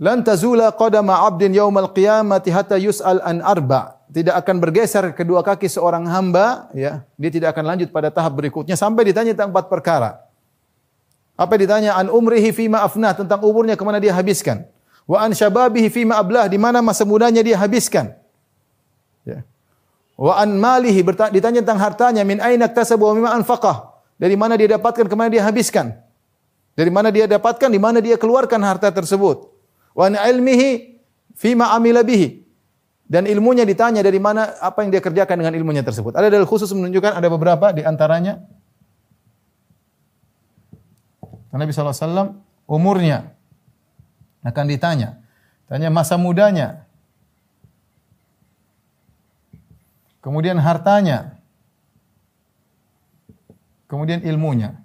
Lan 0.00 0.24
tazula 0.24 0.72
qadama 0.72 1.20
'abdin 1.28 1.52
yaumal 1.52 1.92
qiyamati 1.92 2.48
hatta 2.48 2.80
yus'al 2.80 3.20
an 3.20 3.44
arba. 3.44 4.00
Tidak 4.12 4.32
akan 4.32 4.56
bergeser 4.60 5.12
kedua 5.16 5.40
kaki 5.40 5.68
seorang 5.68 6.04
hamba, 6.08 6.68
ya. 6.76 7.04
Dia 7.16 7.30
tidak 7.32 7.56
akan 7.56 7.64
lanjut 7.76 7.88
pada 7.88 8.12
tahap 8.12 8.36
berikutnya 8.36 8.76
sampai 8.76 9.08
ditanya 9.08 9.32
tentang 9.32 9.52
empat 9.52 9.72
perkara. 9.72 10.20
Apa 11.32 11.56
ditanya 11.56 11.96
an 11.96 12.12
umrihi 12.12 12.52
fima 12.52 12.84
afnah 12.84 13.16
tentang 13.16 13.40
umurnya 13.40 13.72
ke 13.72 13.84
mana 13.84 13.96
dia 13.96 14.12
habiskan. 14.12 14.68
Wa 15.08 15.24
an 15.24 15.32
syababihi 15.32 15.88
fima 15.88 16.20
ablah 16.20 16.44
di 16.44 16.60
mana 16.60 16.84
masa 16.84 17.08
mudanya 17.08 17.40
dia 17.40 17.56
habiskan. 17.56 18.12
Ya. 19.24 19.40
Wa 20.16 20.44
an 20.44 20.60
malihi 20.60 21.00
ditanya 21.32 21.64
tentang 21.64 21.80
hartanya 21.80 22.20
min 22.20 22.36
aina 22.40 22.68
iktasabu 22.68 23.08
wa 23.08 23.12
mimma 23.16 23.30
anfaqah. 23.40 23.96
Dari 24.20 24.36
mana 24.36 24.60
dia 24.60 24.76
dapatkan 24.76 25.08
ke 25.08 25.14
mana 25.16 25.32
dia 25.32 25.42
habiskan. 25.42 25.96
Dari 26.76 26.92
mana 26.92 27.08
dia 27.08 27.24
dapatkan 27.24 27.68
di 27.72 27.80
mana 27.80 27.98
dia 28.04 28.20
keluarkan 28.20 28.60
harta 28.60 28.92
tersebut 28.92 29.51
wa 29.92 30.04
an 30.08 30.14
ilmihi 30.16 31.00
fima 31.36 31.72
amila 31.72 32.04
bihi. 32.04 32.40
Dan 33.12 33.28
ilmunya 33.28 33.68
ditanya 33.68 34.00
dari 34.00 34.16
mana 34.16 34.56
apa 34.56 34.80
yang 34.80 34.88
dia 34.88 35.04
kerjakan 35.04 35.36
dengan 35.36 35.52
ilmunya 35.52 35.84
tersebut. 35.84 36.16
Ada 36.16 36.32
dalil 36.32 36.48
khusus 36.48 36.72
menunjukkan 36.72 37.12
ada 37.12 37.28
beberapa 37.28 37.68
di 37.68 37.84
antaranya 37.84 38.40
Nabi 41.52 41.68
SAW 41.68 42.40
umurnya 42.64 43.36
akan 44.40 44.64
ditanya. 44.64 45.20
Tanya 45.68 45.92
masa 45.92 46.16
mudanya. 46.16 46.88
Kemudian 50.24 50.56
hartanya. 50.56 51.36
Kemudian 53.88 54.24
ilmunya. 54.24 54.80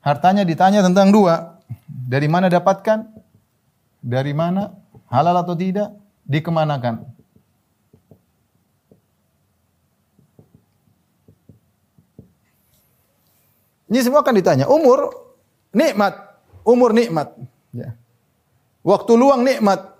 Hartanya 0.00 0.48
ditanya 0.48 0.80
tentang 0.80 1.12
dua. 1.12 1.55
Dari 2.06 2.30
mana 2.30 2.46
dapatkan? 2.46 3.02
Dari 3.98 4.30
mana? 4.30 4.70
Halal 5.10 5.42
atau 5.42 5.58
tidak? 5.58 5.90
Dikemanakan? 6.22 7.02
Ini 13.90 13.98
semua 14.02 14.22
akan 14.22 14.34
ditanya. 14.34 14.66
Umur 14.70 15.10
nikmat, 15.74 16.14
umur 16.62 16.90
nikmat. 16.94 17.34
Ya. 17.74 17.94
Waktu 18.86 19.12
luang 19.14 19.42
nikmat. 19.42 19.94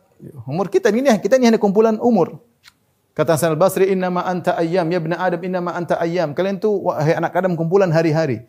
Umur 0.46 0.70
kita 0.70 0.90
ini 0.90 1.11
kita 1.22 1.38
ini 1.38 1.50
hanya 1.50 1.61
kumpulan 1.62 1.98
umur. 1.98 2.38
Kata 3.16 3.34
Hasan 3.34 3.57
al-Basri, 3.57 3.88
"Inna 3.90 4.12
ma 4.12 4.28
anta 4.28 4.59
ayyam, 4.61 4.86
ya 4.92 5.00
ibna 5.00 5.16
Adam, 5.16 5.40
inna 5.40 5.59
ma 5.62 5.72
anta 5.72 5.96
ayyam." 5.96 6.36
Kalian 6.36 6.61
tuh 6.61 6.84
wahai 6.84 7.16
anak 7.16 7.32
Adam 7.32 7.57
kumpulan 7.57 7.88
hari-hari. 7.88 8.44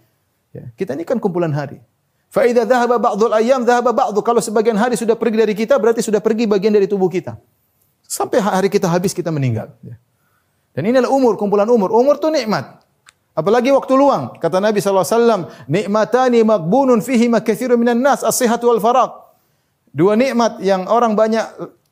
Ya. 0.51 0.67
Kita 0.75 0.91
ini 0.97 1.07
kan 1.07 1.21
kumpulan 1.23 1.53
hari. 1.55 1.79
Fa 2.27 2.43
idza 2.43 2.67
dhahaba 2.67 2.99
ba'dul 2.99 3.31
ayyam 3.31 3.63
dhahaba 3.63 3.95
ba'du. 3.95 4.19
Kalau 4.19 4.43
sebagian 4.43 4.75
hari 4.75 4.99
sudah 4.99 5.15
pergi 5.15 5.37
dari 5.39 5.55
kita 5.55 5.79
berarti 5.79 6.03
sudah 6.03 6.19
pergi 6.19 6.43
bagian 6.43 6.75
dari 6.75 6.85
tubuh 6.85 7.07
kita. 7.07 7.39
Sampai 8.07 8.39
hari 8.39 8.67
kita 8.71 8.87
habis 8.87 9.11
kita 9.15 9.31
meninggal. 9.31 9.71
Ya. 9.83 9.95
Dan 10.77 10.93
inilah 10.93 11.09
umur, 11.09 11.35
kumpulan 11.35 11.65
umur. 11.67 11.89
Umur 11.89 12.21
itu 12.21 12.29
nikmat. 12.29 12.85
Apalagi 13.37 13.69
waktu 13.69 13.93
luang. 13.93 14.37
Kata 14.41 14.57
Nabi 14.57 14.81
SAW, 14.81 15.49
Nikmatani 15.69 16.41
magbunun 16.41 17.05
fihi 17.05 17.29
makathiru 17.29 17.77
minan 17.77 18.01
nas, 18.01 18.25
as-sihat 18.25 18.61
wal 18.65 18.81
faraq. 18.81 19.13
Dua 19.93 20.13
nikmat 20.17 20.61
yang 20.61 20.85
orang 20.89 21.17
banyak 21.17 21.45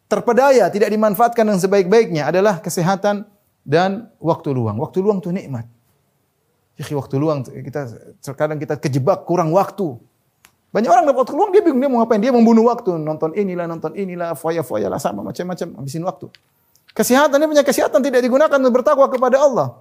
terpedaya, 0.06 0.70
tidak 0.70 0.90
dimanfaatkan 0.90 1.46
dengan 1.46 1.62
sebaik-baiknya 1.62 2.30
adalah 2.30 2.62
kesehatan 2.62 3.26
dan 3.66 4.14
waktu 4.22 4.54
luang. 4.54 4.78
Waktu 4.78 5.02
luang 5.02 5.22
itu 5.22 5.34
nikmat. 5.34 5.66
Ya, 6.78 6.86
waktu 6.94 7.16
luang 7.18 7.42
kita 7.46 7.94
terkadang 8.22 8.62
kita 8.62 8.78
kejebak 8.78 9.26
kurang 9.26 9.50
waktu. 9.54 9.98
Banyak 10.76 10.92
orang 10.92 11.08
dapat 11.08 11.24
waktu 11.24 11.34
luang 11.40 11.52
dia 11.56 11.64
bingung 11.64 11.80
dia 11.80 11.88
mau 11.88 12.04
ngapain. 12.04 12.20
Dia 12.20 12.36
membunuh 12.36 12.68
waktu, 12.68 13.00
nonton 13.00 13.32
inilah, 13.32 13.64
nonton 13.64 13.96
inilah, 13.96 14.36
foya-foya 14.36 14.92
lah 14.92 15.00
sama 15.00 15.24
macam-macam 15.24 15.72
habisin 15.80 16.04
waktu. 16.04 16.28
Kesehatan 16.92 17.40
dia 17.40 17.48
punya 17.48 17.64
kesehatan 17.64 18.04
tidak 18.04 18.20
digunakan 18.20 18.60
untuk 18.60 18.84
bertakwa 18.84 19.08
kepada 19.08 19.40
Allah. 19.40 19.80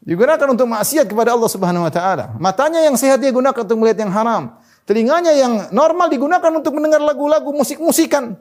Digunakan 0.00 0.48
untuk 0.48 0.64
maksiat 0.72 1.04
kepada 1.04 1.36
Allah 1.36 1.50
Subhanahu 1.52 1.84
wa 1.84 1.92
taala. 1.92 2.32
Matanya 2.40 2.80
yang 2.80 2.96
sehat 2.96 3.20
dia 3.20 3.28
gunakan 3.28 3.52
untuk 3.52 3.76
melihat 3.76 4.08
yang 4.08 4.12
haram. 4.16 4.56
Telinganya 4.88 5.36
yang 5.36 5.68
normal 5.76 6.08
digunakan 6.08 6.48
untuk 6.48 6.72
mendengar 6.72 7.04
lagu-lagu 7.04 7.52
musik-musikan. 7.52 8.32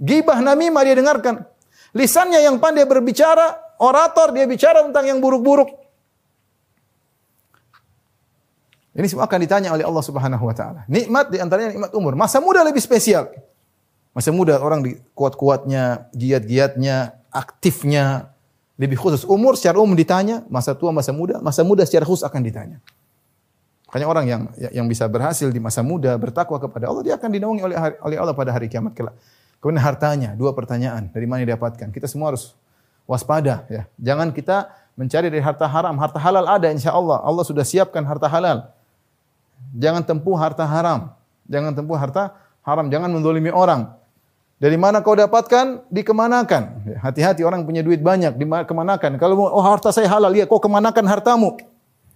Gibah 0.00 0.40
namimah 0.40 0.80
dia 0.80 0.96
dengarkan. 0.96 1.44
Lisannya 1.92 2.40
yang 2.40 2.56
pandai 2.56 2.88
berbicara, 2.88 3.76
orator 3.76 4.32
dia 4.32 4.48
bicara 4.48 4.80
tentang 4.80 5.04
yang 5.04 5.20
buruk-buruk. 5.20 5.81
Ini 8.92 9.08
semua 9.08 9.24
akan 9.24 9.38
ditanya 9.40 9.72
oleh 9.72 9.88
Allah 9.88 10.04
Subhanahu 10.04 10.44
wa 10.44 10.52
taala. 10.52 10.84
Nikmat 10.84 11.32
di 11.32 11.40
antaranya 11.40 11.72
nikmat 11.72 11.92
umur. 11.96 12.12
Masa 12.12 12.44
muda 12.44 12.60
lebih 12.60 12.84
spesial. 12.84 13.32
Masa 14.12 14.28
muda 14.28 14.60
orang 14.60 14.84
kuat-kuatnya, 15.16 16.12
giat-giatnya, 16.12 17.16
aktifnya, 17.32 18.28
lebih 18.76 19.00
khusus. 19.00 19.24
Umur 19.24 19.56
secara 19.56 19.80
umum 19.80 19.96
ditanya, 19.96 20.44
masa 20.52 20.76
tua, 20.76 20.92
masa 20.92 21.16
muda, 21.16 21.40
masa 21.40 21.64
muda 21.64 21.88
secara 21.88 22.04
khusus 22.04 22.20
akan 22.20 22.40
ditanya. 22.44 22.78
Makanya 23.88 24.08
orang 24.08 24.24
yang 24.28 24.42
yang 24.72 24.86
bisa 24.88 25.08
berhasil 25.08 25.48
di 25.48 25.60
masa 25.60 25.80
muda 25.80 26.16
bertakwa 26.16 26.56
kepada 26.56 26.88
Allah 26.88 27.04
dia 27.04 27.14
akan 27.16 27.28
dinaungi 27.28 27.60
oleh 27.60 27.76
oleh 28.00 28.16
Allah 28.16 28.36
pada 28.36 28.52
hari 28.52 28.68
kiamat 28.68 28.92
kelak. 28.92 29.16
Kemudian 29.60 29.80
hartanya, 29.80 30.30
dua 30.36 30.52
pertanyaan, 30.52 31.08
dari 31.08 31.24
mana 31.24 31.44
didapatkan? 31.44 31.88
Kita 31.92 32.08
semua 32.08 32.32
harus 32.32 32.52
waspada 33.08 33.64
ya. 33.68 33.88
Jangan 34.00 34.32
kita 34.32 34.72
mencari 34.96 35.32
dari 35.32 35.40
harta 35.40 35.64
haram, 35.64 35.96
harta 35.96 36.20
halal 36.20 36.44
ada 36.48 36.68
insya 36.68 36.92
Allah. 36.92 37.20
Allah 37.20 37.44
sudah 37.44 37.64
siapkan 37.64 38.04
harta 38.04 38.28
halal. 38.28 38.68
Jangan 39.76 40.02
tempuh 40.02 40.34
harta 40.34 40.66
haram. 40.66 41.14
Jangan 41.46 41.72
tempuh 41.72 41.96
harta 41.96 42.34
haram. 42.66 42.86
Jangan 42.90 43.08
mendolimi 43.08 43.48
orang. 43.54 43.94
Dari 44.62 44.78
mana 44.78 45.02
kau 45.02 45.18
dapatkan? 45.18 45.90
Dikemanakan. 45.90 46.62
Ya, 46.86 46.96
hati-hati 47.02 47.42
orang 47.42 47.66
punya 47.66 47.82
duit 47.82 47.98
banyak. 47.98 48.38
Dikemanakan. 48.38 49.18
Kalau 49.18 49.34
oh 49.38 49.64
harta 49.64 49.90
saya 49.90 50.06
halal. 50.06 50.30
Ya, 50.38 50.46
kau 50.46 50.62
kemanakan 50.62 51.02
hartamu? 51.10 51.58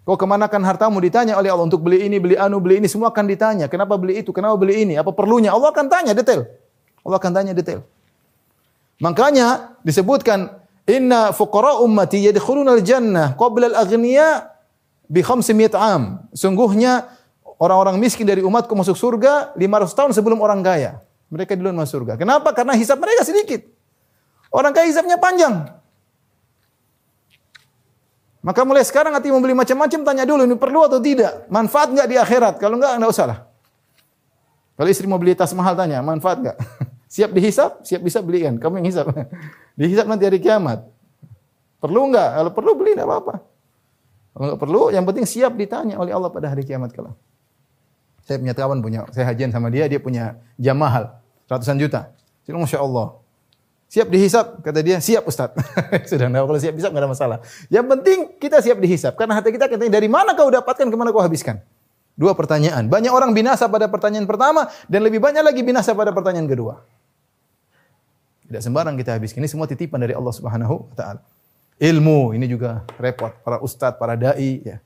Kau 0.06 0.14
kemanakan 0.14 0.62
hartamu? 0.62 1.02
Ditanya 1.02 1.34
oleh 1.34 1.50
Allah 1.50 1.66
untuk 1.66 1.82
beli 1.82 2.06
ini, 2.06 2.22
beli 2.22 2.38
anu, 2.38 2.62
beli 2.62 2.78
ini. 2.78 2.86
Semua 2.86 3.10
akan 3.10 3.26
ditanya. 3.26 3.66
Kenapa 3.66 3.98
beli 3.98 4.22
itu? 4.22 4.30
Kenapa 4.30 4.54
beli 4.54 4.86
ini? 4.86 4.94
Apa 4.94 5.10
perlunya? 5.10 5.50
Allah 5.50 5.74
akan 5.74 5.90
tanya 5.90 6.14
detail. 6.14 6.46
Allah 7.02 7.18
akan 7.18 7.32
tanya 7.34 7.52
detail. 7.54 7.82
Makanya 9.02 9.76
disebutkan 9.82 10.62
Inna 10.86 11.34
fuqara 11.34 11.82
ummati 11.82 12.22
yadkhuluna 12.30 12.78
al-jannah 12.78 13.34
qabla 13.34 13.74
al-aghniya 13.74 14.54
bi 15.10 15.18
500 15.18 15.74
am. 15.74 16.30
Sungguhnya 16.30 17.10
orang-orang 17.56 17.96
miskin 18.00 18.24
dari 18.28 18.44
umatku 18.44 18.72
masuk 18.72 18.96
surga 18.96 19.56
500 19.56 19.98
tahun 19.98 20.10
sebelum 20.12 20.38
orang 20.40 20.60
kaya. 20.60 21.00
Mereka 21.32 21.58
duluan 21.58 21.74
masuk 21.74 22.02
surga. 22.02 22.14
Kenapa? 22.20 22.54
Karena 22.54 22.76
hisap 22.78 23.02
mereka 23.02 23.26
sedikit. 23.26 23.66
Orang 24.52 24.70
kaya 24.72 24.86
hisapnya 24.86 25.18
panjang. 25.18 25.68
Maka 28.46 28.62
mulai 28.62 28.86
sekarang 28.86 29.10
hati 29.10 29.34
membeli 29.34 29.58
macam-macam 29.58 30.06
tanya 30.06 30.22
dulu 30.22 30.46
ini 30.46 30.54
perlu 30.54 30.86
atau 30.86 31.02
tidak? 31.02 31.50
Manfaat 31.50 31.90
enggak 31.90 32.06
di 32.06 32.14
akhirat? 32.14 32.54
Kalau 32.62 32.78
enggak 32.78 32.94
enggak 32.94 33.10
usah 33.10 33.26
lah. 33.26 33.38
Kalau 34.78 34.86
istri 34.86 35.10
mau 35.10 35.18
beli 35.18 35.34
tas 35.34 35.50
mahal 35.50 35.74
tanya, 35.74 35.98
manfaat 35.98 36.38
enggak? 36.46 36.56
siap 37.14 37.34
dihisap? 37.34 37.82
Siap 37.82 37.98
bisa 38.06 38.22
belikan. 38.22 38.54
Kamu 38.62 38.78
yang 38.78 38.86
hisap. 38.86 39.10
dihisap 39.80 40.06
nanti 40.06 40.30
hari 40.30 40.38
kiamat. 40.38 40.86
Perlu 41.82 42.06
enggak? 42.06 42.38
Kalau 42.38 42.50
perlu 42.54 42.72
beli 42.78 42.94
enggak 42.94 43.08
apa-apa. 43.10 43.34
Kalau 44.30 44.44
enggak 44.46 44.60
perlu, 44.62 44.82
yang 44.94 45.02
penting 45.02 45.26
siap 45.26 45.52
ditanya 45.58 45.98
oleh 45.98 46.14
Allah 46.14 46.30
pada 46.30 46.46
hari 46.46 46.62
kiamat 46.62 46.94
kelak. 46.94 47.18
Saya 48.26 48.42
punya 48.42 48.54
kawan 48.58 48.82
punya, 48.82 49.06
saya 49.14 49.30
hajian 49.30 49.54
sama 49.54 49.70
dia, 49.70 49.86
dia 49.86 50.02
punya 50.02 50.34
jam 50.58 50.74
mahal, 50.74 51.14
ratusan 51.46 51.78
juta. 51.78 52.10
Saya 52.42 52.58
Masya 52.58 52.82
Allah. 52.82 53.22
Siap 53.86 54.10
dihisap? 54.10 54.66
Kata 54.66 54.82
dia, 54.82 54.98
siap 54.98 55.22
Ustaz. 55.30 55.54
Sudah, 56.10 56.26
nah, 56.26 56.42
kalau 56.42 56.58
siap 56.58 56.74
dihisap 56.74 56.90
nggak 56.90 57.06
ada 57.06 57.10
masalah. 57.10 57.38
Yang 57.70 57.86
penting 57.86 58.18
kita 58.42 58.58
siap 58.58 58.82
dihisap. 58.82 59.14
Karena 59.14 59.38
hati 59.38 59.54
kita 59.54 59.70
katanya, 59.70 59.94
dari 59.94 60.10
mana 60.10 60.34
kau 60.34 60.50
dapatkan, 60.50 60.90
ke 60.90 60.96
mana 60.98 61.14
kau 61.14 61.22
habiskan? 61.22 61.62
Dua 62.18 62.34
pertanyaan. 62.34 62.90
Banyak 62.90 63.14
orang 63.14 63.30
binasa 63.30 63.70
pada 63.70 63.86
pertanyaan 63.86 64.26
pertama, 64.26 64.66
dan 64.90 65.06
lebih 65.06 65.22
banyak 65.22 65.46
lagi 65.46 65.62
binasa 65.62 65.94
pada 65.94 66.10
pertanyaan 66.10 66.50
kedua. 66.50 66.82
Tidak 68.50 68.62
sembarang 68.62 68.98
kita 68.98 69.14
habiskan. 69.14 69.42
Ini 69.46 69.50
semua 69.50 69.70
titipan 69.70 70.02
dari 70.02 70.18
Allah 70.18 70.34
Subhanahu 70.34 70.90
wa 70.90 70.94
taala. 70.98 71.20
Ilmu 71.76 72.32
ini 72.32 72.48
juga 72.48 72.82
repot 72.96 73.30
para 73.44 73.60
ustadz, 73.60 74.00
para 74.00 74.16
dai 74.16 74.64
ya. 74.64 74.82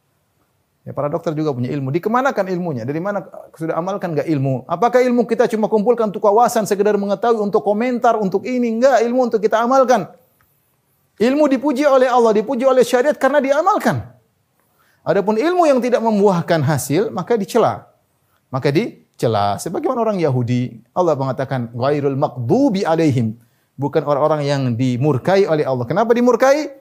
Ya, 0.81 0.97
para 0.97 1.13
dokter 1.13 1.37
juga 1.37 1.53
punya 1.53 1.69
ilmu. 1.69 1.93
Dikemanakan 1.93 2.45
ilmunya? 2.57 2.89
Dari 2.89 2.97
mana 3.05 3.21
sudah 3.53 3.77
amalkan 3.77 4.17
gak 4.17 4.25
ilmu? 4.25 4.65
Apakah 4.65 5.05
ilmu 5.05 5.29
kita 5.29 5.45
cuma 5.45 5.69
kumpulkan 5.69 6.09
untuk 6.09 6.25
kawasan, 6.25 6.65
sekedar 6.65 6.97
mengetahui, 6.97 7.37
untuk 7.37 7.61
komentar, 7.61 8.17
untuk 8.17 8.49
ini? 8.49 8.81
Enggak, 8.81 9.05
ilmu 9.05 9.29
untuk 9.29 9.45
kita 9.45 9.61
amalkan. 9.61 10.09
Ilmu 11.21 11.45
dipuji 11.53 11.85
oleh 11.85 12.09
Allah, 12.09 12.33
dipuji 12.33 12.65
oleh 12.65 12.81
syariat 12.81 13.13
karena 13.13 13.45
diamalkan. 13.45 14.09
Adapun 15.05 15.37
ilmu 15.37 15.69
yang 15.69 15.85
tidak 15.85 16.01
membuahkan 16.01 16.65
hasil, 16.65 17.13
maka 17.13 17.37
dicela. 17.37 17.85
Maka 18.49 18.73
dicela. 18.73 19.61
Sebagaimana 19.61 20.01
orang 20.01 20.17
Yahudi, 20.17 20.81
Allah 20.97 21.13
mengatakan 21.13 21.69
ghairul 21.77 22.17
maqdubi 22.17 22.89
alaihim, 22.89 23.37
bukan 23.77 24.01
orang-orang 24.01 24.49
yang 24.49 24.63
dimurkai 24.73 25.45
oleh 25.45 25.69
Allah. 25.69 25.85
Kenapa 25.85 26.17
dimurkai? 26.17 26.73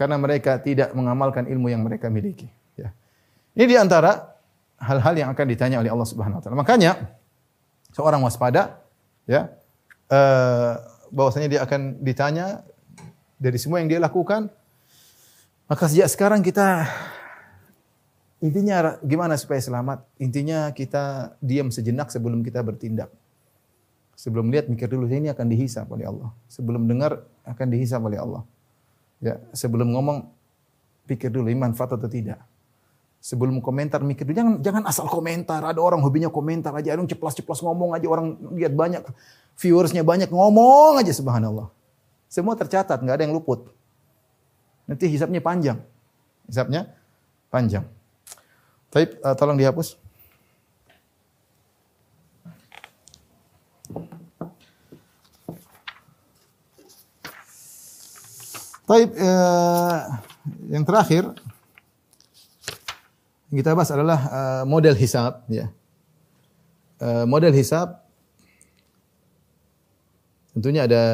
Karena 0.00 0.16
mereka 0.16 0.56
tidak 0.64 0.96
mengamalkan 0.96 1.44
ilmu 1.44 1.68
yang 1.68 1.84
mereka 1.84 2.08
miliki. 2.08 2.48
Ini 3.58 3.66
di 3.66 3.74
antara 3.74 4.38
hal-hal 4.78 5.14
yang 5.18 5.28
akan 5.34 5.46
ditanya 5.50 5.82
oleh 5.82 5.90
Allah 5.90 6.06
Subhanahu 6.06 6.38
wa 6.38 6.42
taala. 6.46 6.56
Makanya 6.62 6.92
seorang 7.90 8.22
waspada 8.22 8.78
ya 9.26 9.50
eh, 10.06 10.72
bahwasanya 11.10 11.48
dia 11.50 11.60
akan 11.66 11.98
ditanya 11.98 12.62
dari 13.34 13.58
semua 13.58 13.82
yang 13.82 13.90
dia 13.90 13.98
lakukan. 13.98 14.46
Maka 15.66 15.84
sejak 15.90 16.06
sekarang 16.06 16.46
kita 16.46 16.86
intinya 18.38 18.94
gimana 19.02 19.34
supaya 19.34 19.58
selamat? 19.58 20.06
Intinya 20.22 20.70
kita 20.70 21.34
diam 21.42 21.74
sejenak 21.74 22.14
sebelum 22.14 22.46
kita 22.46 22.62
bertindak. 22.62 23.10
Sebelum 24.14 24.54
lihat 24.54 24.70
mikir 24.70 24.86
dulu 24.86 25.10
ini 25.10 25.34
akan 25.34 25.46
dihisap 25.50 25.90
oleh 25.90 26.06
Allah. 26.06 26.30
Sebelum 26.46 26.86
dengar 26.86 27.26
akan 27.42 27.66
dihisap 27.74 27.98
oleh 28.06 28.22
Allah. 28.22 28.46
Ya, 29.18 29.42
sebelum 29.50 29.90
ngomong 29.98 30.30
pikir 31.10 31.34
dulu 31.34 31.50
ini 31.50 31.58
manfaat 31.58 31.98
atau 31.98 32.06
tidak. 32.06 32.38
Sebelum 33.18 33.58
komentar 33.58 33.98
mikir 33.98 34.22
dulu 34.22 34.36
jangan 34.38 34.54
jangan 34.62 34.82
asal 34.86 35.10
komentar. 35.10 35.58
Ada 35.60 35.82
orang 35.82 35.98
hobinya 36.00 36.30
komentar 36.30 36.70
aja, 36.72 36.94
ada 36.94 37.02
ceplas-ceplas 37.02 37.60
ngomong 37.66 37.98
aja 37.98 38.06
orang 38.06 38.38
lihat 38.54 38.72
banyak 38.78 39.02
viewersnya 39.58 40.06
banyak 40.06 40.30
ngomong 40.30 41.02
aja 41.02 41.10
subhanallah. 41.10 41.66
Semua 42.30 42.54
tercatat, 42.54 43.02
nggak 43.02 43.16
ada 43.18 43.24
yang 43.26 43.34
luput. 43.34 43.72
Nanti 44.86 45.10
hisapnya 45.10 45.42
panjang. 45.42 45.82
Hisapnya 46.46 46.94
panjang. 47.50 47.84
Tapi 48.88 49.18
uh, 49.20 49.34
tolong 49.36 49.58
dihapus. 49.58 49.98
Taib, 58.88 59.12
uh, 59.20 60.00
yang 60.72 60.80
terakhir 60.80 61.28
yang 63.48 63.56
kita 63.64 63.72
bahas 63.72 63.90
adalah 63.92 64.20
uh, 64.28 64.62
model 64.68 64.92
hisab. 64.92 65.44
Ya. 65.48 65.72
Uh, 67.00 67.24
model 67.24 67.54
hisab 67.54 68.02
tentunya 70.52 70.84
ada 70.90 71.04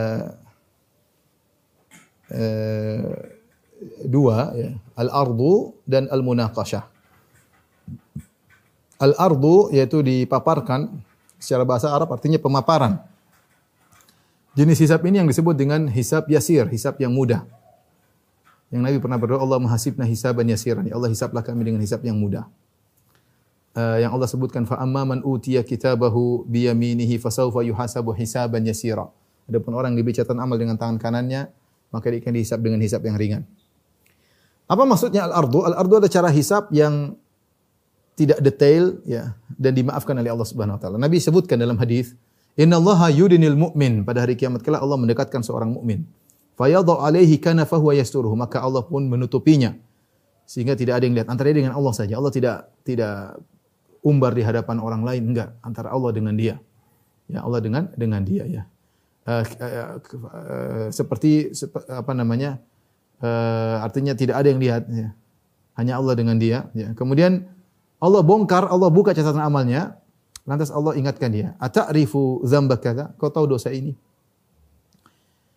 uh, 2.33 3.13
dua, 4.09 4.57
ya. 4.57 4.71
al-ardu 4.97 5.77
dan 5.85 6.09
al-munaqashah. 6.09 6.89
Al-ardu 8.99 9.69
yaitu 9.75 10.01
dipaparkan 10.01 10.89
secara 11.37 11.63
bahasa 11.69 11.93
Arab 11.93 12.09
artinya 12.15 12.41
pemaparan. 12.41 12.99
Jenis 14.55 14.81
hisab 14.81 15.03
ini 15.05 15.21
yang 15.21 15.29
disebut 15.29 15.53
dengan 15.59 15.91
hisab 15.91 16.31
yasir, 16.31 16.65
hisab 16.71 16.97
yang 17.03 17.13
mudah. 17.13 17.45
Yang 18.75 18.83
Nabi 18.91 18.99
pernah 18.99 19.19
berdoa, 19.23 19.39
Allah 19.39 19.63
menghasibna 19.63 20.03
hisaban 20.03 20.51
yasiran. 20.51 20.83
Ya 20.83 20.99
Allah 20.99 21.07
hisablah 21.07 21.47
kami 21.47 21.63
dengan 21.63 21.79
hisab 21.79 22.03
yang 22.03 22.19
mudah. 22.19 22.51
Uh, 23.71 24.03
yang 24.03 24.11
Allah 24.11 24.27
sebutkan 24.27 24.67
fa 24.67 24.83
amma 24.83 25.07
man 25.07 25.23
utiya 25.23 25.63
kitabahu 25.63 26.43
bi 26.43 26.67
yaminihi 26.67 27.23
fasawfa 27.23 27.63
yuhasabu 27.63 28.11
hisaban 28.19 28.67
yasira. 28.67 29.07
Adapun 29.47 29.79
orang 29.79 29.95
diberi 29.95 30.19
catatan 30.19 30.43
amal 30.43 30.59
dengan 30.59 30.75
tangan 30.75 30.99
kanannya, 30.99 31.55
maka 31.95 32.11
dia 32.11 32.19
akan 32.19 32.35
dihisab 32.35 32.59
dengan 32.67 32.83
hisab 32.83 33.07
yang 33.07 33.15
ringan. 33.15 33.43
Apa 34.67 34.83
maksudnya 34.83 35.31
al-ardu? 35.31 35.63
Al-ardu 35.71 36.03
adalah 36.03 36.11
cara 36.11 36.35
hisab 36.35 36.67
yang 36.75 37.15
tidak 38.19 38.43
detail 38.43 38.99
ya 39.07 39.39
dan 39.55 39.71
dimaafkan 39.79 40.19
oleh 40.19 40.35
Allah 40.35 40.49
Subhanahu 40.51 40.75
wa 40.79 40.83
taala. 40.83 40.99
Nabi 40.99 41.23
sebutkan 41.23 41.63
dalam 41.63 41.79
hadis, 41.79 42.19
"Innallaha 42.59 43.07
yudinil 43.07 43.55
mu'min." 43.55 44.03
Pada 44.03 44.27
hari 44.27 44.35
kiamat 44.35 44.67
kelak 44.67 44.83
Allah 44.83 44.99
mendekatkan 44.99 45.47
seorang 45.47 45.71
mukmin 45.71 46.03
fayadha 46.55 46.95
alaihi 47.03 47.39
kanafahu 47.39 47.91
wa 47.91 47.95
yasturuhu. 47.95 48.35
Maka 48.35 48.63
Allah 48.63 48.83
pun 48.83 49.07
menutupinya 49.07 49.75
sehingga 50.45 50.77
tidak 50.77 51.01
ada 51.01 51.05
yang 51.09 51.17
lihat. 51.17 51.29
Antara 51.29 51.51
dia 51.51 51.65
dengan 51.65 51.77
Allah 51.77 51.93
saja. 51.97 52.17
Allah 52.21 52.33
tidak 52.33 52.69
tidak 52.85 53.41
umbar 54.05 54.37
di 54.37 54.43
hadapan 54.45 54.77
orang 54.81 55.03
lain. 55.03 55.23
Enggak. 55.33 55.57
Antara 55.65 55.91
Allah 55.91 56.13
dengan 56.13 56.37
dia. 56.37 56.61
Ya 57.29 57.41
Allah 57.41 57.61
dengan 57.65 57.89
dengan 57.97 58.21
dia 58.21 58.45
ya. 58.45 58.63
Uh, 59.25 59.41
uh, 59.41 59.97
uh, 60.05 60.87
seperti 60.93 61.57
sep, 61.57 61.73
apa 61.89 62.13
namanya 62.13 62.61
uh, 63.25 63.81
artinya 63.81 64.13
tidak 64.13 64.37
ada 64.37 64.53
yang 64.53 64.61
lihat 64.61 64.85
ya. 64.93 65.17
hanya 65.81 65.97
Allah 65.97 66.13
dengan 66.13 66.37
dia 66.37 66.69
ya. 66.77 66.93
Kemudian 66.93 67.49
Allah 68.05 68.21
bongkar 68.21 68.69
Allah 68.69 68.93
buka 68.93 69.17
catatan 69.17 69.41
amalnya. 69.41 69.97
Lantas 70.45 70.69
Allah 70.69 70.93
ingatkan 71.01 71.33
dia 71.33 71.57
ata'rifu 71.57 72.45
dzambaka 72.45 73.17
kau 73.17 73.33
tahu 73.33 73.57
dosa 73.57 73.73
ini 73.73 73.97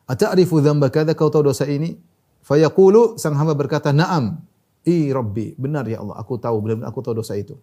Ata'rifu 0.08 0.64
dzamba 0.64 0.88
kadza 0.88 1.14
kau 1.14 1.28
tahu 1.28 1.52
dosa 1.52 1.68
ini? 1.68 2.00
Fayaqulu 2.48 3.20
sang 3.20 3.36
hamba 3.36 3.54
berkata, 3.54 3.92
"Na'am." 3.92 4.40
I 4.88 5.12
Rabbi, 5.12 5.60
benar 5.60 5.84
ya 5.84 6.00
Allah, 6.00 6.16
aku 6.16 6.40
tahu, 6.40 6.64
benar 6.64 6.88
aku 6.88 7.04
tahu 7.04 7.20
dosa 7.20 7.36
itu. 7.36 7.60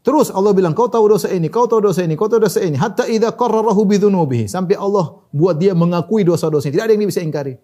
Terus 0.00 0.32
Allah 0.32 0.56
bilang, 0.56 0.72
kau 0.72 0.88
tahu 0.88 1.12
dosa 1.12 1.28
ini, 1.28 1.52
kau 1.52 1.68
tahu 1.68 1.84
dosa 1.84 2.00
ini, 2.00 2.16
kau 2.16 2.24
tahu 2.24 2.40
dosa 2.40 2.64
ini. 2.64 2.80
Hatta 2.80 3.04
idza 3.04 3.36
qarrarahu 3.36 3.84
bidzunubihi. 3.84 4.48
Sampai 4.48 4.80
Allah 4.80 5.20
buat 5.28 5.60
dia 5.60 5.76
mengakui 5.76 6.24
dosa-dosa 6.24 6.72
ini. 6.72 6.80
Tidak 6.80 6.84
ada 6.88 6.92
yang 6.96 7.04
dia 7.04 7.10
bisa 7.12 7.20
ingkari. 7.20 7.60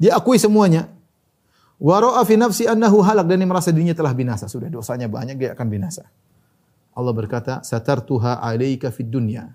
Dia 0.00 0.16
akui 0.16 0.40
semuanya. 0.40 0.88
Wa 1.76 2.00
ra'a 2.00 2.24
fi 2.24 2.40
nafsi 2.40 2.64
annahu 2.64 3.04
halak 3.04 3.28
dan 3.28 3.44
dia 3.44 3.48
merasa 3.48 3.68
dirinya 3.68 3.92
telah 3.92 4.16
binasa. 4.16 4.48
Sudah 4.48 4.72
dosanya 4.72 5.04
banyak, 5.04 5.36
dia 5.36 5.52
akan 5.52 5.66
binasa. 5.68 6.08
Allah 6.96 7.12
berkata, 7.12 7.60
"Satartuha 7.60 8.40
'alaika 8.40 8.88
fid 8.88 9.12
dunya." 9.12 9.52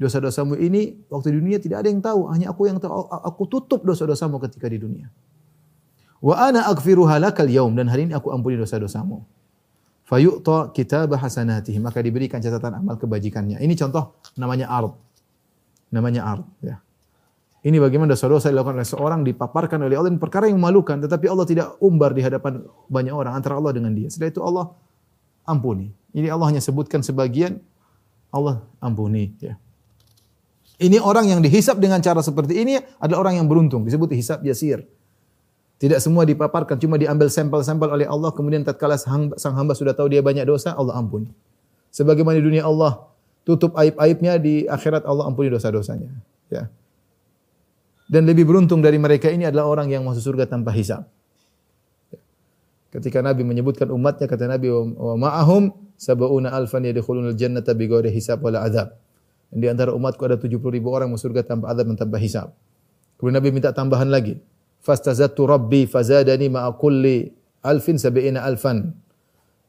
Dosa-dosamu 0.00 0.56
ini 0.56 0.96
waktu 1.08 1.34
di 1.34 1.36
dunia 1.40 1.58
tidak 1.60 1.84
ada 1.84 1.88
yang 1.88 2.02
tahu, 2.02 2.28
hanya 2.32 2.52
aku 2.52 2.68
yang 2.68 2.78
tahu. 2.80 3.08
Aku 3.10 3.46
tutup 3.48 3.84
dosa-dosamu 3.84 4.40
ketika 4.48 4.66
di 4.68 4.78
dunia. 4.80 5.08
Wa 6.22 6.48
ana 6.48 6.70
aghfiruha 6.70 7.18
lakal 7.18 7.50
yaum 7.50 7.74
dan 7.74 7.90
hari 7.90 8.06
ini 8.06 8.14
aku 8.14 8.30
ampuni 8.30 8.54
dosa-dosamu. 8.54 9.26
Fayu'ta 10.06 10.70
kitab 10.70 11.10
hasanatihi 11.18 11.82
maka 11.82 11.98
diberikan 11.98 12.38
catatan 12.38 12.78
amal 12.78 12.94
kebajikannya. 12.94 13.58
Ini 13.58 13.74
contoh 13.74 14.20
namanya 14.38 14.70
ard. 14.70 14.94
Namanya 15.90 16.22
ard 16.22 16.46
ya. 16.62 16.78
Ini 17.62 17.78
bagaimana 17.78 18.18
dosa-dosa 18.18 18.50
dilakukan 18.50 18.82
oleh 18.82 18.86
seorang 18.90 19.20
dipaparkan 19.22 19.86
oleh 19.86 19.94
Allah 19.94 20.10
dan 20.10 20.18
perkara 20.18 20.50
yang 20.50 20.58
memalukan 20.58 20.98
tetapi 20.98 21.30
Allah 21.30 21.46
tidak 21.46 21.78
umbar 21.78 22.10
di 22.10 22.18
hadapan 22.18 22.66
banyak 22.90 23.14
orang 23.14 23.38
antara 23.38 23.54
Allah 23.54 23.70
dengan 23.70 23.94
dia. 23.94 24.10
Setelah 24.10 24.30
itu 24.34 24.42
Allah 24.42 24.74
ampuni. 25.46 25.94
Ini 26.10 26.26
Allah 26.30 26.50
hanya 26.50 26.62
sebutkan 26.62 27.06
sebagian 27.06 27.62
Allah 28.34 28.66
ampuni 28.82 29.30
ya. 29.38 29.54
Ini 30.82 30.98
orang 30.98 31.30
yang 31.30 31.38
dihisap 31.38 31.78
dengan 31.78 32.02
cara 32.02 32.18
seperti 32.18 32.58
ini 32.58 32.74
adalah 32.98 33.30
orang 33.30 33.38
yang 33.38 33.46
beruntung. 33.46 33.86
Disebut 33.86 34.10
hisap 34.18 34.42
yasir. 34.42 34.82
Tidak 35.78 35.98
semua 36.02 36.26
dipaparkan, 36.26 36.78
cuma 36.78 36.98
diambil 36.98 37.30
sampel-sampel 37.30 37.90
oleh 37.90 38.06
Allah. 38.06 38.34
Kemudian 38.34 38.66
tatkala 38.66 38.98
sang 38.98 39.30
hamba 39.34 39.74
sudah 39.78 39.94
tahu 39.94 40.10
dia 40.10 40.22
banyak 40.22 40.42
dosa, 40.46 40.74
Allah 40.74 40.98
ampuni. 40.98 41.30
Sebagaimana 41.94 42.38
di 42.38 42.44
dunia 42.46 42.66
Allah 42.66 43.06
tutup 43.42 43.74
aib-aibnya, 43.74 44.38
di 44.38 44.66
akhirat 44.66 45.02
Allah 45.02 45.26
ampuni 45.26 45.50
dosa-dosanya. 45.50 46.10
Ya. 46.50 46.70
Dan 48.06 48.30
lebih 48.30 48.46
beruntung 48.46 48.78
dari 48.78 48.98
mereka 48.98 49.26
ini 49.26 49.46
adalah 49.46 49.66
orang 49.66 49.90
yang 49.90 50.06
masuk 50.06 50.34
surga 50.34 50.46
tanpa 50.46 50.70
hisap. 50.70 51.06
Ketika 52.94 53.18
Nabi 53.18 53.42
menyebutkan 53.42 53.90
umatnya, 53.90 54.30
kata 54.30 54.46
Nabi, 54.46 54.70
wa 54.70 55.18
ma'ahum 55.18 55.74
sab'una 55.98 56.54
alfan 56.54 56.86
yadkhulunal 56.86 57.34
jannata 57.34 57.74
bighairi 57.74 58.14
hisab 58.14 58.38
wala 58.38 58.62
azab. 58.62 59.01
Di 59.52 59.68
antara 59.68 59.92
umatku 59.92 60.24
ada 60.24 60.40
70 60.40 60.56
ribu 60.72 60.88
orang 60.88 61.12
masuk 61.12 61.28
surga 61.28 61.44
tanpa 61.44 61.68
azab 61.68 61.92
dan 61.92 61.96
tanpa 62.00 62.16
hisab. 62.16 62.56
Kemudian 63.20 63.36
Nabi 63.36 63.48
minta 63.52 63.68
tambahan 63.70 64.08
lagi. 64.08 64.40
Fastazattu 64.80 65.44
rabbi 65.44 65.84
fazadani 65.84 66.48
ma'a 66.48 66.72
kulli 66.74 67.28
alfin 67.60 68.00
sab'ina 68.00 68.48
alfan. 68.48 68.96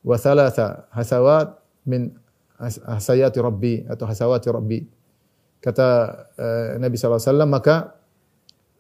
Wa 0.07 0.15
thalatha 0.15 0.87
hasawat 0.95 1.59
min 1.83 2.15
hasayati 2.63 3.43
rabbi 3.43 3.83
atau 3.83 4.07
hasawati 4.07 4.47
rabbi. 4.49 4.79
Kata 5.59 5.87
uh, 6.35 6.69
Nabi 6.79 6.95
SAW, 6.95 7.43
maka 7.47 7.95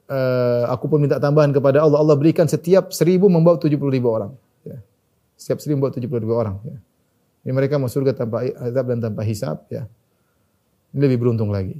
uh, 0.07 0.67
aku 0.71 0.87
pun 0.87 1.03
minta 1.03 1.19
tambahan 1.19 1.51
kepada 1.51 1.83
Allah. 1.83 1.99
Allah 1.99 2.15
berikan 2.15 2.47
setiap 2.47 2.95
seribu 2.95 3.27
membawa 3.27 3.59
70 3.59 3.75
ribu 3.91 4.07
orang. 4.07 4.31
Ya. 4.63 4.79
Setiap 5.35 5.59
seribu 5.63 5.83
membawa 5.83 5.95
70 5.95 6.23
ribu 6.23 6.33
orang. 6.35 6.55
Ya. 6.63 6.77
Ini 7.43 7.51
mereka 7.51 7.75
masuk 7.75 8.03
surga 8.03 8.23
tanpa 8.23 8.47
azab 8.47 8.87
dan 8.87 8.99
tanpa 9.03 9.21
hisab. 9.27 9.63
Ya. 9.67 9.87
Ini 10.93 11.01
lebih 11.09 11.25
beruntung 11.25 11.49
lagi. 11.49 11.73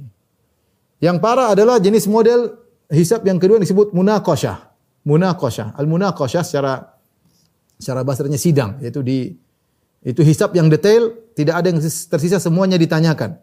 Yang 0.98 1.16
parah 1.22 1.54
adalah 1.54 1.78
jenis 1.78 2.10
model 2.10 2.50
hisab 2.90 3.22
yang 3.22 3.38
kedua 3.38 3.62
yang 3.62 3.64
disebut 3.64 3.94
munaqashah. 3.94 4.74
Munaqashah. 5.06 5.78
Al-munaqashah 5.78 6.42
secara 6.42 6.98
secara 7.78 8.02
bahasanya 8.02 8.38
sidang, 8.38 8.82
yaitu 8.82 9.00
di 9.06 9.38
itu 10.04 10.20
hisab 10.20 10.52
yang 10.52 10.68
detail, 10.68 11.14
tidak 11.32 11.64
ada 11.64 11.72
yang 11.72 11.80
tersisa 11.80 12.36
semuanya 12.36 12.76
ditanyakan. 12.76 13.40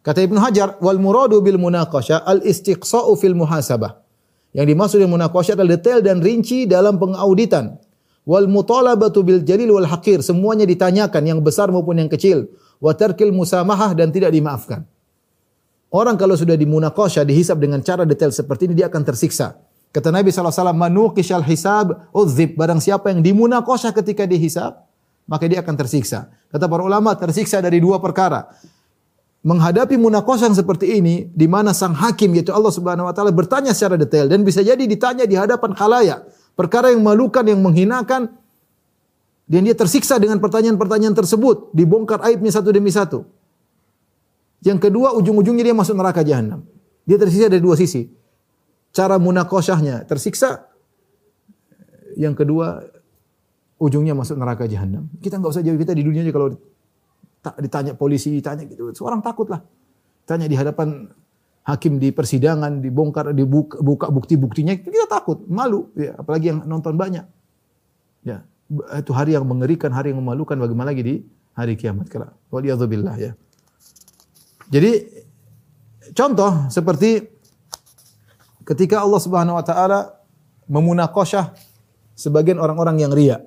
Kata 0.00 0.24
Ibnu 0.24 0.40
Hajar, 0.40 0.80
wal 0.80 0.98
muradu 0.98 1.44
bil 1.44 1.60
munaqashah 1.60 2.24
al 2.24 2.40
istiqsa'u 2.42 3.14
fil 3.20 3.36
muhasabah. 3.36 4.00
Yang 4.56 4.66
dimaksud 4.74 4.96
dengan 4.98 5.14
munaqashah 5.20 5.54
adalah 5.54 5.76
detail 5.78 6.00
dan 6.02 6.18
rinci 6.24 6.64
dalam 6.64 6.96
pengauditan. 6.96 7.78
wal 8.28 8.46
mutalabatu 8.46 9.24
bil 9.24 9.40
jalil 9.42 9.74
wal 9.74 9.88
haqir, 9.88 10.20
semuanya 10.20 10.68
ditanyakan 10.68 11.22
yang 11.24 11.40
besar 11.40 11.72
maupun 11.72 11.98
yang 11.98 12.10
kecil. 12.10 12.46
Wa 12.78 12.94
tarkil 12.96 13.32
musamahah 13.32 13.92
dan 13.96 14.14
tidak 14.14 14.30
dimaafkan. 14.32 14.86
Orang 15.90 16.14
kalau 16.14 16.38
sudah 16.38 16.54
dimunakosha, 16.54 17.26
dihisab 17.26 17.58
dengan 17.58 17.82
cara 17.82 18.06
detail 18.06 18.30
seperti 18.30 18.70
ini, 18.70 18.78
dia 18.78 18.86
akan 18.86 19.02
tersiksa. 19.02 19.58
Kata 19.90 20.14
Nabi 20.14 20.30
SAW, 20.30 20.70
manukishal 20.70 21.42
hisab 21.42 22.06
uzib. 22.14 22.54
Barang 22.54 22.78
siapa 22.78 23.10
yang 23.10 23.26
dimunakosha 23.26 23.90
ketika 23.90 24.22
dihisab, 24.22 24.86
maka 25.26 25.50
dia 25.50 25.58
akan 25.58 25.74
tersiksa. 25.74 26.30
Kata 26.54 26.70
para 26.70 26.86
ulama, 26.86 27.10
tersiksa 27.18 27.58
dari 27.58 27.82
dua 27.82 27.98
perkara. 27.98 28.54
Menghadapi 29.42 29.98
munakosha 29.98 30.46
yang 30.46 30.54
seperti 30.54 31.02
ini, 31.02 31.26
di 31.34 31.50
mana 31.50 31.74
sang 31.74 31.98
hakim, 31.98 32.38
yaitu 32.38 32.54
Allah 32.54 32.70
Subhanahu 32.70 33.10
Wa 33.10 33.14
Taala 33.16 33.34
bertanya 33.34 33.74
secara 33.74 33.98
detail 33.98 34.30
dan 34.30 34.46
bisa 34.46 34.62
jadi 34.62 34.78
ditanya 34.78 35.26
di 35.26 35.34
hadapan 35.34 35.74
khalayak. 35.74 36.22
Perkara 36.54 36.94
yang 36.94 37.02
memalukan, 37.02 37.42
yang 37.42 37.58
menghinakan, 37.58 38.30
dan 39.50 39.60
dia 39.66 39.74
tersiksa 39.74 40.22
dengan 40.22 40.38
pertanyaan-pertanyaan 40.38 41.18
tersebut, 41.18 41.74
dibongkar 41.74 42.22
aibnya 42.22 42.54
satu 42.54 42.70
demi 42.70 42.94
satu. 42.94 43.26
Yang 44.60 44.78
kedua, 44.88 45.16
ujung-ujungnya 45.16 45.64
dia 45.64 45.76
masuk 45.76 45.96
neraka 45.96 46.20
jahanam. 46.20 46.64
Dia 47.08 47.16
tersiksa 47.16 47.48
dari 47.48 47.64
dua 47.64 47.76
sisi. 47.80 48.04
Cara 48.92 49.16
munakosyahnya 49.16 50.04
tersiksa. 50.04 50.68
Yang 52.18 52.44
kedua, 52.44 52.84
ujungnya 53.80 54.12
masuk 54.12 54.36
neraka 54.36 54.68
jahanam. 54.68 55.08
Kita 55.18 55.40
nggak 55.40 55.50
usah 55.50 55.64
jauh 55.64 55.80
kita 55.80 55.96
di 55.96 56.04
dunia 56.04 56.20
aja 56.20 56.32
kalau 56.34 56.52
ditanya 57.56 57.96
polisi, 57.96 58.36
ditanya 58.36 58.68
gitu, 58.68 58.92
seorang 58.92 59.24
takut 59.24 59.48
lah. 59.48 59.64
Tanya 60.28 60.44
di 60.44 60.52
hadapan 60.52 61.08
hakim 61.64 61.96
di 61.96 62.12
persidangan, 62.12 62.84
dibongkar, 62.84 63.32
dibuka 63.32 63.80
buka 63.80 64.12
bukti-buktinya, 64.12 64.76
kita 64.76 65.08
takut, 65.08 65.40
malu. 65.48 65.88
Ya, 65.96 66.20
apalagi 66.20 66.52
yang 66.52 66.68
nonton 66.68 67.00
banyak. 67.00 67.24
Ya, 68.20 68.44
itu 69.00 69.10
hari 69.16 69.32
yang 69.32 69.48
mengerikan, 69.48 69.88
hari 69.96 70.12
yang 70.12 70.20
memalukan 70.20 70.60
bagaimana 70.60 70.92
lagi 70.92 71.00
di 71.00 71.14
hari 71.56 71.80
kiamat 71.80 72.12
kelak. 72.12 72.36
Waliyadzubillah 72.52 73.16
ya. 73.16 73.32
Jadi 74.70 74.90
contoh 76.14 76.70
seperti 76.70 77.26
ketika 78.62 79.02
Allah 79.02 79.20
Subhanahu 79.20 79.58
wa 79.58 79.64
taala 79.66 80.14
memunakosyah 80.70 81.50
sebagian 82.14 82.62
orang-orang 82.62 83.02
yang 83.02 83.10
ria. 83.10 83.42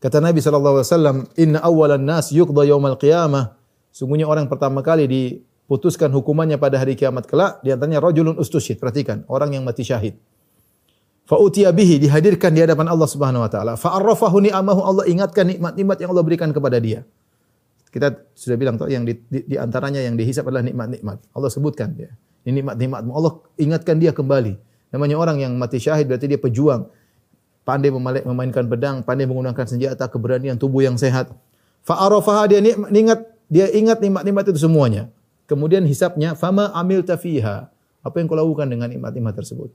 Kata 0.00 0.24
Nabi 0.24 0.40
sallallahu 0.40 0.80
alaihi 0.80 0.88
wasallam, 0.88 1.16
"Inna 1.36 1.60
awwalan 1.60 2.04
nas 2.04 2.32
yuqda 2.32 2.64
yaumal 2.64 2.96
qiyamah." 2.96 3.52
Sungguhnya 3.92 4.28
orang 4.28 4.48
pertama 4.48 4.80
kali 4.80 5.08
diputuskan 5.08 6.12
hukumannya 6.12 6.60
pada 6.60 6.80
hari 6.80 6.96
kiamat 6.96 7.28
kelak 7.28 7.60
di 7.64 7.72
antaranya 7.72 8.00
rajulun 8.00 8.36
ustusyid. 8.36 8.80
Perhatikan, 8.80 9.24
orang 9.28 9.56
yang 9.56 9.64
mati 9.64 9.84
syahid. 9.84 10.16
Fa 11.26 11.40
utiya 11.42 11.74
bihi 11.74 11.98
dihadirkan 11.98 12.54
di 12.54 12.62
hadapan 12.62 12.86
Allah 12.86 13.08
Subhanahu 13.08 13.42
wa 13.42 13.50
taala. 13.50 13.74
Fa 13.74 13.98
arrafahu 13.98 14.46
ni'amahu 14.46 14.80
Allah 14.84 15.04
ingatkan 15.10 15.48
nikmat-nikmat 15.48 15.96
yang 15.98 16.12
Allah 16.14 16.24
berikan 16.24 16.52
kepada 16.54 16.78
dia. 16.78 17.02
Kita 17.90 18.12
sudah 18.36 18.56
bilang 18.58 18.76
toh 18.76 18.90
yang 18.90 19.06
di, 19.06 19.16
di, 19.30 19.46
di 19.46 19.56
antaranya 19.56 20.02
yang 20.02 20.18
dihisap 20.18 20.44
adalah 20.46 20.66
nikmat-nikmat. 20.66 21.22
Allah 21.32 21.50
sebutkan 21.50 21.96
ya. 21.96 22.12
Ini 22.46 22.62
nikmat-nikmat. 22.62 23.00
Allah 23.10 23.32
ingatkan 23.56 23.96
dia 23.98 24.12
kembali. 24.12 24.58
Namanya 24.94 25.16
orang 25.18 25.42
yang 25.42 25.52
mati 25.58 25.82
syahid 25.82 26.06
berarti 26.06 26.30
dia 26.30 26.38
pejuang. 26.38 26.86
Pandai 27.66 27.90
memainkan 27.90 28.62
pedang, 28.70 29.02
pandai 29.02 29.26
menggunakan 29.26 29.66
senjata, 29.66 30.06
keberanian 30.06 30.54
tubuh 30.54 30.86
yang 30.86 30.94
sehat. 30.94 31.34
Fa'arafaha 31.82 32.46
dia 32.46 32.62
ingat 32.62 33.26
dia 33.50 33.66
ingat 33.74 33.98
nikmat-nikmat 33.98 34.46
itu 34.54 34.62
semuanya. 34.62 35.10
Kemudian 35.46 35.82
hisapnya 35.86 36.34
fama 36.38 36.70
amil 36.74 37.02
tafiha. 37.02 37.70
Apa 38.06 38.22
yang 38.22 38.30
kau 38.30 38.38
lakukan 38.38 38.70
dengan 38.70 38.86
nikmat-nikmat 38.86 39.34
tersebut? 39.34 39.74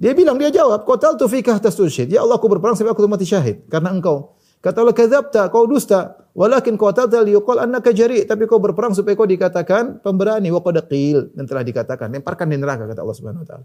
Dia 0.00 0.16
bilang, 0.16 0.40
dia 0.40 0.48
jawab, 0.48 0.88
qataltu 0.88 1.28
fikah 1.28 1.60
tastursyid. 1.60 2.08
Ya 2.08 2.24
Allah, 2.24 2.40
aku 2.40 2.48
berperang 2.48 2.72
sampai 2.72 2.90
aku 2.90 3.04
mati 3.04 3.28
syahid 3.28 3.62
karena 3.68 3.92
engkau 3.92 4.34
Kata 4.60 4.84
Allah, 4.84 4.92
kadzabta, 4.92 5.48
kau 5.48 5.64
dusta. 5.64 6.20
Walakin 6.36 6.76
qatalta 6.76 7.24
liyuqal 7.24 7.64
annaka 7.64 7.96
jari. 7.96 8.28
Tapi 8.28 8.44
kau 8.44 8.60
berperang 8.60 8.92
supaya 8.92 9.16
kau 9.16 9.24
dikatakan 9.24 10.04
pemberani. 10.04 10.52
Wa 10.52 10.60
qad 10.60 10.84
qil. 10.86 11.32
Dan 11.32 11.48
telah 11.48 11.64
dikatakan. 11.64 12.12
Lemparkan 12.12 12.46
di 12.52 12.60
neraka, 12.60 12.84
kata 12.84 13.00
Allah 13.00 13.16
subhanahu 13.16 13.42
wa 13.42 13.48
ta'ala. 13.48 13.64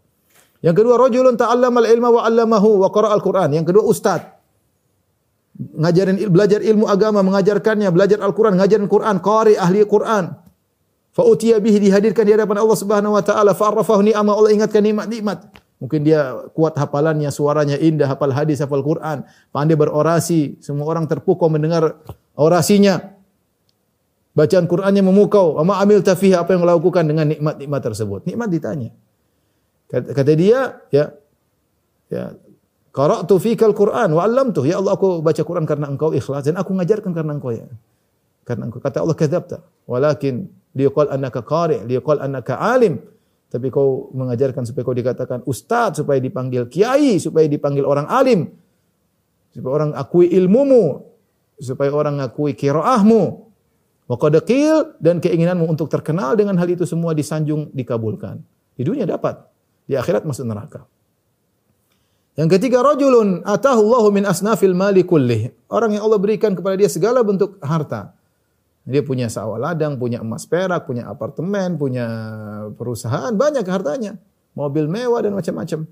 Yang 0.63 0.75
kedua, 0.81 0.95
rajulun 0.95 1.35
ta'allama 1.35 1.83
al-ilma 1.83 2.09
wa 2.15 2.21
'allamahu 2.23 2.69
wa 2.79 2.89
qara'a 2.89 3.11
al-Qur'an. 3.11 3.51
Yang 3.51 3.75
kedua, 3.75 3.83
ustaz. 3.83 4.23
Ngajarin 5.55 6.19
belajar 6.27 6.59
ilmu 6.59 6.83
agama, 6.87 7.23
mengajarkannya, 7.23 7.87
belajar 7.87 8.19
Al-Qur'an, 8.19 8.59
ngajarin 8.59 8.91
Qur'an, 8.91 9.23
qari 9.23 9.55
ahli 9.55 9.87
Qur'an. 9.87 10.35
Fa 11.15 11.23
utiya 11.23 11.63
bihi 11.63 11.79
dihadirkan 11.79 12.27
di 12.27 12.35
hadapan 12.35 12.59
Allah 12.59 12.75
Subhanahu 12.75 13.15
wa 13.15 13.23
taala, 13.23 13.55
fa 13.55 13.71
arrafahu 13.71 14.03
ni'ama 14.03 14.35
Allah 14.35 14.51
ingatkan 14.51 14.83
nikmat-nikmat. 14.83 15.47
Mungkin 15.75 16.07
dia 16.07 16.47
kuat 16.55 16.79
hafalannya, 16.79 17.27
suaranya 17.29 17.75
indah, 17.75 18.07
hafal 18.07 18.31
hadis, 18.31 18.63
hafal 18.63 18.79
Quran, 18.79 19.27
pandai 19.51 19.75
berorasi, 19.75 20.57
semua 20.63 20.87
orang 20.87 21.03
terpukau 21.03 21.51
mendengar 21.51 21.99
orasinya. 22.39 23.15
Bacaan 24.35 24.67
Qurannya 24.67 24.99
memukau. 24.99 25.55
Ama 25.59 25.79
amil 25.79 26.03
tafih 26.03 26.35
apa 26.35 26.55
yang 26.55 26.67
melakukan 26.67 27.07
dengan 27.07 27.27
nikmat-nikmat 27.31 27.81
tersebut. 27.83 28.27
Nikmat 28.27 28.51
ditanya. 28.51 28.91
Kata, 29.87 30.33
dia, 30.35 30.83
ya, 30.91 31.15
ya, 32.11 32.35
qara'tu 32.91 33.35
fikal 33.39 33.71
Quran 33.71 34.11
wa 34.11 34.27
'allamtu. 34.27 34.67
Ya 34.67 34.79
Allah, 34.79 34.95
aku 34.95 35.23
baca 35.23 35.39
Quran 35.39 35.63
karena 35.63 35.87
Engkau 35.87 36.11
ikhlas 36.11 36.47
dan 36.47 36.59
aku 36.59 36.75
mengajarkan 36.75 37.11
karena 37.15 37.31
Engkau 37.35 37.55
ya. 37.55 37.67
Karena 38.43 38.67
Engkau 38.67 38.83
kata 38.83 39.03
Allah 39.03 39.15
kadzabta. 39.15 39.57
Walakin 39.87 40.51
liqal 40.75 41.11
annaka 41.11 41.39
qari', 41.43 41.83
liqal 41.87 42.19
annaka 42.19 42.59
alim. 42.59 42.99
Tapi 43.49 43.69
kau 43.69 44.09
mengajarkan 44.11 44.65
supaya 44.65 44.83
kau 44.83 44.97
dikatakan 44.97 45.39
ustaz, 45.45 46.01
supaya 46.01 46.17
dipanggil 46.19 46.67
kiai, 46.67 47.21
supaya 47.21 47.45
dipanggil 47.45 47.85
orang 47.85 48.09
alim. 48.09 48.51
Supaya 49.53 49.71
orang 49.71 49.91
akui 49.95 50.27
ilmumu, 50.33 51.05
supaya 51.61 51.93
orang 51.93 52.19
akui 52.19 52.57
kiraahmu. 52.57 53.23
Wa 54.05 54.17
dan 55.01 55.17
keinginanmu 55.17 55.65
untuk 55.65 55.89
terkenal 55.89 56.37
dengan 56.37 56.57
hal 56.61 56.69
itu 56.69 56.85
semua 56.85 57.17
disanjung 57.17 57.73
dikabulkan. 57.73 58.37
Di 58.75 58.83
dunia 58.85 59.07
dapat, 59.07 59.39
di 59.87 59.97
akhirat 59.97 60.27
masuk 60.27 60.45
neraka. 60.45 60.85
Yang 62.35 62.59
ketiga 62.59 62.83
rajulun 62.83 63.47
atahu 63.47 63.79
Allahu 63.87 64.09
min 64.11 64.27
asnafil 64.27 64.75
mali 64.75 65.07
kullih. 65.07 65.55
Orang 65.71 65.95
yang 65.95 66.03
Allah 66.03 66.19
berikan 66.19 66.51
kepada 66.51 66.75
dia 66.75 66.91
segala 66.91 67.23
bentuk 67.23 67.55
harta. 67.63 68.11
Dia 68.85 69.01
punya 69.01 69.25
sawah 69.33 69.57
ladang, 69.57 69.97
punya 69.97 70.21
emas 70.21 70.45
perak, 70.45 70.85
punya 70.85 71.09
apartemen, 71.09 71.73
punya 71.81 72.05
perusahaan, 72.77 73.33
banyak 73.33 73.65
hartanya. 73.65 74.21
Mobil 74.53 74.85
mewah 74.85 75.25
dan 75.25 75.33
macam-macam. 75.33 75.89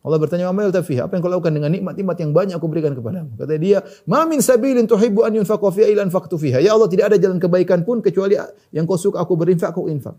Allah 0.00 0.16
bertanya, 0.16 0.48
"Wa 0.48 0.56
mal 0.56 0.72
tafiha?" 0.72 1.04
Apa 1.04 1.20
yang 1.20 1.22
kau 1.22 1.28
lakukan 1.28 1.52
dengan 1.52 1.68
nikmat-nikmat 1.68 2.16
yang 2.16 2.32
banyak 2.32 2.56
aku 2.56 2.66
berikan 2.72 2.96
kepadamu? 2.96 3.36
Kata 3.36 3.54
dia, 3.60 3.84
"Ma 4.08 4.24
min 4.24 4.40
sabilin 4.40 4.88
tuhibbu 4.88 5.28
an 5.28 5.36
yunfaqa 5.36 5.68
fiha 5.68 5.92
illa 5.92 6.08
anfaqtu 6.08 6.40
fiha." 6.40 6.64
Ya 6.64 6.72
Allah, 6.72 6.88
tidak 6.88 7.12
ada 7.12 7.16
jalan 7.20 7.36
kebaikan 7.36 7.84
pun 7.84 8.00
kecuali 8.00 8.40
yang 8.72 8.88
kau 8.88 8.96
suka 8.96 9.20
aku 9.20 9.36
berinfak, 9.36 9.76
aku 9.76 9.92
infak. 9.92 10.16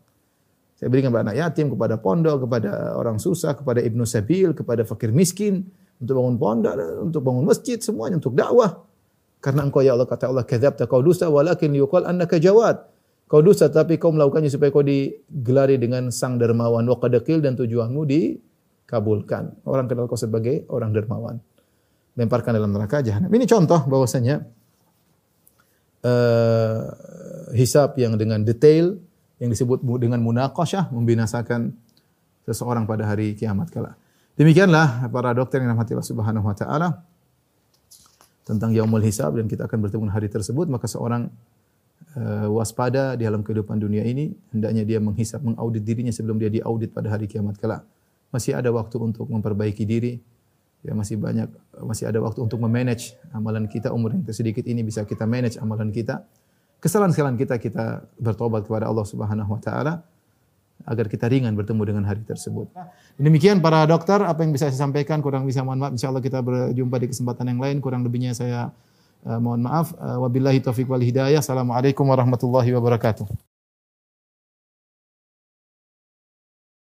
Saya 0.78 0.94
berikan 0.94 1.10
kepada 1.10 1.34
anak 1.34 1.38
yatim, 1.42 1.74
kepada 1.74 1.98
pondok, 1.98 2.46
kepada 2.46 2.94
orang 2.94 3.18
susah, 3.18 3.58
kepada 3.58 3.82
ibnu 3.82 4.06
sabil, 4.06 4.54
kepada 4.54 4.86
fakir 4.86 5.10
miskin, 5.10 5.66
untuk 5.98 6.18
bangun 6.18 6.38
pondok, 6.38 6.74
untuk 7.02 7.22
bangun 7.26 7.46
masjid, 7.50 7.78
semuanya 7.82 8.22
untuk 8.22 8.38
dakwah. 8.38 8.86
Karena 9.42 9.66
engkau 9.66 9.82
ya 9.82 9.98
Allah 9.98 10.06
kata 10.06 10.30
Allah 10.30 10.46
kadzabta 10.46 10.86
kau 10.86 11.02
dusta 11.02 11.26
walakin 11.26 11.74
yuqal 11.74 12.06
annaka 12.06 12.38
jawad. 12.38 12.78
Kau 13.26 13.42
dusta 13.42 13.74
tapi 13.74 13.98
kau 13.98 14.14
melakukannya 14.14 14.54
supaya 14.54 14.70
kau 14.70 14.86
digelari 14.86 15.82
dengan 15.82 16.14
sang 16.14 16.38
dermawan 16.38 16.86
wa 16.86 16.98
qadakil 17.02 17.42
dan 17.42 17.58
tujuanmu 17.58 18.06
dikabulkan. 18.06 19.66
Orang 19.66 19.90
kenal 19.90 20.06
kau 20.06 20.20
sebagai 20.20 20.70
orang 20.70 20.94
dermawan. 20.94 21.42
Lemparkan 22.14 22.54
dalam 22.54 22.70
neraka 22.70 23.02
jahanam. 23.02 23.34
Ini 23.34 23.50
contoh 23.50 23.82
bahwasanya 23.90 24.46
uh, 26.06 26.82
hisab 27.58 27.98
yang 27.98 28.22
dengan 28.22 28.46
detail 28.46 29.02
yang 29.42 29.50
disebut 29.50 29.82
dengan 29.98 30.22
munaqasyah 30.22 30.94
membinasakan 30.94 31.74
seseorang 32.46 32.86
pada 32.86 33.10
hari 33.10 33.34
kiamat 33.34 33.74
kala. 33.74 33.98
Demikianlah 34.38 35.10
para 35.10 35.34
dokter 35.34 35.66
yang 35.66 35.74
rahmati 35.74 35.98
Allah 35.98 36.10
Subhanahu 36.14 36.46
wa 36.46 36.54
taala 36.54 36.88
tentang 38.42 38.74
yaumul 38.74 39.04
hisab 39.06 39.38
dan 39.38 39.46
kita 39.46 39.70
akan 39.70 39.80
bertemu 39.86 40.10
hari 40.10 40.28
tersebut 40.28 40.66
maka 40.66 40.90
seorang 40.90 41.30
uh, 42.18 42.48
waspada 42.52 43.16
di 43.16 43.24
dalam 43.24 43.46
kehidupan 43.46 43.78
dunia 43.80 44.04
ini 44.04 44.34
hendaknya 44.52 44.84
dia 44.84 45.00
menghisap 45.00 45.44
mengaudit 45.44 45.84
dirinya 45.86 46.12
sebelum 46.12 46.42
dia 46.42 46.50
diaudit 46.50 46.92
pada 46.92 47.12
hari 47.14 47.30
kiamat 47.30 47.58
kelak. 47.62 47.86
Masih 48.32 48.56
ada 48.56 48.72
waktu 48.72 48.96
untuk 49.00 49.28
memperbaiki 49.28 49.84
diri. 49.84 50.20
Ya 50.82 50.98
masih 50.98 51.22
banyak 51.22 51.46
masih 51.86 52.10
ada 52.10 52.18
waktu 52.26 52.42
untuk 52.42 52.58
memanage 52.58 53.14
amalan 53.30 53.70
kita. 53.70 53.94
Umur 53.94 54.18
yang 54.18 54.26
sedikit 54.34 54.66
ini 54.66 54.82
bisa 54.82 55.06
kita 55.06 55.30
manage 55.30 55.62
amalan 55.62 55.94
kita. 55.94 56.26
Kesalahan-kesalahan 56.82 57.38
kita 57.38 57.62
kita 57.62 57.86
bertobat 58.18 58.66
kepada 58.66 58.90
Allah 58.90 59.06
Subhanahu 59.06 59.52
wa 59.54 59.62
taala 59.62 60.02
agar 60.86 61.06
kita 61.12 61.30
ringan 61.30 61.54
bertemu 61.54 61.82
dengan 61.84 62.04
hari 62.08 62.24
tersebut. 62.26 62.70
Demikian 63.20 63.60
para 63.60 63.86
dokter, 63.86 64.22
apa 64.24 64.42
yang 64.42 64.56
bisa 64.56 64.70
saya 64.72 64.80
sampaikan 64.82 65.22
kurang 65.22 65.46
bisa 65.46 65.62
mohon 65.62 65.82
maaf. 65.82 65.94
Insyaallah 65.94 66.24
kita 66.24 66.40
berjumpa 66.42 66.96
di 67.02 67.08
kesempatan 67.12 67.46
yang 67.52 67.60
lain. 67.60 67.78
Kurang 67.84 68.02
lebihnya 68.02 68.34
saya 68.34 68.74
uh, 69.28 69.40
mohon 69.40 69.62
maaf. 69.62 69.94
Uh, 69.98 70.24
wabillahi 70.26 70.64
taufiq 70.64 70.90
wal 70.90 71.04
hidayah. 71.04 71.44
Assalamualaikum 71.44 72.08
warahmatullahi 72.08 72.72
wabarakatuh. 72.74 73.51